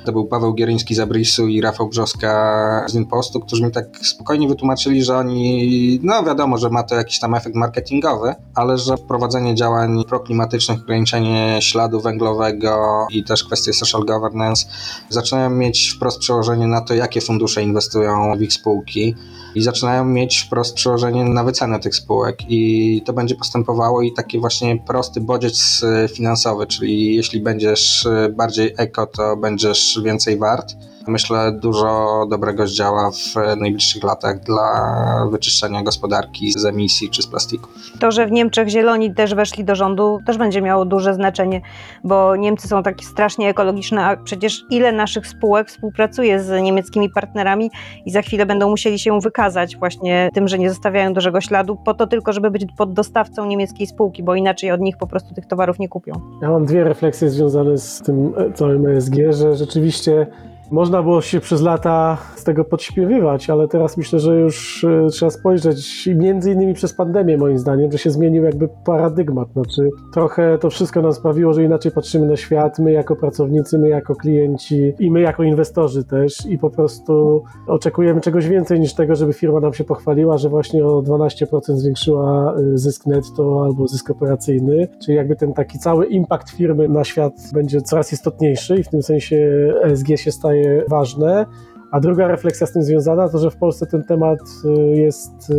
To 0.05 0.13
był 0.13 0.27
Paweł 0.27 0.55
Gieryński 0.55 0.95
z 0.95 1.01
Abrisu 1.01 1.49
i 1.49 1.61
Rafał 1.61 1.89
Brzoska 1.89 2.85
z 2.89 2.95
Inpostu, 2.95 3.41
którzy 3.41 3.65
mi 3.65 3.71
tak 3.71 3.85
spokojnie 4.03 4.49
wytłumaczyli, 4.49 5.05
że 5.05 5.17
oni, 5.17 6.01
no 6.03 6.23
wiadomo, 6.23 6.59
że 6.59 6.71
ma 6.71 6.83
to 6.83 6.95
jakiś 6.95 7.19
tam 7.19 7.35
efekt 7.35 7.57
marketingowy, 7.57 8.35
ale 8.55 8.79
że 8.79 8.97
wprowadzenie 8.97 9.55
działań 9.55 10.05
proklimatycznych, 10.09 10.81
ograniczenie 10.81 11.59
śladu 11.61 12.01
węglowego 12.01 13.07
i 13.11 13.25
też 13.25 13.45
kwestie 13.45 13.73
social 13.73 14.05
governance 14.05 14.67
zaczynają 15.09 15.51
mieć 15.51 15.91
wprost 15.91 16.19
przełożenie 16.19 16.67
na 16.67 16.81
to, 16.81 16.95
jakie 16.95 17.21
fundusze 17.21 17.63
inwestują 17.63 18.37
w 18.37 18.43
ich 18.43 18.53
spółki 18.53 19.15
i 19.55 19.63
zaczynają 19.63 20.05
mieć 20.05 20.39
wprost 20.39 20.75
przełożenie 20.75 21.25
na 21.25 21.45
wycenę 21.45 21.81
tych 21.81 21.95
spółek. 21.95 22.39
I 22.49 23.03
to 23.05 23.13
będzie 23.13 23.35
postępowało 23.35 24.03
i 24.03 24.13
taki 24.13 24.39
właśnie 24.39 24.79
prosty 24.87 25.21
bodziec 25.21 25.85
finansowy, 26.15 26.67
czyli 26.67 27.17
jeśli 27.17 27.41
będziesz 27.41 28.09
bardziej 28.37 28.75
eko, 28.77 29.07
to 29.07 29.37
będziesz 29.37 29.92
więcej 30.01 30.39
wart 30.39 30.75
myślę, 31.09 31.53
dużo 31.53 32.27
dobrego 32.31 32.67
zdziała 32.67 33.11
w 33.11 33.57
najbliższych 33.57 34.03
latach 34.05 34.41
dla 34.41 35.29
wyczyszczenia 35.31 35.83
gospodarki 35.83 36.53
z 36.53 36.65
emisji 36.65 37.11
czy 37.11 37.23
z 37.23 37.27
plastiku. 37.27 37.69
To, 38.01 38.11
że 38.11 38.27
w 38.27 38.31
Niemczech 38.31 38.69
zieloni 38.69 39.15
też 39.15 39.35
weszli 39.35 39.65
do 39.65 39.75
rządu, 39.75 40.19
też 40.27 40.39
będzie 40.39 40.63
miało 40.63 40.85
duże 40.85 41.15
znaczenie, 41.15 41.61
bo 42.05 42.37
Niemcy 42.37 42.69
są 42.69 42.83
takie 42.83 43.05
strasznie 43.05 43.49
ekologiczne, 43.49 44.05
a 44.05 44.17
przecież 44.17 44.65
ile 44.71 44.93
naszych 44.93 45.27
spółek 45.27 45.69
współpracuje 45.69 46.41
z 46.41 46.63
niemieckimi 46.63 47.11
partnerami 47.11 47.71
i 48.07 48.11
za 48.11 48.23
chwilę 48.23 48.47
będą 48.47 48.71
musieli 48.71 48.99
się 48.99 49.21
wykazać 49.21 49.77
właśnie 49.77 50.31
tym, 50.35 50.49
że 50.49 50.59
nie 50.59 50.69
zostawiają 50.69 51.15
dużego 51.15 51.41
śladu, 51.41 51.77
po 51.85 51.95
to 51.95 52.07
tylko, 52.07 52.33
żeby 52.33 52.51
być 52.51 52.67
poddostawcą 52.77 53.47
niemieckiej 53.47 53.87
spółki, 53.87 54.23
bo 54.23 54.35
inaczej 54.35 54.71
od 54.71 54.81
nich 54.81 54.97
po 54.97 55.07
prostu 55.07 55.35
tych 55.35 55.47
towarów 55.47 55.79
nie 55.79 55.89
kupią. 55.89 56.13
Ja 56.43 56.51
mam 56.51 56.67
dwie 56.67 56.85
refleksje 56.85 57.31
związane 57.31 57.79
z 57.79 58.03
tym 58.03 58.33
całym 58.55 58.87
ESG, 58.87 59.15
że 59.31 59.57
rzeczywiście 59.57 59.82
oczywiście 59.83 60.27
można 60.73 61.03
było 61.03 61.21
się 61.21 61.41
przez 61.41 61.63
lata 61.63 62.19
z 62.37 62.45
tego 62.45 62.65
podśpiewywać, 62.65 63.51
ale 63.51 63.69
teraz 63.69 63.97
myślę, 63.97 64.19
że 64.19 64.41
już 64.41 64.85
e, 64.85 65.07
trzeba 65.11 65.31
spojrzeć 65.31 66.09
między 66.15 66.53
innymi 66.53 66.75
przez 66.75 66.95
pandemię 66.95 67.39
moim 67.39 67.59
zdaniem, 67.59 67.93
że 67.93 67.99
się 67.99 68.11
zmienił 68.11 68.45
jakby 68.45 68.69
paradygmat. 68.85 69.53
Znaczy 69.53 69.91
trochę 70.13 70.59
to 70.59 70.71
wszystko 70.71 71.03
nam 71.03 71.13
sprawiło, 71.13 71.53
że 71.53 71.65
inaczej 71.65 71.93
patrzymy 71.93 72.27
na 72.27 72.37
świat, 72.37 72.79
my 72.79 72.93
jako 72.93 73.17
pracownicy, 73.17 73.79
my 73.79 73.89
jako 73.89 74.15
klienci 74.15 74.93
i 74.99 75.11
my 75.11 75.21
jako 75.21 75.43
inwestorzy 75.43 76.05
też 76.05 76.47
i 76.47 76.59
po 76.59 76.71
prostu 76.71 77.43
oczekujemy 77.67 78.21
czegoś 78.21 78.49
więcej 78.49 78.81
niż 78.81 78.95
tego, 78.95 79.15
żeby 79.15 79.33
firma 79.33 79.61
nam 79.61 79.75
się 79.75 79.85
pochwaliła, 79.85 80.39
że 80.39 80.49
właśnie 80.49 80.85
o 80.87 81.03
12% 81.03 81.77
zwiększyła 81.77 82.55
e, 82.55 82.79
zysk 82.79 83.07
netto 83.07 83.65
albo 83.65 83.89
zysk 83.89 84.11
operacyjny, 84.11 84.89
czyli 85.05 85.17
jakby 85.17 85.37
ten 85.37 85.53
taki 85.53 85.79
cały 85.79 86.07
impact 86.07 86.51
firmy 86.51 86.89
na 86.89 87.05
świat 87.05 87.33
będzie 87.55 87.81
coraz 87.81 88.13
istotniejszy 88.13 88.77
i 88.77 88.83
w 88.83 88.89
tym 88.89 89.03
sensie 89.03 89.37
ESG 89.83 90.09
się 90.17 90.33
staje 90.33 90.62
ważne. 90.89 91.47
A 91.93 92.01
druga 92.01 92.29
refleksja 92.29 92.67
z 92.67 92.73
tym 92.73 92.83
związana 92.83 93.29
to, 93.29 93.39
że 93.39 93.51
w 93.51 93.57
Polsce 93.57 93.87
ten 93.87 94.03
temat 94.03 94.39
y, 94.65 94.97
jest 94.97 95.51
y, 95.51 95.55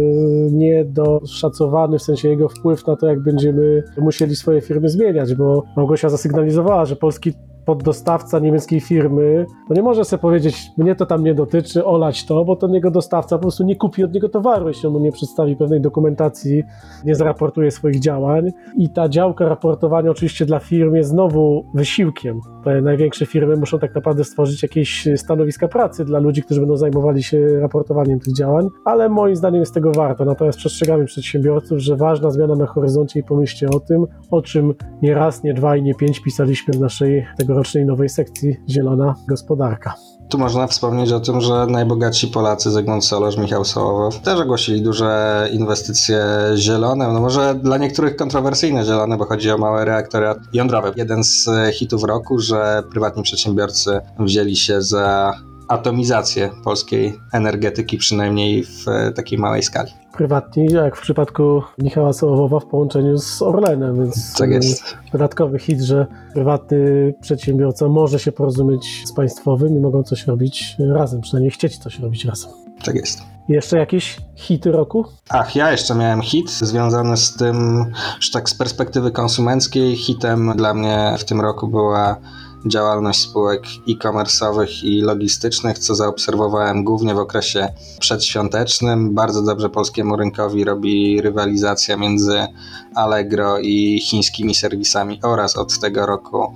niedoszacowany, 0.52 2.00
w 2.00 2.04
sensie 2.04 2.30
jego 2.30 2.50
wpływ 2.50 2.88
na 2.88 2.96
to, 2.96 3.08
jak 3.08 3.20
będziemy 3.20 3.84
musieli 3.98 4.36
swoje 4.36 4.62
firmy 4.62 4.90
zmieniać, 4.90 5.36
bo 5.36 5.64
Małgosia 5.78 6.10
zasygnalizowała, 6.10 6.86
że 6.86 6.96
polski 6.96 7.34
poddostawca 7.66 8.40
niemieckiej 8.40 8.80
firmy, 8.80 9.46
to 9.68 9.74
nie 9.74 9.84
może 9.84 10.06
sobie 10.06 10.22
powiedzieć, 10.22 10.58
mnie 10.78 10.96
to 10.96 11.06
tam 11.06 11.24
nie 11.24 11.34
dotyczy, 11.34 11.86
olać 11.86 12.26
to, 12.26 12.46
bo 12.46 12.56
to 12.56 12.68
niego 12.68 12.92
dostawca 12.92 13.36
po 13.38 13.42
prostu 13.42 13.64
nie 13.64 13.76
kupi 13.76 14.04
od 14.04 14.14
niego 14.14 14.30
towaru, 14.30 14.68
jeśli 14.68 14.88
on 14.88 14.94
mu 14.94 15.00
nie 15.00 15.12
przedstawi 15.12 15.56
pewnej 15.56 15.82
dokumentacji, 15.82 16.64
nie 17.06 17.16
zaraportuje 17.16 17.72
swoich 17.72 18.00
działań. 18.00 18.52
I 18.78 18.90
ta 18.90 19.10
działka 19.10 19.50
raportowania 19.50 20.12
oczywiście 20.12 20.46
dla 20.46 20.60
firm 20.60 20.96
jest 20.96 21.10
znowu 21.10 21.66
wysiłkiem. 21.74 22.42
Te 22.64 22.82
największe 22.82 23.26
firmy 23.26 23.56
muszą 23.56 23.80
tak 23.80 23.96
naprawdę 23.96 24.24
stworzyć 24.24 24.64
jakieś 24.64 25.08
stanowiska 25.16 25.68
pracy 25.68 26.06
dla 26.06 26.20
ludzi, 26.20 26.44
którzy 26.44 26.60
będą 26.60 26.78
zajmowali 26.78 27.24
się 27.24 27.60
raportowaniem 27.60 28.20
tych 28.20 28.34
działań, 28.34 28.68
ale 28.86 29.10
moim 29.10 29.36
zdaniem 29.36 29.60
jest 29.60 29.74
tego 29.74 29.92
warto. 29.92 30.26
Natomiast 30.26 30.58
przestrzegamy 30.58 31.06
przedsiębiorców, 31.06 31.80
że 31.80 31.96
ważna 31.96 32.32
zmiana 32.32 32.56
na 32.56 32.66
horyzoncie 32.66 33.20
i 33.20 33.24
pomyślcie 33.24 33.70
o 33.70 33.80
tym, 33.80 34.06
o 34.32 34.42
czym 34.42 34.74
nie 35.02 35.14
raz, 35.14 35.44
nie 35.44 35.54
dwa 35.54 35.76
i 35.76 35.84
nie 35.84 35.96
pięć 35.96 36.20
pisaliśmy 36.20 36.74
w 36.74 36.80
naszej 36.80 37.26
tego 37.38 37.54
tegorocznej 37.54 37.86
nowej 37.86 38.10
sekcji 38.10 38.56
Zielona 38.70 39.16
Gospodarka. 39.28 39.94
Tu 40.34 40.40
można 40.40 40.68
wspomnieć 40.68 41.12
o 41.12 41.20
tym, 41.20 41.42
że 41.42 41.68
najbogatsi 41.70 42.28
Polacy, 42.28 42.72
Zygmunt 42.72 43.06
Solorz, 43.06 43.38
Michał 43.38 43.66
Sołowow, 43.66 44.22
też 44.22 44.40
ogłosili 44.40 44.82
duże 44.82 45.50
inwestycje 45.52 46.26
zielone, 46.56 47.08
no 47.14 47.20
może 47.20 47.56
dla 47.56 47.78
niektórych 47.78 48.16
kontrowersyjne 48.16 48.86
zielone, 48.86 49.18
bo 49.18 49.26
chodzi 49.26 49.52
o 49.52 49.58
małe 49.58 49.86
reaktory 49.86 50.28
jądrowe. 50.54 50.92
Jeden 50.96 51.24
z 51.24 51.50
hitów 51.74 52.04
roku, 52.04 52.40
że 52.40 52.84
prywatni 52.92 53.24
przedsiębiorcy 53.24 54.00
wzięli 54.20 54.56
się 54.56 54.82
za 54.82 55.34
atomizację 55.74 56.50
polskiej 56.64 57.14
energetyki, 57.32 57.98
przynajmniej 57.98 58.64
w 58.64 58.86
takiej 59.16 59.40
małej 59.40 59.64
skali 59.64 59.92
prywatni, 60.14 60.66
jak 60.72 60.98
w 60.98 61.02
przypadku 61.02 61.64
Michała 61.78 62.14
Sołowowa 62.14 62.60
w 62.60 62.66
połączeniu 62.66 63.18
z 63.18 63.42
Orlenem, 63.42 63.96
więc 63.96 64.34
tak 64.38 64.50
jest. 64.50 64.98
dodatkowy 65.12 65.60
hit, 65.60 65.82
że 65.82 66.08
prywatny 66.34 67.14
przedsiębiorca 67.22 67.88
może 67.88 68.20
się 68.20 68.32
porozumieć 68.32 69.04
z 69.06 69.14
państwowym 69.14 69.78
i 69.78 69.80
mogą 69.80 70.04
coś 70.04 70.28
robić 70.28 70.76
razem, 70.80 71.22
przynajmniej 71.22 71.52
chcieć 71.52 71.78
coś 71.78 72.00
robić 72.00 72.26
razem. 72.26 72.52
Tak 72.86 72.96
jest. 72.96 73.22
Jeszcze 73.50 73.78
jakieś 73.78 74.18
hity 74.36 74.72
roku? 74.72 75.06
Ach, 75.30 75.56
ja 75.56 75.72
jeszcze 75.72 75.96
miałem 75.96 76.22
hit 76.22 76.52
związany 76.52 77.18
z 77.18 77.36
tym, 77.36 77.86
że 78.20 78.32
tak 78.32 78.50
z 78.50 78.56
perspektywy 78.56 79.12
konsumenckiej 79.12 79.96
hitem 79.96 80.54
dla 80.56 80.74
mnie 80.74 81.16
w 81.20 81.24
tym 81.24 81.42
roku 81.42 81.68
była 81.68 82.18
działalność 82.66 83.22
spółek 83.22 83.64
e-commerce'owych 83.90 84.84
i 84.84 85.02
logistycznych, 85.02 85.80
co 85.80 85.96
zaobserwowałem 85.96 86.84
głównie 86.84 87.16
w 87.16 87.20
okresie 87.20 87.68
przedświątecznym. 88.00 89.14
Bardzo 89.14 89.42
dobrze 89.42 89.70
polskiemu 89.70 90.16
rynkowi 90.16 90.64
robi 90.64 91.22
rywalizacja 91.22 91.98
między 91.98 92.48
Allegro 92.96 93.60
i 93.60 94.00
chińskimi 94.00 94.56
serwisami 94.56 95.20
oraz 95.24 95.58
od 95.58 95.80
tego 95.80 96.06
roku 96.06 96.54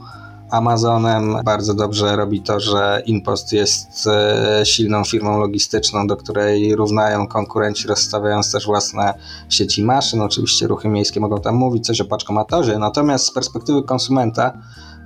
Amazonem. 0.51 1.37
Bardzo 1.45 1.73
dobrze 1.73 2.15
robi 2.15 2.41
to, 2.41 2.59
że 2.59 3.03
InPost 3.05 3.53
jest 3.53 4.07
e, 4.07 4.65
silną 4.65 5.03
firmą 5.03 5.39
logistyczną, 5.39 6.07
do 6.07 6.17
której 6.17 6.75
równają 6.75 7.27
konkurenci, 7.27 7.87
rozstawiając 7.87 8.51
też 8.51 8.65
własne 8.65 9.13
sieci 9.49 9.83
maszyn. 9.83 10.21
Oczywiście 10.21 10.67
ruchy 10.67 10.87
miejskie 10.87 11.19
mogą 11.19 11.41
tam 11.41 11.55
mówić 11.55 11.85
coś 11.85 12.01
o 12.01 12.05
paczkomatorze, 12.05 12.79
natomiast 12.79 13.25
z 13.25 13.31
perspektywy 13.31 13.83
konsumenta 13.83 14.53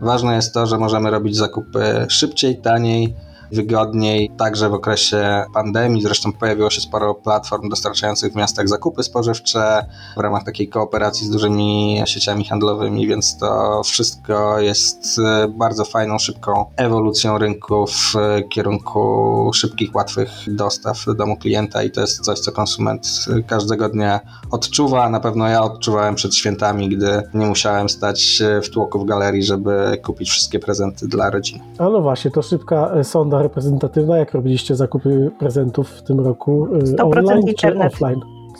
Ważne 0.01 0.35
jest 0.35 0.53
to, 0.53 0.67
że 0.67 0.77
możemy 0.77 1.11
robić 1.11 1.35
zakupy 1.35 2.05
szybciej, 2.09 2.57
taniej, 2.57 3.15
wygodniej, 3.51 4.31
także 4.37 4.69
w 4.69 4.73
okresie 4.73 5.45
pandemii. 5.53 6.03
Zresztą 6.03 6.33
pojawiło 6.33 6.69
się 6.69 6.81
sporo 6.81 7.15
platform 7.15 7.69
dostarczających 7.69 8.33
w 8.33 8.35
miastach 8.35 8.67
zakupy 8.67 9.03
spożywcze 9.03 9.85
w 10.17 10.19
ramach 10.19 10.43
takiej 10.43 10.69
kooperacji 10.69 11.27
z 11.27 11.29
dużymi 11.29 12.01
sieciami 12.05 12.45
handlowymi, 12.45 13.07
więc 13.07 13.37
to 13.37 13.81
wszystko 13.83 14.59
jest 14.59 15.19
e, 15.19 15.47
bardzo 15.47 15.85
fajną, 15.85 16.19
szybką 16.19 16.65
ewolucją 16.75 17.37
rynku 17.37 17.85
w 17.87 18.15
kierunku 18.49 19.51
szybkich, 19.53 19.95
łatwych 19.95 20.29
dostaw 20.47 21.05
do 21.05 21.13
domu 21.13 21.37
klienta 21.37 21.83
i 21.83 21.91
to 21.91 22.01
jest 22.01 22.19
coś, 22.19 22.39
co 22.39 22.51
konsument 22.51 23.25
każdego 23.47 23.89
dnia 23.89 24.19
odczuwa. 24.51 25.09
Na 25.09 25.19
pewno 25.19 25.47
ja 25.47 25.63
odczuwałem 25.63 26.15
przed 26.15 26.35
świętami, 26.35 26.89
gdy 26.89 27.23
nie 27.33 27.45
musiałem 27.45 27.89
stać 27.89 28.43
w 28.63 28.69
tłoku 28.69 28.99
w 28.99 29.05
galerii, 29.05 29.43
żeby 29.43 29.97
kupić 30.03 30.29
wszystkie 30.29 30.59
prezenty 30.59 31.07
dla 31.07 31.29
rodziny. 31.29 31.63
A 31.77 31.83
no 31.83 32.01
właśnie, 32.01 32.31
to 32.31 32.41
szybka 32.41 32.91
e, 32.95 33.03
reprezentatywna. 33.43 34.17
Jak 34.17 34.33
robiliście 34.33 34.75
zakupy 34.75 35.31
prezentów 35.39 35.89
w 35.89 36.03
tym 36.03 36.19
roku? 36.19 36.67
E, 36.75 36.79
100% 36.79 37.17
Online 37.17 37.43
czy 37.45 37.49
internet. 37.51 37.93
offline? 37.93 38.19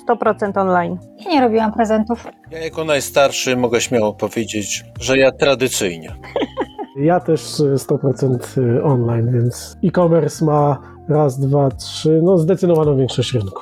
100% 0.10 0.62
online. 0.62 0.98
Ja 1.26 1.32
nie 1.32 1.42
robiłam 1.42 1.74
prezentów. 1.74 2.28
Ja 2.52 2.60
jako 2.60 2.86
najstarszy 2.86 3.58
mogę 3.58 3.82
śmiało 3.82 4.14
powiedzieć, 4.14 4.86
że 5.00 5.18
ja 5.18 5.32
tradycyjnie. 5.32 6.16
Ja 6.96 7.20
też 7.20 7.60
e, 7.60 7.64
100% 7.64 8.38
online, 8.84 9.32
więc 9.32 9.78
e-commerce 9.84 10.46
ma 10.46 10.78
raz, 11.10 11.40
dwa, 11.40 11.70
trzy, 11.72 12.20
no 12.24 12.38
zdecydowaną 12.38 12.98
większość 12.98 13.34
rynku. 13.34 13.62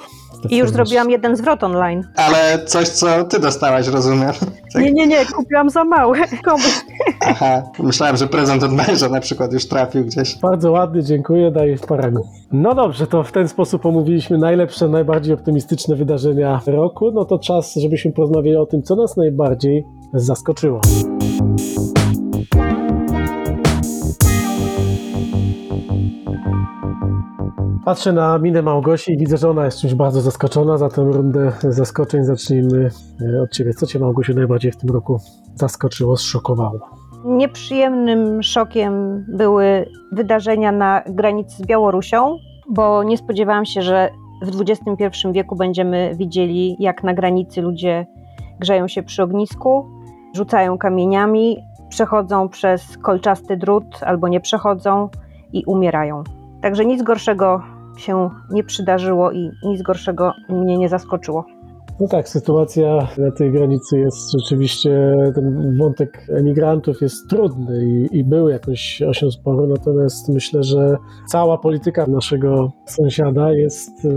I 0.49 0.57
już 0.57 0.69
zrobiłam 0.69 1.09
jeden 1.09 1.35
zwrot 1.35 1.63
online. 1.63 2.03
Ale 2.15 2.65
coś, 2.65 2.87
co 2.87 3.23
ty 3.23 3.39
dostałaś, 3.39 3.87
rozumiem. 3.87 4.31
Tak. 4.73 4.83
Nie, 4.83 4.91
nie, 4.93 5.07
nie, 5.07 5.25
kupiłam 5.25 5.69
za 5.69 5.83
małe. 5.83 6.17
Komuś. 6.45 6.81
Aha, 7.21 7.63
myślałem, 7.79 8.17
że 8.17 8.27
prezent 8.27 8.63
od 8.63 8.73
męża 8.73 9.09
na 9.09 9.19
przykład 9.19 9.53
już 9.53 9.67
trafił 9.67 10.05
gdzieś. 10.05 10.35
Bardzo 10.35 10.71
ładny, 10.71 11.03
dziękuję, 11.03 11.51
daję 11.51 11.77
w 11.77 11.85
paragu. 11.85 12.27
No 12.51 12.75
dobrze, 12.75 13.07
to 13.07 13.23
w 13.23 13.31
ten 13.31 13.47
sposób 13.47 13.85
omówiliśmy 13.85 14.37
najlepsze, 14.37 14.87
najbardziej 14.87 15.33
optymistyczne 15.33 15.95
wydarzenia 15.95 16.61
roku. 16.67 17.11
No 17.11 17.25
to 17.25 17.39
czas, 17.39 17.75
żebyśmy 17.75 18.11
porozmawiali 18.11 18.57
o 18.57 18.65
tym, 18.65 18.83
co 18.83 18.95
nas 18.95 19.17
najbardziej 19.17 19.85
zaskoczyło. 20.13 20.81
Patrzę 27.89 28.13
na 28.13 28.37
minę 28.39 28.61
Małgosi 28.61 29.13
i 29.13 29.17
widzę, 29.17 29.37
że 29.37 29.49
ona 29.49 29.65
jest 29.65 29.79
czymś 29.79 29.93
bardzo 29.93 30.21
zaskoczona. 30.21 30.77
Zatem 30.77 31.11
rundę 31.11 31.51
zaskoczeń 31.63 32.23
zacznijmy 32.23 32.89
e, 33.21 33.41
od 33.41 33.51
Ciebie. 33.51 33.73
Co 33.73 33.85
Cię, 33.85 33.99
Małgosiu, 33.99 34.33
najbardziej 34.33 34.71
w 34.71 34.77
tym 34.77 34.89
roku 34.89 35.19
zaskoczyło, 35.55 36.17
zszokowało? 36.17 36.79
Nieprzyjemnym 37.25 38.43
szokiem 38.43 39.25
były 39.27 39.85
wydarzenia 40.11 40.71
na 40.71 41.03
granicy 41.07 41.63
z 41.63 41.65
Białorusią, 41.65 42.37
bo 42.69 43.03
nie 43.03 43.17
spodziewałam 43.17 43.65
się, 43.65 43.81
że 43.81 44.09
w 44.41 44.61
XXI 44.61 45.27
wieku 45.31 45.55
będziemy 45.55 46.15
widzieli, 46.15 46.75
jak 46.79 47.03
na 47.03 47.13
granicy 47.13 47.61
ludzie 47.61 48.05
grzeją 48.59 48.87
się 48.87 49.03
przy 49.03 49.23
ognisku, 49.23 49.85
rzucają 50.35 50.77
kamieniami, 50.77 51.57
przechodzą 51.89 52.49
przez 52.49 52.97
kolczasty 52.97 53.57
drut 53.57 54.03
albo 54.05 54.27
nie 54.27 54.39
przechodzą 54.39 55.09
i 55.53 55.63
umierają. 55.65 56.23
Także 56.61 56.85
nic 56.85 57.03
gorszego 57.03 57.78
się 57.99 58.29
nie 58.51 58.63
przydarzyło 58.63 59.31
i 59.31 59.51
nic 59.63 59.81
gorszego 59.81 60.33
mnie 60.49 60.77
nie 60.77 60.89
zaskoczyło. 60.89 61.45
No 61.99 62.07
tak, 62.07 62.29
sytuacja 62.29 63.07
na 63.17 63.31
tej 63.31 63.51
granicy 63.51 63.99
jest 63.99 64.31
rzeczywiście, 64.31 65.15
ten 65.35 65.77
wątek 65.77 66.25
emigrantów 66.29 67.01
jest 67.01 67.29
trudny 67.29 67.85
i, 67.85 68.17
i 68.17 68.23
był 68.23 68.49
jakoś 68.49 69.01
osią 69.01 69.31
sporu, 69.31 69.67
natomiast 69.67 70.29
myślę, 70.29 70.63
że 70.63 70.97
cała 71.27 71.57
polityka 71.57 72.07
naszego 72.07 72.71
sąsiada 72.85 73.51
jest 73.51 74.05
e, 74.05 74.09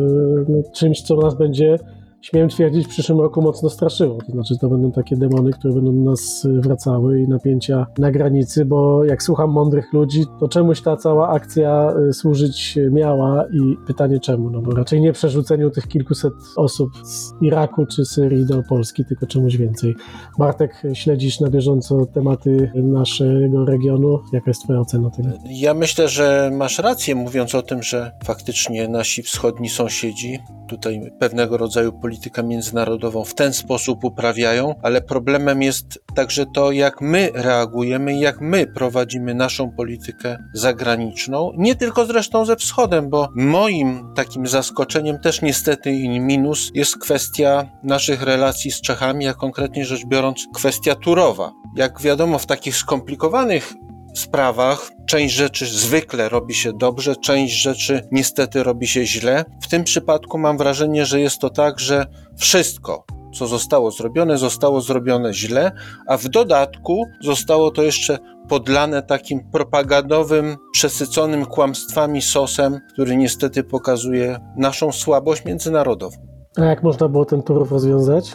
no, 0.49 0.63
czymś, 0.75 1.03
co 1.03 1.17
nas 1.17 1.35
będzie, 1.35 1.77
śmiem 2.23 2.49
twierdzić, 2.49 2.87
w 2.87 2.89
przyszłym 2.89 3.21
roku 3.21 3.43
mocno 3.43 3.71
straszyło. 3.71 4.19
To 4.27 4.33
znaczy, 4.33 4.59
to 4.59 4.69
będą 4.69 4.93
takie 4.93 5.17
demony, 5.17 5.53
które 5.53 5.75
będą 5.75 6.05
do 6.05 6.11
nas 6.11 6.47
wracały 6.61 7.21
i 7.21 7.29
napięcia 7.29 7.87
na 7.99 8.11
granicy, 8.11 8.65
bo 8.65 9.05
jak 9.05 9.23
słucham 9.23 9.51
mądrych 9.51 9.93
ludzi, 9.93 10.25
to 10.41 10.49
czemuś 10.49 10.83
ta 10.83 10.97
cała 10.97 11.29
akcja 11.29 11.95
e, 12.09 12.13
służyć 12.13 12.79
miała 12.91 13.45
i 13.53 13.77
pytanie 13.87 14.21
czemu, 14.21 14.51
no 14.51 14.63
bo 14.63 14.71
raczej 14.71 15.01
nie 15.01 15.13
przerzuceniu 15.13 15.71
tych 15.71 15.89
kilkuset 15.89 16.33
osób 16.57 16.91
z 17.05 17.33
Iraku 17.43 17.87
czy 17.87 18.05
Syrii 18.05 18.47
do 18.47 18.63
Polski, 18.69 19.05
tylko 19.05 19.27
czemuś 19.27 19.57
więcej. 19.57 19.95
Bartek, 20.39 20.83
śledzisz 20.93 21.41
na 21.41 21.51
bieżąco 21.51 22.07
tematy 22.07 22.71
naszego 22.75 23.65
regionu. 23.65 24.21
Jaka 24.33 24.51
jest 24.51 24.63
twoja 24.63 24.81
ocena 24.81 25.11
tego? 25.11 25.29
Ja 25.51 25.75
myślę, 25.75 26.09
że 26.09 26.51
masz 26.53 26.79
rację, 26.79 27.15
mówiąc 27.15 27.55
o 27.55 27.63
tym, 27.63 27.83
że 27.83 28.13
faktycznie 28.25 28.89
nasi 28.89 29.23
wschodni 29.23 29.69
sąsiedzi 29.69 30.39
tutaj 30.69 31.13
pewnego 31.19 31.57
rodzaju 31.57 31.93
politykę 32.13 32.43
międzynarodową 32.43 33.25
w 33.25 33.35
ten 33.35 33.53
sposób 33.53 34.05
uprawiają, 34.05 34.75
ale 34.83 35.01
problemem 35.01 35.63
jest 35.63 35.99
także 36.15 36.47
to, 36.55 36.73
jak 36.73 37.01
my 37.01 37.31
reagujemy 37.35 38.19
jak 38.19 38.41
my 38.41 38.67
prowadzimy 38.67 39.35
naszą 39.35 39.71
politykę 39.71 40.39
zagraniczną, 40.55 41.53
nie 41.57 41.75
tylko 41.75 42.07
zresztą 42.07 42.45
ze 42.45 42.57
wschodem, 42.57 43.11
bo 43.11 43.29
moim 43.37 44.15
takim 44.15 44.47
zaskoczeniem 44.47 45.19
też 45.19 45.43
niestety 45.43 45.93
i 45.93 46.21
minus 46.21 46.71
jest 46.75 46.99
kwestia 46.99 47.71
naszych 47.83 48.23
relacji 48.23 48.71
z 48.73 48.81
Czechami, 48.81 49.29
a 49.29 49.35
konkretnie 49.35 49.85
rzecz 49.85 50.07
biorąc 50.07 50.47
kwestia 50.55 50.95
Turowa. 50.95 51.53
Jak 51.77 52.01
wiadomo, 52.01 52.39
w 52.39 52.47
takich 52.47 52.77
skomplikowanych 52.77 53.75
sprawach 54.15 54.91
część 55.07 55.35
rzeczy 55.35 55.67
zwykle 55.67 56.29
robi 56.29 56.55
się 56.55 56.73
dobrze, 56.73 57.17
część 57.17 57.55
rzeczy 57.55 58.09
niestety 58.13 58.63
robi 58.63 58.87
się 58.87 59.07
źle. 59.07 59.45
W 59.63 59.69
tym 59.69 59.85
przypadku 59.85 60.39
mam 60.39 60.59
wrażenie, 60.59 61.07
że 61.07 61.21
jest 61.21 61.39
to 61.39 61.51
tak, 61.51 61.81
że 61.81 62.07
wszystko, 62.37 63.05
co 63.35 63.47
zostało 63.47 63.91
zrobione, 63.91 64.39
zostało 64.39 64.81
zrobione 64.81 65.35
źle, 65.35 65.73
a 66.07 66.17
w 66.17 66.29
dodatku 66.29 67.05
zostało 67.23 67.71
to 67.71 67.83
jeszcze 67.83 68.19
podlane 68.49 69.03
takim 69.03 69.51
propagandowym, 69.51 70.57
przesyconym 70.73 71.47
kłamstwami 71.47 72.23
sosem, 72.23 72.81
który 72.93 73.17
niestety 73.17 73.65
pokazuje 73.65 74.39
naszą 74.57 74.93
słabość 74.93 75.45
międzynarodową. 75.45 76.17
A 76.57 76.65
jak 76.65 76.83
można 76.83 77.09
było 77.09 77.25
ten 77.25 77.43
turów 77.43 77.73
rozwiązać? 77.73 78.35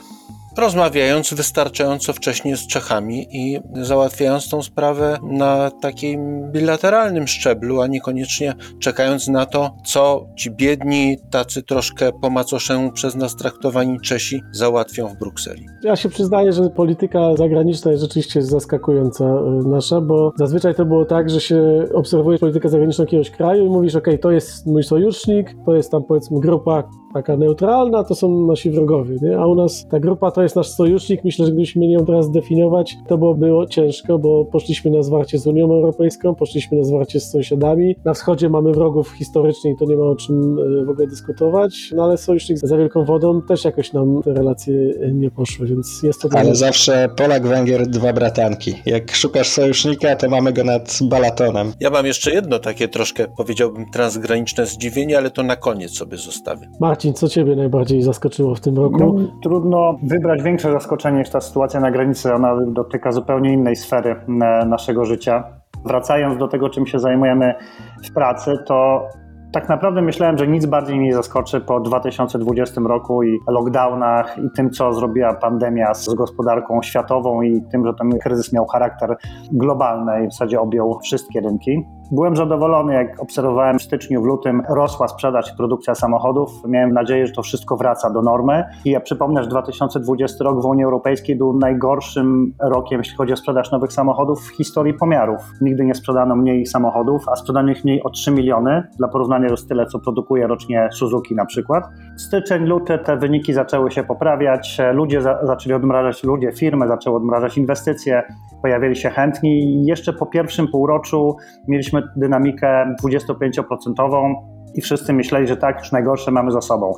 Rozmawiając 0.58 1.34
wystarczająco 1.34 2.14
wcześnie 2.14 2.58
z 2.58 2.68
Czechami 2.68 3.28
i 3.32 3.60
załatwiając 3.74 4.50
tą 4.50 4.64
sprawę 4.64 5.18
na 5.24 5.72
takim 5.72 6.52
bilateralnym 6.52 7.28
szczeblu, 7.28 7.82
a 7.82 7.88
niekoniecznie 7.88 8.54
czekając 8.80 9.28
na 9.28 9.46
to, 9.46 9.76
co 9.86 10.28
ci 10.38 10.52
biedni, 10.52 11.18
tacy 11.30 11.64
troszkę 11.64 12.12
po 12.22 12.30
macoszemu 12.30 12.92
przez 12.92 13.16
nas 13.16 13.36
traktowani 13.36 14.00
Czesi 14.00 14.42
załatwią 14.52 15.08
w 15.08 15.20
Brukseli. 15.20 15.66
Ja 15.84 15.96
się 15.96 16.10
przyznaję, 16.10 16.54
że 16.54 16.70
polityka 16.70 17.36
zagraniczna 17.36 17.92
jest 17.92 18.04
rzeczywiście 18.04 18.42
zaskakująca 18.42 19.26
y, 19.26 19.68
nasza, 19.68 20.02
bo 20.02 20.32
zazwyczaj 20.36 20.76
to 20.76 20.86
było 20.86 21.06
tak, 21.06 21.30
że 21.30 21.42
się 21.42 21.86
obserwuje 21.94 22.38
politykę 22.40 22.70
zagraniczną 22.70 23.06
jakiegoś 23.06 23.32
kraju 23.32 23.66
i 23.66 23.70
mówisz, 23.70 23.96
ok, 23.96 24.08
to 24.22 24.32
jest 24.32 24.66
mój 24.66 24.84
sojusznik, 24.84 25.56
to 25.66 25.76
jest 25.76 25.92
tam 25.92 26.04
powiedzmy 26.04 26.40
grupa 26.40 26.84
taka 27.18 27.38
neutralna, 27.38 28.04
to 28.04 28.16
są 28.16 28.48
nasi 28.48 28.72
wrogowie, 28.72 29.16
nie? 29.22 29.38
a 29.38 29.48
u 29.48 29.56
nas 29.56 29.88
ta 29.90 30.00
grupa 30.00 30.32
to 30.32 30.44
jest 30.44 30.56
nasz 30.56 30.68
sojusznik. 30.68 31.24
Myślę, 31.24 31.46
że 31.46 31.52
gdybyśmy 31.52 31.82
mieli 31.82 31.94
ją 31.94 32.06
teraz 32.06 32.26
zdefiniować, 32.26 32.98
to 33.08 33.18
było, 33.18 33.36
było 33.36 33.66
ciężko, 33.66 34.20
bo 34.20 34.46
poszliśmy 34.46 34.92
na 34.92 35.04
zwarcie 35.04 35.40
z 35.40 35.48
Unią 35.48 35.66
Europejską, 35.66 36.36
poszliśmy 36.36 36.78
na 36.78 36.84
zwarcie 36.84 37.20
z 37.20 37.32
sąsiadami. 37.32 37.96
Na 38.06 38.14
wschodzie 38.14 38.50
mamy 38.50 38.72
wrogów 38.72 39.12
historycznie 39.18 39.72
i 39.72 39.76
to 39.80 39.86
nie 39.86 39.98
ma 39.98 40.04
o 40.04 40.16
czym 40.16 40.60
y, 40.60 40.86
w 40.86 40.90
ogóle 40.90 41.08
dyskutować, 41.08 41.92
no 41.96 42.04
ale 42.04 42.18
sojusznik 42.18 42.58
za 42.58 42.78
wielką 42.78 43.06
wodą 43.06 43.42
też 43.42 43.66
jakoś 43.66 43.94
nam 43.94 44.22
te 44.24 44.34
relacje 44.34 44.74
y, 44.74 45.12
nie 45.14 45.32
poszły, 45.32 45.68
więc 45.68 46.04
jest 46.04 46.22
to... 46.22 46.30
Ale 46.32 46.56
zawsze 46.56 47.10
Polak, 47.18 47.48
Węgier, 47.48 47.88
dwa 47.88 48.14
bratanki. 48.14 48.74
Jak 48.86 49.12
szukasz 49.16 49.48
sojusznika, 49.48 50.16
to 50.16 50.30
mamy 50.30 50.54
go 50.54 50.64
nad 50.64 51.00
Balatonem. 51.02 51.74
Ja 51.80 51.90
mam 51.90 52.06
jeszcze 52.06 52.32
jedno 52.32 52.60
takie 52.60 52.88
troszkę, 52.88 53.26
powiedziałbym, 53.38 53.86
transgraniczne 53.94 54.66
zdziwienie, 54.66 55.18
ale 55.18 55.32
to 55.32 55.44
na 55.44 55.56
koniec 55.56 55.92
sobie 55.92 56.18
zostawię. 56.18 56.70
Marcin, 56.80 57.07
co 57.14 57.28
Ciebie 57.28 57.56
najbardziej 57.56 58.02
zaskoczyło 58.02 58.56
w 58.56 58.60
tym 58.60 58.78
roku? 58.78 58.98
No, 59.00 59.14
trudno 59.44 60.00
wybrać 60.04 60.44
większe 60.44 60.72
zaskoczenie 60.72 61.20
niż 61.20 61.30
ta 61.30 61.42
sytuacja 61.42 61.80
na 61.80 61.92
granicy. 61.92 62.34
Ona 62.34 62.56
dotyka 62.66 63.12
zupełnie 63.12 63.54
innej 63.54 63.76
sfery 63.76 64.12
e, 64.12 64.66
naszego 64.66 65.06
życia. 65.06 65.44
Wracając 65.86 66.40
do 66.40 66.48
tego, 66.48 66.70
czym 66.70 66.88
się 66.88 67.00
zajmujemy 67.00 67.56
w 68.04 68.14
pracy, 68.14 68.58
to 68.66 69.08
tak 69.52 69.70
naprawdę 69.70 70.02
myślałem, 70.02 70.38
że 70.38 70.48
nic 70.48 70.66
bardziej 70.66 70.96
mnie 70.96 71.06
nie 71.06 71.14
zaskoczy 71.14 71.62
po 71.62 71.80
2020 71.80 72.82
roku 72.82 73.24
i 73.24 73.40
lockdownach 73.48 74.38
i 74.38 74.50
tym, 74.56 74.70
co 74.70 74.94
zrobiła 74.94 75.34
pandemia 75.34 75.94
z 75.94 76.14
gospodarką 76.14 76.82
światową 76.82 77.42
i 77.42 77.62
tym, 77.72 77.86
że 77.86 77.94
ten 77.94 78.20
kryzys 78.20 78.54
miał 78.54 78.66
charakter 78.66 79.18
globalny 79.52 80.26
i 80.26 80.28
w 80.28 80.32
zasadzie 80.32 80.62
objął 80.62 81.00
wszystkie 81.04 81.42
rynki. 81.42 81.86
Byłem 82.12 82.36
zadowolony, 82.36 82.94
jak 82.94 83.22
obserwowałem 83.22 83.80
w 83.80 83.82
styczniu, 83.82 84.22
w 84.22 84.26
lutym 84.26 84.62
rosła 84.70 85.08
sprzedaż 85.08 85.54
i 85.54 85.58
produkcja 85.58 85.96
samochodów. 85.96 86.50
Miałem 86.68 86.94
nadzieję, 86.94 87.28
że 87.28 87.34
to 87.34 87.42
wszystko 87.42 87.78
wraca 87.78 88.10
do 88.10 88.22
normy. 88.22 88.64
I 88.86 88.92
ja 88.92 89.00
przypomnę, 89.00 89.44
że 89.44 89.50
2020 89.50 90.44
rok 90.44 90.62
w 90.62 90.66
Unii 90.66 90.84
Europejskiej 90.84 91.36
był 91.36 91.58
najgorszym 91.58 92.54
rokiem, 92.62 93.00
jeśli 93.00 93.18
chodzi 93.18 93.34
o 93.34 93.36
sprzedaż 93.36 93.72
nowych 93.72 93.94
samochodów 93.94 94.42
w 94.42 94.56
historii 94.56 94.94
pomiarów. 94.94 95.42
Nigdy 95.62 95.86
nie 95.86 95.96
sprzedano 95.96 96.36
mniej 96.36 96.66
samochodów, 96.66 97.30
a 97.30 97.36
sprzedano 97.36 97.72
ich 97.72 97.84
mniej 97.84 98.04
o 98.04 98.10
3 98.10 98.32
miliony. 98.32 98.84
Dla 98.98 99.08
porównania 99.08 99.48
jest 99.50 99.70
tyle, 99.70 99.86
co 99.86 100.00
produkuje 100.00 100.48
rocznie 100.48 100.90
Suzuki 100.92 101.36
na 101.36 101.46
przykład. 101.46 101.84
Styczeń, 102.18 102.66
luty 102.66 102.98
te 102.98 103.18
wyniki 103.18 103.54
zaczęły 103.54 103.92
się 103.92 104.04
poprawiać. 104.04 104.78
Ludzie 104.94 105.22
za 105.22 105.46
zaczęli 105.46 105.74
odmrażać, 105.74 106.24
ludzie, 106.24 106.52
firmy 106.52 106.88
zaczęły 106.88 107.18
odmrażać 107.18 107.58
inwestycje, 107.58 108.24
pojawili 108.62 108.96
się 108.96 109.10
chętni 109.10 109.64
i 109.64 109.86
jeszcze 109.86 110.14
po 110.14 110.26
pierwszym 110.26 110.68
półroczu 110.68 111.36
mieliśmy 111.68 111.97
dynamikę 112.16 112.96
25% 113.04 114.34
i 114.76 114.82
wszyscy 114.82 115.14
myśleli, 115.14 115.48
że 115.48 115.58
tak, 115.58 115.80
już 115.80 115.92
najgorsze 115.92 116.32
mamy 116.32 116.52
za 116.52 116.62
sobą. 116.62 116.94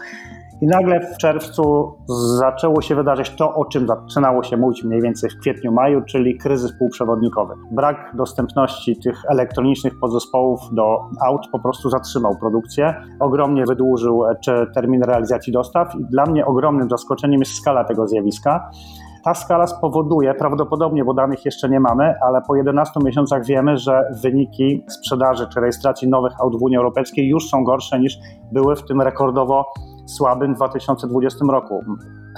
I 0.61 0.67
nagle 0.67 0.99
w 0.99 1.17
czerwcu 1.17 1.95
zaczęło 2.37 2.81
się 2.81 2.95
wydarzyć 2.95 3.35
to, 3.35 3.55
o 3.55 3.65
czym 3.65 3.87
zaczynało 3.87 4.43
się 4.43 4.57
mówić 4.57 4.83
mniej 4.83 5.01
więcej 5.01 5.29
w 5.29 5.39
kwietniu, 5.39 5.71
maju, 5.71 6.01
czyli 6.01 6.37
kryzys 6.37 6.77
półprzewodnikowy. 6.79 7.53
Brak 7.71 8.11
dostępności 8.15 8.99
tych 8.99 9.21
elektronicznych 9.29 9.93
podzespołów 9.99 10.59
do 10.71 10.99
aut 11.21 11.41
po 11.51 11.59
prostu 11.59 11.89
zatrzymał 11.89 12.35
produkcję, 12.39 12.93
ogromnie 13.19 13.63
wydłużył 13.65 14.23
czy 14.43 14.67
termin 14.75 15.03
realizacji 15.03 15.53
dostaw 15.53 15.95
i 15.95 16.05
dla 16.05 16.25
mnie 16.25 16.45
ogromnym 16.45 16.89
zaskoczeniem 16.89 17.39
jest 17.39 17.55
skala 17.55 17.83
tego 17.83 18.07
zjawiska. 18.07 18.69
Ta 19.23 19.33
skala 19.33 19.67
spowoduje, 19.67 20.33
prawdopodobnie, 20.33 21.05
bo 21.05 21.13
danych 21.13 21.45
jeszcze 21.45 21.69
nie 21.69 21.79
mamy, 21.79 22.13
ale 22.21 22.41
po 22.41 22.55
11 22.55 22.99
miesiącach 23.03 23.45
wiemy, 23.45 23.77
że 23.77 24.01
wyniki 24.21 24.83
sprzedaży 24.87 25.47
czy 25.53 25.59
rejestracji 25.59 26.07
nowych 26.09 26.33
aut 26.41 26.59
w 26.59 26.63
Unii 26.63 26.77
Europejskiej 26.77 27.27
już 27.27 27.49
są 27.49 27.63
gorsze 27.63 27.99
niż 27.99 28.17
były 28.51 28.75
w 28.75 28.83
tym 28.83 29.01
rekordowo 29.01 29.65
słabym 30.05 30.53
2020 30.53 31.45
roku. 31.51 31.83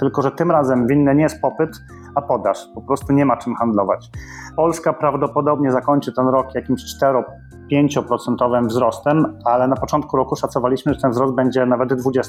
Tylko, 0.00 0.22
że 0.22 0.30
tym 0.30 0.50
razem 0.50 0.86
winny 0.86 1.14
nie 1.14 1.22
jest 1.22 1.40
popyt, 1.40 1.70
a 2.14 2.22
podaż. 2.22 2.58
Po 2.74 2.82
prostu 2.82 3.12
nie 3.12 3.24
ma 3.24 3.36
czym 3.36 3.54
handlować. 3.54 4.10
Polska 4.56 4.92
prawdopodobnie 4.92 5.72
zakończy 5.72 6.12
ten 6.12 6.28
rok 6.28 6.54
jakimś 6.54 6.84
4 6.96 7.24
5% 7.72 8.66
wzrostem, 8.68 9.38
ale 9.44 9.68
na 9.68 9.76
początku 9.76 10.16
roku 10.16 10.36
szacowaliśmy, 10.36 10.94
że 10.94 11.00
ten 11.00 11.10
wzrost 11.10 11.34
będzie 11.34 11.66
nawet 11.66 11.92
20%. 11.92 12.22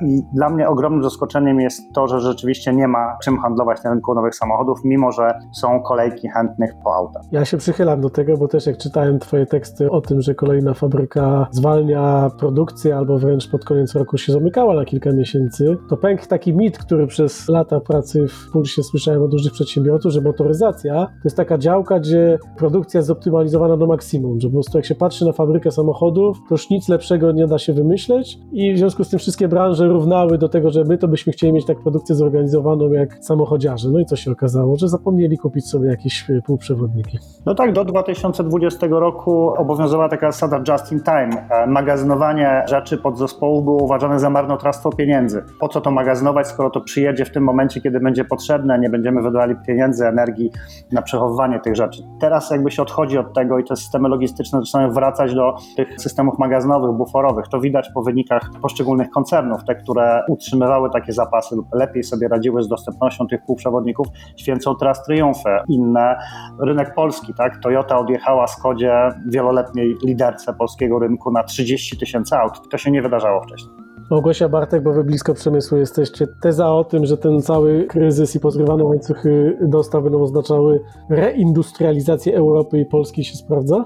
I 0.00 0.22
dla 0.34 0.50
mnie 0.50 0.68
ogromnym 0.68 1.02
zaskoczeniem 1.02 1.60
jest 1.60 1.92
to, 1.92 2.08
że 2.08 2.20
rzeczywiście 2.20 2.72
nie 2.72 2.88
ma 2.88 3.16
czym 3.22 3.38
handlować 3.38 3.84
na 3.84 3.90
rynku 3.90 4.14
nowych 4.14 4.34
samochodów, 4.34 4.78
mimo 4.84 5.12
że 5.12 5.38
są 5.52 5.82
kolejki 5.82 6.28
chętnych 6.28 6.74
po 6.84 6.94
auta. 6.94 7.20
Ja 7.32 7.44
się 7.44 7.56
przychylam 7.56 8.00
do 8.00 8.10
tego, 8.10 8.36
bo 8.36 8.48
też 8.48 8.66
jak 8.66 8.78
czytałem 8.78 9.18
Twoje 9.18 9.46
teksty 9.46 9.90
o 9.90 10.00
tym, 10.00 10.20
że 10.20 10.34
kolejna 10.34 10.74
fabryka 10.74 11.46
zwalnia 11.50 12.30
produkcję 12.38 12.96
albo 12.96 13.18
wręcz 13.18 13.50
pod 13.50 13.64
koniec 13.64 13.94
roku 13.94 14.18
się 14.18 14.32
zamykała 14.32 14.74
na 14.74 14.84
kilka 14.84 15.12
miesięcy, 15.12 15.76
to 15.88 15.96
pękł 15.96 16.26
taki 16.26 16.54
mit, 16.54 16.78
który 16.78 17.06
przez 17.06 17.48
lata 17.48 17.80
pracy 17.80 18.26
w 18.28 18.50
Pulsie 18.52 18.82
słyszałem 18.82 19.22
od 19.22 19.32
różnych 19.32 19.52
przedsiębiorców, 19.52 20.12
że 20.12 20.20
motoryzacja 20.20 21.06
to 21.06 21.24
jest 21.24 21.36
taka 21.36 21.58
działka, 21.58 22.00
gdzie 22.00 22.38
produkcja 22.56 22.98
jest 22.98 23.08
zoptymalizowana 23.08 23.76
do 23.76 23.86
maksimum, 23.86 24.39
że 24.40 24.48
po 24.48 24.52
prostu 24.52 24.78
jak 24.78 24.84
się 24.84 24.94
patrzy 24.94 25.24
na 25.24 25.32
fabrykę 25.32 25.70
samochodów, 25.70 26.38
to 26.48 26.54
już 26.54 26.70
nic 26.70 26.88
lepszego 26.88 27.32
nie 27.32 27.46
da 27.46 27.58
się 27.58 27.72
wymyśleć 27.72 28.38
i 28.52 28.74
w 28.74 28.78
związku 28.78 29.04
z 29.04 29.08
tym 29.08 29.18
wszystkie 29.18 29.48
branże 29.48 29.88
równały 29.88 30.38
do 30.38 30.48
tego, 30.48 30.70
że 30.70 30.84
my 30.84 30.98
to 30.98 31.08
byśmy 31.08 31.32
chcieli 31.32 31.52
mieć 31.52 31.66
tak 31.66 31.80
produkcję 31.80 32.14
zorganizowaną 32.14 32.92
jak 32.92 33.24
samochodziarze. 33.24 33.88
No 33.90 33.98
i 33.98 34.04
co 34.04 34.16
się 34.16 34.30
okazało? 34.30 34.76
Że 34.76 34.88
zapomnieli 34.88 35.38
kupić 35.38 35.68
sobie 35.68 35.88
jakieś 35.88 36.30
e, 36.30 36.42
półprzewodniki. 36.46 37.18
No 37.46 37.54
tak, 37.54 37.72
do 37.72 37.84
2020 37.84 38.86
roku 38.90 39.52
obowiązywała 39.56 40.08
taka 40.08 40.32
zasada 40.32 40.62
just 40.68 40.92
in 40.92 41.00
time. 41.00 41.48
E, 41.50 41.66
magazynowanie 41.66 42.62
rzeczy 42.68 42.98
podzespołów 42.98 43.64
było 43.64 43.84
uważane 43.84 44.20
za 44.20 44.30
marnotrawstwo 44.30 44.90
pieniędzy. 44.90 45.44
Po 45.60 45.68
co 45.68 45.80
to 45.80 45.90
magazynować, 45.90 46.46
skoro 46.46 46.70
to 46.70 46.80
przyjedzie 46.80 47.24
w 47.24 47.30
tym 47.30 47.44
momencie, 47.44 47.80
kiedy 47.80 48.00
będzie 48.00 48.24
potrzebne, 48.24 48.78
nie 48.78 48.90
będziemy 48.90 49.22
wydawali 49.22 49.54
pieniędzy, 49.66 50.06
energii 50.06 50.50
na 50.92 51.02
przechowywanie 51.02 51.60
tych 51.60 51.76
rzeczy. 51.76 52.02
Teraz 52.20 52.50
jakby 52.50 52.70
się 52.70 52.82
odchodzi 52.82 53.18
od 53.18 53.34
tego 53.34 53.58
i 53.58 53.64
te 53.64 53.76
systemy 53.76 54.08
zaczynają 54.28 54.92
wracać 54.92 55.34
do 55.34 55.54
tych 55.76 56.00
systemów 56.00 56.38
magazynowych, 56.38 56.96
buforowych. 56.96 57.48
To 57.48 57.60
widać 57.60 57.90
po 57.94 58.02
wynikach 58.02 58.50
poszczególnych 58.62 59.10
koncernów. 59.10 59.64
Te, 59.64 59.74
które 59.74 60.22
utrzymywały 60.28 60.90
takie 60.90 61.12
zapasy 61.12 61.56
lub 61.56 61.66
lepiej 61.74 62.02
sobie 62.02 62.28
radziły 62.28 62.62
z 62.62 62.68
dostępnością 62.68 63.26
tych 63.26 63.44
półprzewodników, 63.46 64.06
święcą 64.36 64.76
teraz 64.76 65.04
triumfy. 65.04 65.50
Inne, 65.68 66.16
rynek 66.60 66.94
polski, 66.94 67.34
tak? 67.34 67.62
Toyota 67.62 67.98
odjechała 67.98 68.46
Skodzie 68.46 68.92
wieloletniej 69.26 69.96
liderce 70.04 70.54
polskiego 70.54 70.98
rynku 70.98 71.30
na 71.30 71.42
30 71.42 71.98
tysięcy 71.98 72.36
aut. 72.36 72.70
To 72.70 72.78
się 72.78 72.90
nie 72.90 73.02
wydarzało 73.02 73.42
wcześniej. 73.42 73.90
Małgosia 74.10 74.48
Bartek, 74.48 74.82
bo 74.82 74.92
wy 74.92 75.04
blisko 75.04 75.34
przemysłu 75.34 75.78
jesteście. 75.78 76.26
Teza 76.42 76.72
o 76.72 76.84
tym, 76.84 77.06
że 77.06 77.16
ten 77.16 77.42
cały 77.42 77.84
kryzys 77.84 78.36
i 78.36 78.40
pozrywane 78.40 78.84
łańcuchy 78.84 79.58
dostaw 79.60 80.02
będą 80.02 80.22
oznaczały 80.22 80.80
reindustrializację 81.10 82.36
Europy 82.36 82.78
i 82.78 82.86
Polski 82.86 83.24
się 83.24 83.36
sprawdza? 83.36 83.84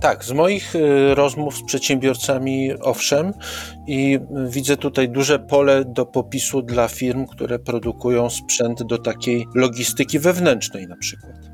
Tak, 0.00 0.24
z 0.24 0.32
moich 0.32 0.74
y, 0.74 1.14
rozmów 1.14 1.56
z 1.56 1.64
przedsiębiorcami 1.64 2.70
owszem 2.80 3.32
i 3.86 4.18
widzę 4.48 4.76
tutaj 4.76 5.08
duże 5.08 5.38
pole 5.38 5.84
do 5.84 6.06
popisu 6.06 6.62
dla 6.62 6.88
firm, 6.88 7.26
które 7.26 7.58
produkują 7.58 8.30
sprzęt 8.30 8.82
do 8.82 8.98
takiej 8.98 9.46
logistyki 9.54 10.18
wewnętrznej 10.18 10.86
na 10.86 10.96
przykład. 10.96 11.45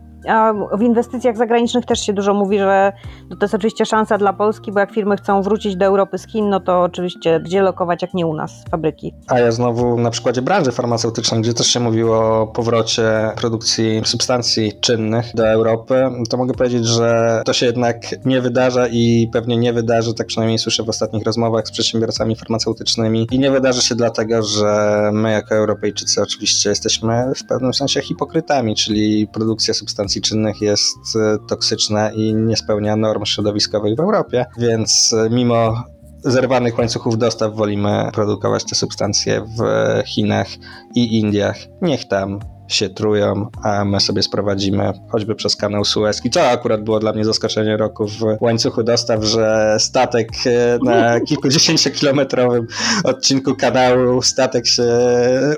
W 0.78 0.82
inwestycjach 0.82 1.36
zagranicznych 1.36 1.86
też 1.86 2.00
się 2.06 2.12
dużo 2.12 2.34
mówi, 2.34 2.58
że 2.58 2.92
to 3.30 3.36
jest 3.40 3.54
oczywiście 3.54 3.86
szansa 3.86 4.18
dla 4.18 4.32
Polski, 4.32 4.72
bo 4.72 4.80
jak 4.80 4.92
firmy 4.92 5.16
chcą 5.16 5.42
wrócić 5.42 5.76
do 5.76 5.84
Europy 5.84 6.18
z 6.18 6.26
Chin, 6.26 6.48
no 6.48 6.60
to 6.60 6.82
oczywiście 6.82 7.40
gdzie 7.40 7.62
lokować, 7.62 8.02
jak 8.02 8.14
nie 8.14 8.26
u 8.26 8.34
nas 8.34 8.64
fabryki. 8.70 9.14
A 9.28 9.38
ja 9.38 9.52
znowu 9.52 9.98
na 9.98 10.10
przykładzie 10.10 10.42
branży 10.42 10.72
farmaceutycznej, 10.72 11.40
gdzie 11.40 11.54
też 11.54 11.66
się 11.66 11.80
mówiło 11.80 12.42
o 12.42 12.46
powrocie 12.46 13.30
produkcji 13.36 14.02
substancji 14.04 14.72
czynnych 14.80 15.26
do 15.34 15.48
Europy, 15.48 16.04
to 16.30 16.36
mogę 16.36 16.54
powiedzieć, 16.54 16.86
że 16.86 17.42
to 17.44 17.52
się 17.52 17.66
jednak 17.66 17.96
nie 18.24 18.40
wydarza 18.40 18.88
i 18.88 19.28
pewnie 19.32 19.56
nie 19.56 19.72
wydarzy, 19.72 20.14
tak 20.14 20.26
przynajmniej 20.26 20.58
słyszę 20.58 20.82
w 20.82 20.88
ostatnich 20.88 21.24
rozmowach 21.24 21.68
z 21.68 21.70
przedsiębiorcami 21.70 22.36
farmaceutycznymi 22.36 23.26
i 23.30 23.38
nie 23.38 23.50
wydarzy 23.50 23.82
się 23.82 23.94
dlatego, 23.94 24.42
że 24.42 25.10
my 25.12 25.32
jako 25.32 25.54
Europejczycy 25.54 26.22
oczywiście 26.22 26.70
jesteśmy 26.70 27.32
w 27.36 27.46
pewnym 27.46 27.74
sensie 27.74 28.00
hipokrytami, 28.00 28.76
czyli 28.76 29.26
produkcja 29.26 29.74
substancji 29.74 30.11
substancji 30.12 30.22
czynnych 30.22 30.60
jest 30.60 31.16
e, 31.16 31.38
toksyczna 31.48 32.10
i 32.10 32.34
nie 32.34 32.56
spełnia 32.56 32.96
norm 32.96 33.24
środowiskowych 33.24 33.96
w 33.96 34.00
Europie, 34.00 34.46
więc 34.58 35.12
e, 35.12 35.30
mimo 35.30 35.84
zerwanych 36.24 36.78
łańcuchów 36.78 37.18
dostaw 37.18 37.54
wolimy 37.54 38.10
produkować 38.12 38.64
te 38.64 38.74
substancje 38.74 39.40
w 39.40 39.62
Chinach 40.06 40.48
i 40.94 41.18
Indiach. 41.20 41.56
Niech 41.82 42.08
tam 42.08 42.38
się 42.68 42.88
trują, 42.88 43.46
a 43.62 43.84
my 43.84 44.00
sobie 44.00 44.22
sprowadzimy 44.22 44.92
choćby 45.08 45.34
przez 45.34 45.56
kanał 45.56 45.84
Suezki. 45.84 46.30
To 46.30 46.42
akurat 46.42 46.84
było 46.84 47.00
dla 47.00 47.12
mnie 47.12 47.24
zaskoczenie 47.24 47.76
roku 47.76 48.06
w 48.08 48.20
łańcuchu 48.40 48.82
dostaw, 48.82 49.24
że 49.24 49.76
statek 49.78 50.28
e, 50.46 50.78
na 50.84 51.20
kilkudziesięciokilometrowym 51.28 52.66
odcinku 53.04 53.54
kanału, 53.54 54.22
statek 54.22 54.66
się 54.66 54.84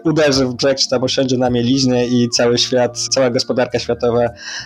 uderzy 0.05 0.47
w 0.47 0.55
brzeg, 0.55 0.79
czy 0.79 0.89
tam 0.89 1.05
osiądzie 1.05 1.39
na 1.39 1.51
mieliźnie 1.51 2.07
i 2.07 2.29
cały 2.29 2.59
świat, 2.59 2.99
cała 2.99 3.31
gospodarka 3.31 3.79
światowa 3.79 4.21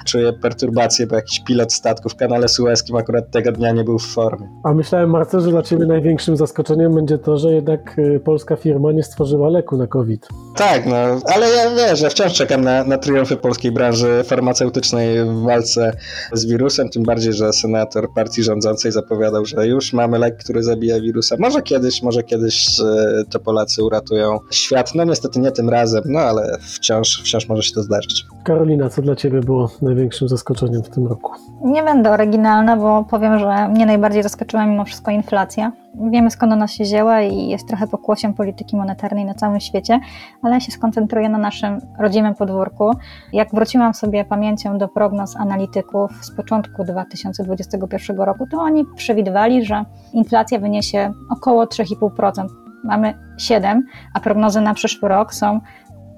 czuje 0.06 0.32
perturbację, 0.32 1.06
bo 1.06 1.16
jakiś 1.16 1.40
pilot 1.40 1.72
statku 1.72 2.08
w 2.08 2.16
kanale 2.16 2.48
Suezkim 2.48 2.96
akurat 2.96 3.30
tego 3.30 3.52
dnia 3.52 3.72
nie 3.72 3.84
był 3.84 3.98
w 3.98 4.06
formie. 4.06 4.48
A 4.64 4.74
myślałem, 4.74 5.10
Marcel, 5.10 5.40
że 5.40 5.50
dla 5.50 5.62
Ciebie 5.62 5.86
największym 5.86 6.36
zaskoczeniem 6.36 6.94
będzie 6.94 7.18
to, 7.18 7.38
że 7.38 7.52
jednak 7.52 7.96
e, 7.98 8.20
polska 8.20 8.56
firma 8.56 8.92
nie 8.92 9.02
stworzyła 9.02 9.48
leku 9.48 9.76
na 9.76 9.86
COVID. 9.86 10.28
Tak, 10.56 10.86
no, 10.86 10.96
ale 11.34 11.48
ja 11.50 11.74
wierzę, 11.74 12.10
wciąż 12.10 12.27
czekam 12.30 12.64
na, 12.64 12.84
na 12.84 12.98
triumfy 12.98 13.36
polskiej 13.36 13.72
branży 13.72 14.22
farmaceutycznej 14.24 15.24
w 15.24 15.42
walce 15.42 15.92
z 16.32 16.46
wirusem, 16.46 16.88
tym 16.88 17.02
bardziej, 17.02 17.32
że 17.32 17.52
senator 17.52 18.12
partii 18.12 18.42
rządzącej 18.42 18.92
zapowiadał, 18.92 19.44
że 19.44 19.66
już 19.66 19.92
mamy 19.92 20.18
lek, 20.18 20.36
który 20.36 20.62
zabija 20.62 21.00
wirusa. 21.00 21.36
Może 21.38 21.62
kiedyś, 21.62 22.02
może 22.02 22.22
kiedyś 22.22 22.80
e, 22.80 23.24
to 23.30 23.40
Polacy 23.40 23.84
uratują 23.84 24.38
świat. 24.50 24.94
No 24.94 25.04
niestety 25.04 25.40
nie 25.40 25.50
tym 25.50 25.68
razem, 25.68 26.02
no 26.06 26.20
ale 26.20 26.58
wciąż, 26.60 27.22
wciąż 27.24 27.48
może 27.48 27.62
się 27.62 27.74
to 27.74 27.82
zdarzyć. 27.82 28.24
Karolina, 28.44 28.88
co 28.88 29.02
dla 29.02 29.16
Ciebie 29.16 29.40
było 29.40 29.70
największym 29.82 30.28
zaskoczeniem 30.28 30.82
w 30.82 30.88
tym 30.88 31.06
roku? 31.06 31.32
Nie 31.64 31.82
będę 31.82 32.10
oryginalna, 32.10 32.76
bo 32.76 33.04
powiem, 33.10 33.38
że 33.38 33.68
mnie 33.68 33.86
najbardziej 33.86 34.22
zaskoczyła 34.22 34.66
mimo 34.66 34.84
wszystko 34.84 35.10
inflacja. 35.10 35.72
Wiemy 35.94 36.30
skąd 36.30 36.52
ona 36.52 36.66
się 36.66 36.84
wzięła 36.84 37.20
i 37.20 37.48
jest 37.48 37.68
trochę 37.68 37.86
pokłosiem 37.86 38.34
polityki 38.34 38.76
monetarnej 38.76 39.24
na 39.24 39.34
całym 39.34 39.60
świecie, 39.60 40.00
ale 40.42 40.54
ja 40.54 40.60
się 40.60 40.72
skoncentruję 40.72 41.28
na 41.28 41.38
naszym 41.38 41.78
rodzimym 41.98 42.34
podwórku. 42.34 42.90
Jak 43.32 43.50
wróciłam 43.50 43.94
sobie 43.94 44.24
pamięcią 44.24 44.78
do 44.78 44.88
prognoz 44.88 45.36
analityków 45.36 46.24
z 46.24 46.36
początku 46.36 46.84
2021 46.84 48.16
roku, 48.16 48.46
to 48.50 48.58
oni 48.58 48.84
przewidywali, 48.96 49.64
że 49.64 49.84
inflacja 50.12 50.58
wyniesie 50.58 51.12
około 51.30 51.64
3,5%. 51.64 52.46
Mamy 52.84 53.14
7, 53.38 53.86
a 54.14 54.20
prognozy 54.20 54.60
na 54.60 54.74
przyszły 54.74 55.08
rok 55.08 55.34
są 55.34 55.60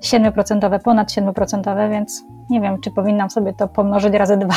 7%, 0.03 0.81
ponad 0.81 1.09
7%, 1.09 1.91
więc 1.91 2.25
nie 2.51 2.61
wiem, 2.61 2.81
czy 2.81 2.91
powinnam 2.91 3.31
sobie 3.31 3.53
to 3.53 3.69
pomnożyć 3.69 4.15
razy 4.15 4.37
dwa. 4.37 4.55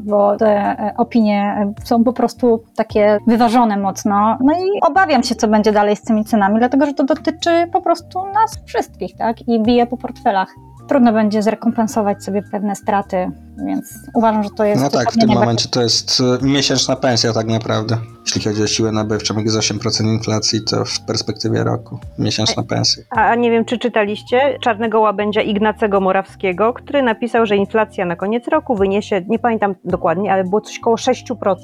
Bo 0.00 0.36
te 0.36 0.46
e, 0.46 0.94
opinie 0.96 1.66
są 1.84 2.04
po 2.04 2.12
prostu 2.12 2.62
takie 2.76 3.18
wyważone 3.26 3.76
mocno. 3.76 4.38
No 4.40 4.52
i 4.52 4.80
obawiam 4.82 5.22
się, 5.22 5.34
co 5.34 5.48
będzie 5.48 5.72
dalej 5.72 5.96
z 5.96 6.02
tymi 6.02 6.24
cenami, 6.24 6.58
dlatego 6.58 6.86
że 6.86 6.94
to 6.94 7.04
dotyczy 7.04 7.68
po 7.72 7.82
prostu 7.82 8.26
nas 8.26 8.62
wszystkich, 8.66 9.16
tak? 9.16 9.48
I 9.48 9.62
bije 9.62 9.86
po 9.86 9.96
portfelach. 9.96 10.54
Trudno 10.88 11.12
będzie 11.12 11.42
zrekompensować 11.42 12.24
sobie 12.24 12.42
pewne 12.42 12.76
straty, 12.76 13.30
więc 13.66 13.94
uważam, 14.14 14.42
że 14.42 14.50
to 14.50 14.64
jest. 14.64 14.82
No 14.82 14.90
tak, 14.90 15.12
w 15.12 15.18
tym 15.18 15.28
momencie 15.28 15.68
to 15.68 15.82
jest 15.82 16.20
y, 16.20 16.46
miesięczna 16.46 16.96
pensja 16.96 17.32
tak 17.32 17.46
naprawdę. 17.46 17.96
Jeśli 18.26 18.50
chodzi 18.50 18.62
o 18.62 18.66
siłę 18.66 18.92
nabywczą, 18.92 19.36
jak 19.36 19.44
jest 19.44 19.56
8% 19.56 20.04
inflacji, 20.04 20.64
to 20.64 20.84
w 20.84 21.00
perspektywie 21.00 21.64
roku 21.64 21.98
miesięczna 22.18 22.62
pensja. 22.62 23.02
A 23.10 23.34
nie 23.34 23.50
wiem, 23.50 23.64
czy 23.64 23.78
czytaliście 23.78 24.58
czarnego 24.60 25.00
łabędzia 25.00 25.42
Ignacego 25.42 26.00
Morawskiego, 26.00 26.72
który 26.72 27.02
napisał, 27.02 27.46
że 27.46 27.56
inflacja 27.56 28.04
na 28.04 28.16
koniec 28.16 28.48
roku 28.48 28.76
wyniesie, 28.76 29.24
nie 29.28 29.38
pamiętam 29.38 29.74
dokładnie, 29.84 30.32
ale 30.32 30.44
było 30.44 30.60
coś 30.60 30.78
koło 30.78 30.96
6%. 30.96 31.54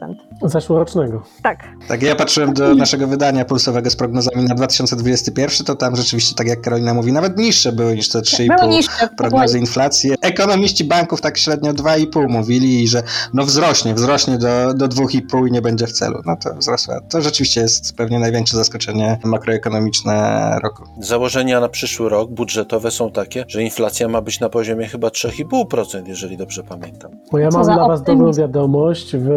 Zeszłorocznego. 0.43 1.23
Tak. 1.43 1.59
Tak, 1.89 2.03
ja 2.03 2.17
patrzyłem 2.17 2.55
do 2.55 2.75
naszego 2.75 3.07
wydania 3.07 3.45
pulsowego 3.45 3.91
z 3.91 3.97
prognozami 3.97 4.45
na 4.45 4.55
2021, 4.55 5.67
to 5.67 5.75
tam 5.75 5.97
rzeczywiście, 5.97 6.35
tak 6.35 6.47
jak 6.47 6.61
Karolina 6.61 6.95
mówi, 6.95 7.13
nawet 7.13 7.39
niższe 7.39 7.73
były 7.73 7.95
niż 7.95 8.09
te 8.09 8.19
3,5 8.19 8.57
Było 8.57 8.71
niższe. 8.71 9.09
Prognozy 9.17 9.59
inflacji. 9.59 10.11
Ekonomiści 10.21 10.85
banków 10.85 11.21
tak 11.21 11.39
średnio 11.39 11.73
2,5 11.73 12.29
mówili 12.29 12.83
i 12.83 12.89
że 12.89 13.03
no 13.35 13.45
wzrośnie, 13.45 13.95
wzrośnie 13.95 14.39
do, 14.39 14.75
do 14.75 14.89
2,5 14.89 15.49
i 15.49 15.53
nie 15.53 15.63
będzie 15.63 15.87
w 15.87 15.93
celu. 15.93 16.23
No 16.27 16.37
to 16.37 16.55
wzrosła. 16.55 17.01
To 17.01 17.21
rzeczywiście 17.21 17.61
jest 17.61 17.97
pewnie 17.97 18.19
największe 18.19 18.57
zaskoczenie 18.57 19.19
makroekonomiczne 19.25 20.59
roku. 20.63 20.85
Założenia 21.01 21.61
na 21.61 21.69
przyszły 21.69 22.09
rok 22.09 22.31
budżetowe 22.31 22.91
są 22.91 23.11
takie, 23.11 23.45
że 23.49 23.63
inflacja 23.63 24.09
ma 24.09 24.21
być 24.21 24.41
na 24.41 24.49
poziomie 24.49 24.87
chyba 24.87 25.09
3,5%, 25.09 26.07
jeżeli 26.07 26.37
dobrze 26.37 26.63
pamiętam. 26.63 27.11
Bo 27.33 27.39
ja 27.39 27.49
mam 27.53 27.65
dla 27.65 27.89
Was 27.89 28.03
dobrą 28.03 28.33
wiadomość. 28.33 29.17
W 29.17 29.29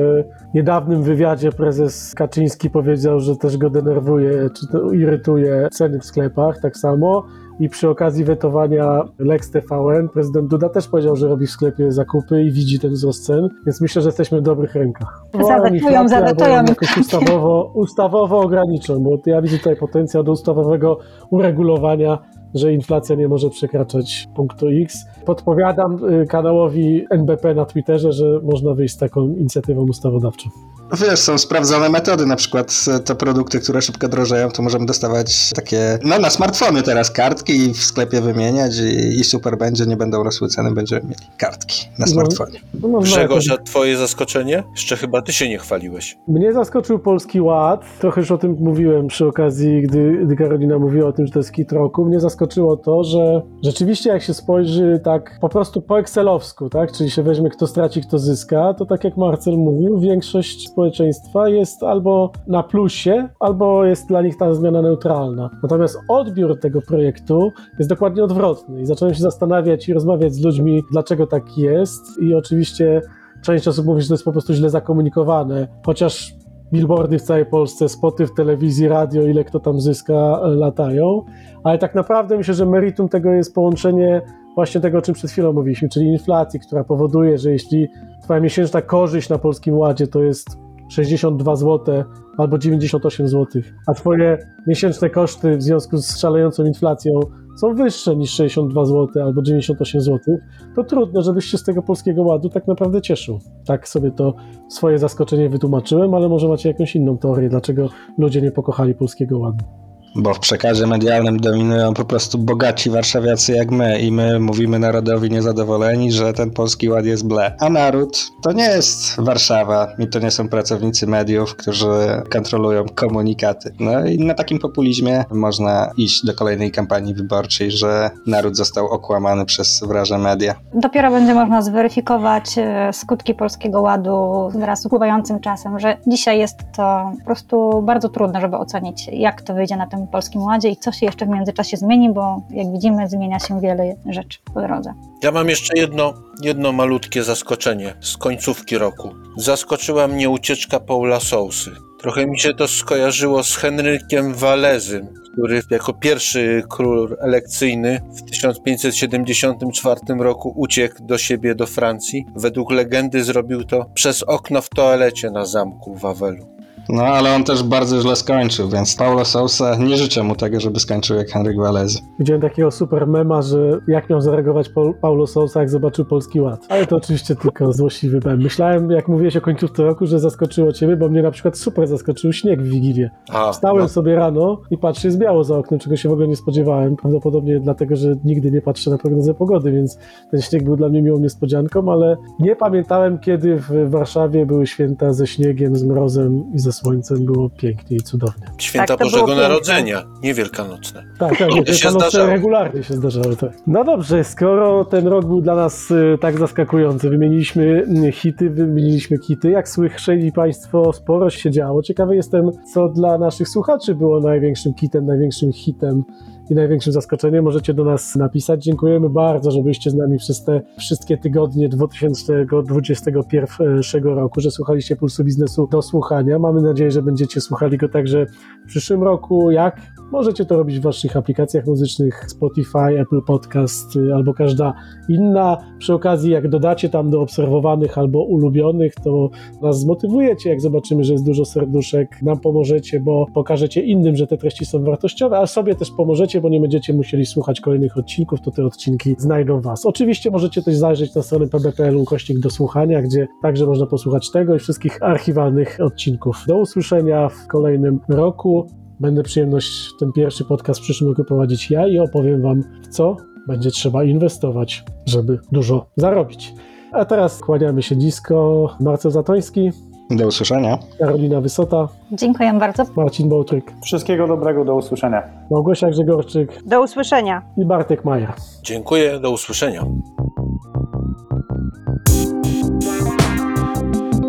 niedawnym 0.54 1.04
wywiadzie 1.04 1.52
prezes 1.52 2.16
Kaczyński 2.16 2.70
powiedział, 2.70 3.20
że 3.20 3.36
też 3.36 3.58
go 3.58 3.70
denerwuje, 3.70 4.50
czy 4.60 4.68
to 4.68 4.92
irytuje 4.92 5.68
ceny 5.72 6.00
w 6.00 6.06
sklepach, 6.06 6.60
tak 6.62 6.78
samo. 6.78 7.24
I 7.60 7.70
przy 7.70 7.90
okazji 7.90 8.24
wetowania 8.24 9.04
Lex 9.20 9.52
TVN 9.52 10.10
prezydent 10.14 10.48
Duda 10.48 10.70
też 10.70 10.88
powiedział, 10.88 11.16
że 11.16 11.28
robi 11.28 11.48
w 11.48 11.52
sklepie 11.52 11.92
zakupy 11.92 12.44
i 12.44 12.52
widzi 12.52 12.80
ten 12.80 12.92
wzrost 12.92 13.26
cen, 13.26 13.50
więc 13.66 13.82
myślę, 13.82 14.02
że 14.02 14.08
jesteśmy 14.08 14.40
w 14.40 14.44
dobrych 14.44 14.76
rękach. 14.76 15.24
Zawetują, 15.48 16.08
zawetują 16.08 16.50
ją 16.50 16.64
jakoś 16.68 16.98
ustawowo, 16.98 17.72
ustawowo 17.74 18.40
ograniczą, 18.40 19.04
bo 19.04 19.18
ja 19.26 19.42
widzę 19.42 19.58
tutaj 19.58 19.76
potencjał 19.76 20.24
do 20.24 20.32
ustawowego 20.32 21.00
uregulowania, 21.32 22.20
że 22.54 22.74
inflacja 22.74 23.16
nie 23.16 23.28
może 23.28 23.50
przekraczać 23.50 24.28
punktu 24.36 24.68
X. 24.84 25.06
Podpowiadam 25.26 26.14
y, 26.22 26.26
kanałowi 26.28 27.06
NBP 27.10 27.54
na 27.54 27.66
Twitterze, 27.66 28.12
że 28.12 28.40
można 28.44 28.74
wyjść 28.74 28.94
z 28.94 28.98
taką 28.98 29.28
inicjatywą 29.28 29.82
ustawodawczą. 29.82 30.50
No 30.92 30.98
Wiesz, 30.98 31.20
są 31.20 31.38
sprawdzone 31.38 31.90
metody, 31.90 32.26
na 32.26 32.36
przykład 32.36 32.86
te 33.06 33.16
produkty, 33.16 33.60
które 33.60 33.82
szybko 33.82 34.08
drożeją, 34.08 34.52
to 34.52 34.64
możemy 34.64 34.86
dostawać 34.86 35.54
takie, 35.56 36.00
no 36.04 36.20
na 36.20 36.30
smartfony 36.30 36.84
teraz 36.84 37.12
kartki 37.12 37.54
i 37.54 37.74
w 37.74 37.78
sklepie 37.84 38.22
wymieniać 38.22 38.78
i, 38.80 39.20
i 39.20 39.24
super 39.24 39.58
będzie, 39.58 39.86
nie 39.86 39.98
będą 39.98 40.24
rosły 40.24 40.48
ceny, 40.48 40.72
będziemy 40.72 41.02
mieli 41.02 41.16
kartki 41.38 41.86
na 42.00 42.06
No. 42.06 42.12
smartfonie. 42.12 42.60
No, 42.82 42.88
można 42.88 43.16
Grzegorz, 43.18 43.48
jakoś- 43.48 43.60
a 43.60 43.64
twoje 43.64 43.98
zaskoczenie? 43.98 44.64
Jeszcze 44.72 44.98
chyba 44.98 45.22
ty 45.22 45.34
się 45.34 45.50
nie 45.50 45.58
chwaliłeś. 45.58 46.18
Mnie 46.28 46.54
zaskoczył 46.54 47.00
Polski 47.00 47.42
Ład. 47.42 47.82
Trochę 48.00 48.22
już 48.22 48.32
o 48.32 48.38
tym 48.38 48.56
mówiłem 48.60 49.08
przy 49.08 49.26
okazji, 49.28 49.82
gdy, 49.82 50.20
gdy 50.26 50.36
Karolina 50.36 50.80
mówiła 50.80 51.10
o 51.10 51.14
tym, 51.14 51.28
że 51.28 51.34
to 51.34 51.40
jest 51.40 51.56
hit 51.56 51.72
roku. 51.72 52.06
Mnie 52.06 52.20
zaskoczyło 52.20 52.78
to, 52.78 53.04
że 53.04 53.42
rzeczywiście 53.64 54.10
jak 54.10 54.24
się 54.24 54.34
spojrzy 54.34 55.02
tak 55.04 55.38
po 55.42 55.50
prostu 55.50 55.82
po 55.82 56.00
excelowsku, 56.00 56.70
tak, 56.70 56.92
czyli 56.92 57.12
się 57.12 57.24
weźmie 57.24 57.50
kto 57.50 57.68
straci, 57.68 58.02
kto 58.02 58.20
zyska, 58.20 58.74
to 58.74 58.86
tak 58.86 59.04
jak 59.04 59.18
Marcel 59.18 59.58
mówił, 59.58 60.00
większość 60.00 60.70
społeczeństwa 60.78 61.50
jest 61.50 61.84
albo 61.84 62.32
na 62.48 62.64
plusie, 62.64 63.30
albo 63.40 63.86
jest 63.86 64.08
dla 64.08 64.22
nich 64.22 64.38
ta 64.38 64.54
zmiana 64.54 64.82
neutralna. 64.82 65.50
Natomiast 65.64 66.00
odbiór 66.08 66.60
tego 66.60 66.82
projektu 66.82 67.52
jest 67.80 67.90
dokładnie 67.90 68.24
odwrotny 68.24 68.82
i 68.82 68.86
zacząłem 68.86 69.14
się 69.14 69.22
zastanawiać 69.22 69.90
i 69.90 69.94
rozmawiać 69.94 70.34
z 70.34 70.44
ludźmi, 70.44 70.84
dlaczego 70.92 71.28
tak 71.28 71.58
jest 71.58 72.22
i 72.22 72.34
oczywiście 72.34 73.02
część 73.44 73.68
osób 73.68 73.86
mówi, 73.86 74.02
że 74.02 74.08
to 74.08 74.14
jest 74.14 74.26
po 74.26 74.32
prostu 74.32 74.54
źle 74.54 74.70
zakomunikowane, 74.70 75.68
chociaż 75.86 76.36
billboardy 76.74 77.20
w 77.20 77.22
całej 77.22 77.46
Polsce, 77.46 77.90
spoty 77.90 78.28
w 78.28 78.34
telewizji, 78.34 78.88
radio, 78.88 79.22
ile 79.22 79.44
kto 79.44 79.60
tam 79.60 79.82
zyska, 79.82 80.40
e, 80.44 80.48
latają, 80.48 81.22
ale 81.64 81.78
tak 81.78 81.96
naprawdę 81.96 82.38
myślę, 82.38 82.54
że 82.54 82.66
meritum 82.66 83.10
tego 83.10 83.32
jest 83.32 83.56
połączenie 83.56 84.22
właśnie 84.56 84.82
tego, 84.82 84.98
o 84.98 85.02
czym 85.02 85.16
przed 85.16 85.32
chwilą 85.32 85.54
mówiliśmy, 85.54 85.90
czyli 85.90 86.08
inflacji, 86.08 86.60
która 86.60 86.84
powoduje, 86.84 87.38
że 87.38 87.52
jeśli 87.52 87.88
twoja 88.24 88.40
miesięczna 88.40 88.82
korzyść 88.82 89.30
na 89.30 89.38
Polskim 89.38 89.78
Ładzie 89.78 90.08
to 90.08 90.24
jest 90.24 90.67
62 90.90 91.56
zł 91.56 92.04
albo 92.38 92.58
98 92.58 93.28
zł, 93.28 93.62
a 93.88 93.94
twoje 93.94 94.38
miesięczne 94.68 95.10
koszty 95.10 95.58
w 95.58 95.64
związku 95.64 95.98
z 95.98 96.18
szalejącą 96.18 96.66
inflacją 96.66 97.20
są 97.58 97.76
wyższe 97.76 98.16
niż 98.16 98.32
62 98.32 98.86
zł 98.86 99.24
albo 99.24 99.42
98 99.42 100.02
zł, 100.02 100.38
to 100.76 100.84
trudno, 100.84 101.22
żebyś 101.22 101.46
się 101.46 101.58
z 101.58 101.64
tego 101.64 101.82
Polskiego 101.82 102.22
Ładu 102.22 102.50
tak 102.50 102.68
naprawdę 102.68 103.02
cieszył. 103.02 103.40
Tak 103.66 103.88
sobie 103.88 104.12
to 104.12 104.34
swoje 104.70 105.00
zaskoczenie 105.00 105.50
wytłumaczyłem, 105.50 106.14
ale 106.14 106.30
może 106.30 106.48
macie 106.48 106.70
jakąś 106.70 106.96
inną 106.96 107.18
teorię, 107.18 107.50
dlaczego 107.50 107.90
ludzie 108.18 108.42
nie 108.42 108.52
pokochali 108.52 108.96
Polskiego 108.96 109.40
Ładu. 109.40 109.87
Bo 110.18 110.34
w 110.34 110.40
przekazie 110.40 110.88
medialnym 110.88 111.40
dominują 111.40 111.94
po 111.94 112.06
prostu 112.06 112.38
bogaci 112.38 112.90
warszawiacy 112.90 113.54
jak 113.54 113.72
my 113.72 114.00
i 114.00 114.12
my 114.12 114.40
mówimy 114.40 114.80
narodowi 114.80 115.30
niezadowoleni, 115.30 116.12
że 116.12 116.34
ten 116.34 116.52
polski 116.52 116.90
ład 116.90 117.06
jest 117.06 117.28
ble. 117.28 117.56
A 117.60 117.70
naród 117.70 118.32
to 118.42 118.52
nie 118.52 118.64
jest 118.64 119.22
Warszawa 119.22 119.88
i 120.00 120.08
to 120.08 120.20
nie 120.20 120.32
są 120.32 120.50
pracownicy 120.50 121.08
mediów, 121.08 121.56
którzy 121.56 121.88
kontrolują 122.32 122.86
komunikaty. 122.96 123.74
No 123.80 124.06
i 124.06 124.18
na 124.20 124.34
takim 124.34 124.60
populizmie 124.60 125.26
można 125.32 125.92
iść 125.98 126.26
do 126.26 126.34
kolejnej 126.34 126.72
kampanii 126.72 127.14
wyborczej, 127.14 127.72
że 127.72 128.10
naród 128.28 128.58
został 128.58 128.88
okłamany 128.88 129.46
przez 129.46 129.84
wraże 129.88 130.18
media. 130.18 130.56
Dopiero 130.74 131.12
będzie 131.12 131.34
można 131.34 131.62
zweryfikować 131.62 132.58
e, 132.58 132.94
skutki 132.94 133.34
Polskiego 133.34 133.82
Ładu 133.82 134.50
wraz 134.54 134.82
z 134.82 134.86
upływającym 134.86 135.40
czasem, 135.40 135.80
że 135.80 135.98
dzisiaj 136.08 136.40
jest 136.40 136.58
to 136.76 137.12
po 137.20 137.26
prostu 137.26 137.82
bardzo 137.82 138.10
trudne, 138.10 138.42
żeby 138.42 138.58
ocenić, 138.58 139.10
jak 139.14 139.42
to 139.42 139.54
wyjdzie 139.54 139.76
na 139.76 139.88
tym 139.88 140.07
Polskim 140.12 140.42
Ładzie 140.42 140.70
i 140.70 140.78
co 140.78 140.92
się 140.92 141.06
jeszcze 141.06 141.26
w 141.26 141.30
międzyczasie 141.30 141.78
zmieni, 141.78 142.14
bo 142.14 142.42
jak 142.50 142.72
widzimy, 142.72 143.10
zmienia 143.10 143.40
się 143.40 143.62
wiele 143.62 143.96
rzeczy 144.10 144.40
po 144.54 144.62
drodze. 144.62 144.94
Ja 145.24 145.32
mam 145.32 145.50
jeszcze 145.50 145.80
jedno, 145.80 146.14
jedno 146.42 146.72
malutkie 146.72 147.24
zaskoczenie 147.24 147.94
z 148.02 148.18
końcówki 148.18 148.78
roku. 148.78 149.10
Zaskoczyła 149.38 150.08
mnie 150.08 150.30
ucieczka 150.30 150.80
Paula 150.80 151.20
Sousy. 151.20 151.72
Trochę 152.00 152.28
mi 152.28 152.40
się 152.40 152.54
to 152.54 152.68
skojarzyło 152.68 153.44
z 153.44 153.56
Henrykiem 153.56 154.34
Walezym, 154.34 155.08
który 155.34 155.62
jako 155.72 155.94
pierwszy 155.94 156.64
król 156.70 157.18
elekcyjny 157.22 158.02
w 158.12 158.22
1574 158.30 160.02
roku 160.20 160.54
uciekł 160.56 160.96
do 161.06 161.18
siebie 161.18 161.56
do 161.56 161.68
Francji. 161.68 162.26
Według 162.36 162.72
legendy 162.72 163.24
zrobił 163.24 163.64
to 163.64 163.86
przez 163.94 164.24
okno 164.24 164.62
w 164.62 164.70
toalecie 164.70 165.32
na 165.32 165.46
zamku 165.46 165.96
w 165.96 166.02
Wawelu. 166.02 166.57
No 166.90 167.04
ale 167.04 167.36
on 167.36 167.44
też 167.44 167.64
bardzo 167.64 168.02
źle 168.02 168.16
skończył, 168.16 168.70
więc 168.70 168.96
Paulo 168.96 169.26
Sousa 169.26 169.76
nie 169.76 169.98
życzę 169.98 170.24
mu 170.24 170.36
tego, 170.36 170.60
żeby 170.60 170.80
skończył 170.80 171.18
jak 171.18 171.30
Henryk 171.30 171.58
Walezy. 171.58 172.00
Widziałem 172.20 172.42
takiego 172.42 172.72
super 172.72 173.08
mema, 173.08 173.42
że 173.42 173.80
jak 173.88 174.10
miał 174.10 174.22
zareagować 174.22 174.70
Paul, 174.70 174.94
Paulo 175.02 175.28
Sousa, 175.28 175.60
jak 175.60 175.70
zobaczył 175.70 176.06
Polski 176.06 176.42
Ład. 176.42 176.66
Ale 176.70 176.86
to 176.86 176.96
oczywiście 176.96 177.36
tylko 177.36 177.74
złośliwy 177.74 178.20
mem. 178.26 178.42
Myślałem, 178.42 178.92
jak 178.92 179.08
mówiłeś 179.08 179.38
o 179.38 179.42
końcówce 179.42 179.84
roku, 179.84 180.06
że 180.06 180.20
zaskoczyło 180.20 180.74
ciebie, 180.74 180.98
bo 180.98 181.10
mnie 181.10 181.22
na 181.22 181.32
przykład 181.32 181.58
super 181.58 181.88
zaskoczył 181.88 182.34
śnieg 182.34 182.62
w 182.62 182.68
Wigilię. 182.68 183.10
A, 183.30 183.52
Wstałem 183.52 183.82
no, 183.82 183.90
sobie 183.90 184.16
rano 184.16 184.62
i 184.72 184.78
patrzę, 184.78 185.08
jest 185.08 185.18
biało 185.18 185.44
za 185.44 185.58
oknem, 185.58 185.80
czego 185.80 185.96
się 185.96 186.10
w 186.10 186.12
ogóle 186.12 186.28
nie 186.28 186.36
spodziewałem. 186.36 186.96
Prawdopodobnie 186.96 187.60
dlatego, 187.60 187.96
że 187.96 188.16
nigdy 188.26 188.52
nie 188.52 188.62
patrzę 188.62 188.92
na 188.92 188.98
prognozę 188.98 189.34
pogody, 189.34 189.72
więc 189.72 189.98
ten 190.32 190.42
śnieg 190.42 190.64
był 190.64 190.76
dla 190.76 190.90
mnie 190.90 191.02
miłą 191.02 191.20
niespodzianką, 191.20 191.92
ale 191.92 192.18
nie 192.40 192.56
pamiętałem, 192.56 193.20
kiedy 193.20 193.58
w 193.58 193.90
Warszawie 193.90 194.46
były 194.46 194.68
święta 194.68 195.14
ze 195.14 195.28
śniegiem, 195.28 195.76
z 195.76 195.84
mrozem 195.84 196.44
i 196.54 196.60
ze 196.60 196.72
słońcem. 196.78 197.26
Było 197.26 197.50
pięknie 197.50 197.98
i 197.98 198.00
cudownie. 198.02 198.46
święta 198.58 198.98
Tak, 198.98 199.00
Bożego. 199.08 199.36
Narodzenia, 199.36 200.04
nie 200.24 200.34
wielkanocne. 200.34 201.04
Tak, 201.20 201.38
tak, 201.38 201.52
nie, 201.52 201.64
To 201.64 201.74
się 201.74 201.92
zdarzało. 201.92 202.30
regularnie 202.30 202.84
się 202.84 202.94
zdarzały. 202.94 203.36
Tak. 203.36 203.52
No 203.68 203.84
dobrze, 203.84 204.24
skoro 204.24 204.86
ten 204.86 205.08
rok 205.08 205.26
był 205.26 205.42
dla 205.42 205.56
nas 205.56 205.92
y, 205.92 206.18
tak 206.22 206.40
zaskakujący, 206.40 207.10
wymieniliśmy 207.10 207.86
y, 208.08 208.12
hity, 208.12 208.50
wymieniliśmy 208.50 209.18
kity, 209.20 209.50
jak 209.50 209.70
słyszeli 209.70 210.32
Państwo, 210.32 210.94
sporo 210.94 211.30
się 211.30 211.52
działo. 211.52 211.84
Ciekawy 211.84 212.16
jestem, 212.16 212.52
co 212.74 212.90
dla 212.90 213.18
naszych 213.18 213.50
słuchaczy 213.50 213.96
było 213.96 214.20
największym 214.20 214.74
kitem, 214.74 215.06
największym 215.06 215.54
hitem 215.54 216.04
i 216.50 216.56
największym 216.56 216.94
zaskoczeniem. 216.94 217.44
Możecie 217.44 217.74
do 217.74 217.84
nas 217.84 218.16
napisać. 218.16 218.64
Dziękujemy 218.64 219.10
bardzo, 219.10 219.52
że 219.52 219.62
byliście 219.62 219.90
z 219.90 219.96
nami 219.96 220.18
przez 220.18 220.44
te 220.44 220.62
wszystkie 220.80 221.18
tygodnie 221.18 221.70
2021 221.70 224.04
roku, 224.04 224.42
że 224.42 224.52
słuchaliście 224.52 224.96
Pulsu 224.96 225.24
Biznesu 225.24 225.68
do 225.68 225.82
słuchania. 225.82 226.40
Mamy 226.40 226.62
nadzieję, 226.62 226.92
że 226.92 227.02
będziecie 227.02 227.42
słuchali 227.42 227.78
go 227.78 227.90
także 227.90 228.26
w 228.66 228.68
przyszłym 228.68 229.04
roku. 229.04 229.52
Jak 229.52 229.82
Możecie 230.12 230.46
to 230.46 230.58
robić 230.58 230.80
w 230.80 230.84
waszych 230.84 231.18
aplikacjach 231.18 231.66
muzycznych 231.66 232.26
Spotify, 232.30 233.00
Apple 233.00 233.22
Podcast 233.22 233.96
y, 233.96 234.16
albo 234.16 234.34
każda 234.34 234.74
inna. 235.10 235.58
Przy 235.80 235.94
okazji, 235.94 236.32
jak 236.32 236.50
dodacie 236.50 236.90
tam 236.90 237.10
do 237.10 237.22
obserwowanych 237.22 237.98
albo 237.98 238.24
ulubionych, 238.24 238.94
to 239.04 239.30
nas 239.62 239.80
zmotywujecie, 239.80 240.50
jak 240.50 240.62
zobaczymy, 240.62 241.04
że 241.04 241.14
jest 241.14 241.26
dużo 241.26 241.46
serduszek, 241.46 242.22
nam 242.22 242.40
pomożecie, 242.40 243.00
bo 243.00 243.26
pokażecie 243.34 243.82
innym, 243.82 244.16
że 244.16 244.28
te 244.28 244.38
treści 244.38 244.66
są 244.66 244.84
wartościowe, 244.84 245.38
a 245.38 245.48
sobie 245.48 245.76
też 245.76 245.92
pomożecie, 245.92 246.42
bo 246.42 246.50
nie 246.50 246.60
będziecie 246.60 246.94
musieli 246.94 247.26
słuchać 247.26 247.62
kolejnych 247.62 247.98
odcinków, 247.98 248.42
to 248.42 248.52
te 248.52 248.66
odcinki 248.66 249.16
znajdą 249.18 249.62
was. 249.62 249.86
Oczywiście 249.86 250.32
możecie 250.32 250.62
też 250.62 250.76
zajrzeć 250.76 251.16
na 251.16 251.22
stronę 251.22 251.48
pb.pl 251.48 252.06
kośnik 252.06 252.40
do 252.40 252.50
słuchania, 252.50 253.02
gdzie 253.02 253.28
także 253.42 253.66
można 253.66 253.86
posłuchać 253.86 254.32
tego 254.32 254.56
i 254.56 254.60
wszystkich 254.60 255.04
archiwalnych 255.04 255.78
odcinków. 255.82 256.44
Do 256.48 256.58
usłyszenia 256.58 257.30
w 257.30 257.48
kolejnym 257.48 258.00
roku. 258.10 258.68
Będę 259.00 259.24
przyjemność 259.24 259.92
ten 260.00 260.12
pierwszy 260.12 260.46
podcast 260.46 260.80
w 260.80 260.84
przyszłym 260.84 261.10
roku 261.10 261.24
prowadzić 261.24 261.72
ja 261.72 261.88
i 261.88 262.00
opowiem 262.00 262.42
wam, 262.42 262.64
w 262.84 262.88
co 262.88 263.16
będzie 263.48 263.72
trzeba 263.72 264.04
inwestować, 264.04 264.84
żeby 265.06 265.40
dużo 265.52 265.86
zarobić. 265.98 266.54
A 266.92 267.06
teraz 267.06 267.40
kłaniamy 267.40 267.84
się 267.84 267.96
nisko. 267.96 268.70
Marcel 268.80 269.12
Zatoński, 269.12 269.72
Do 270.12 270.28
usłyszenia. 270.28 270.78
Karolina 271.00 271.42
Wysota, 271.42 271.88
Dziękuję 272.12 272.54
bardzo. 272.54 272.84
Marcin 272.96 273.30
Bołtryk, 273.30 273.74
Wszystkiego 273.84 274.28
dobrego, 274.28 274.66
do 274.66 274.76
usłyszenia. 274.76 275.24
Małgosia 275.52 275.90
Grzegorczyk 275.90 276.64
Do 276.66 276.82
usłyszenia. 276.84 277.42
i 277.58 277.66
Bartek 277.66 278.06
Majer. 278.06 278.34
Dziękuję, 278.64 279.20
do 279.20 279.32
usłyszenia. 279.32 279.86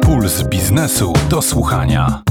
Puls 0.02 0.42
biznesu 0.48 1.12
do 1.30 1.42
słuchania. 1.42 2.22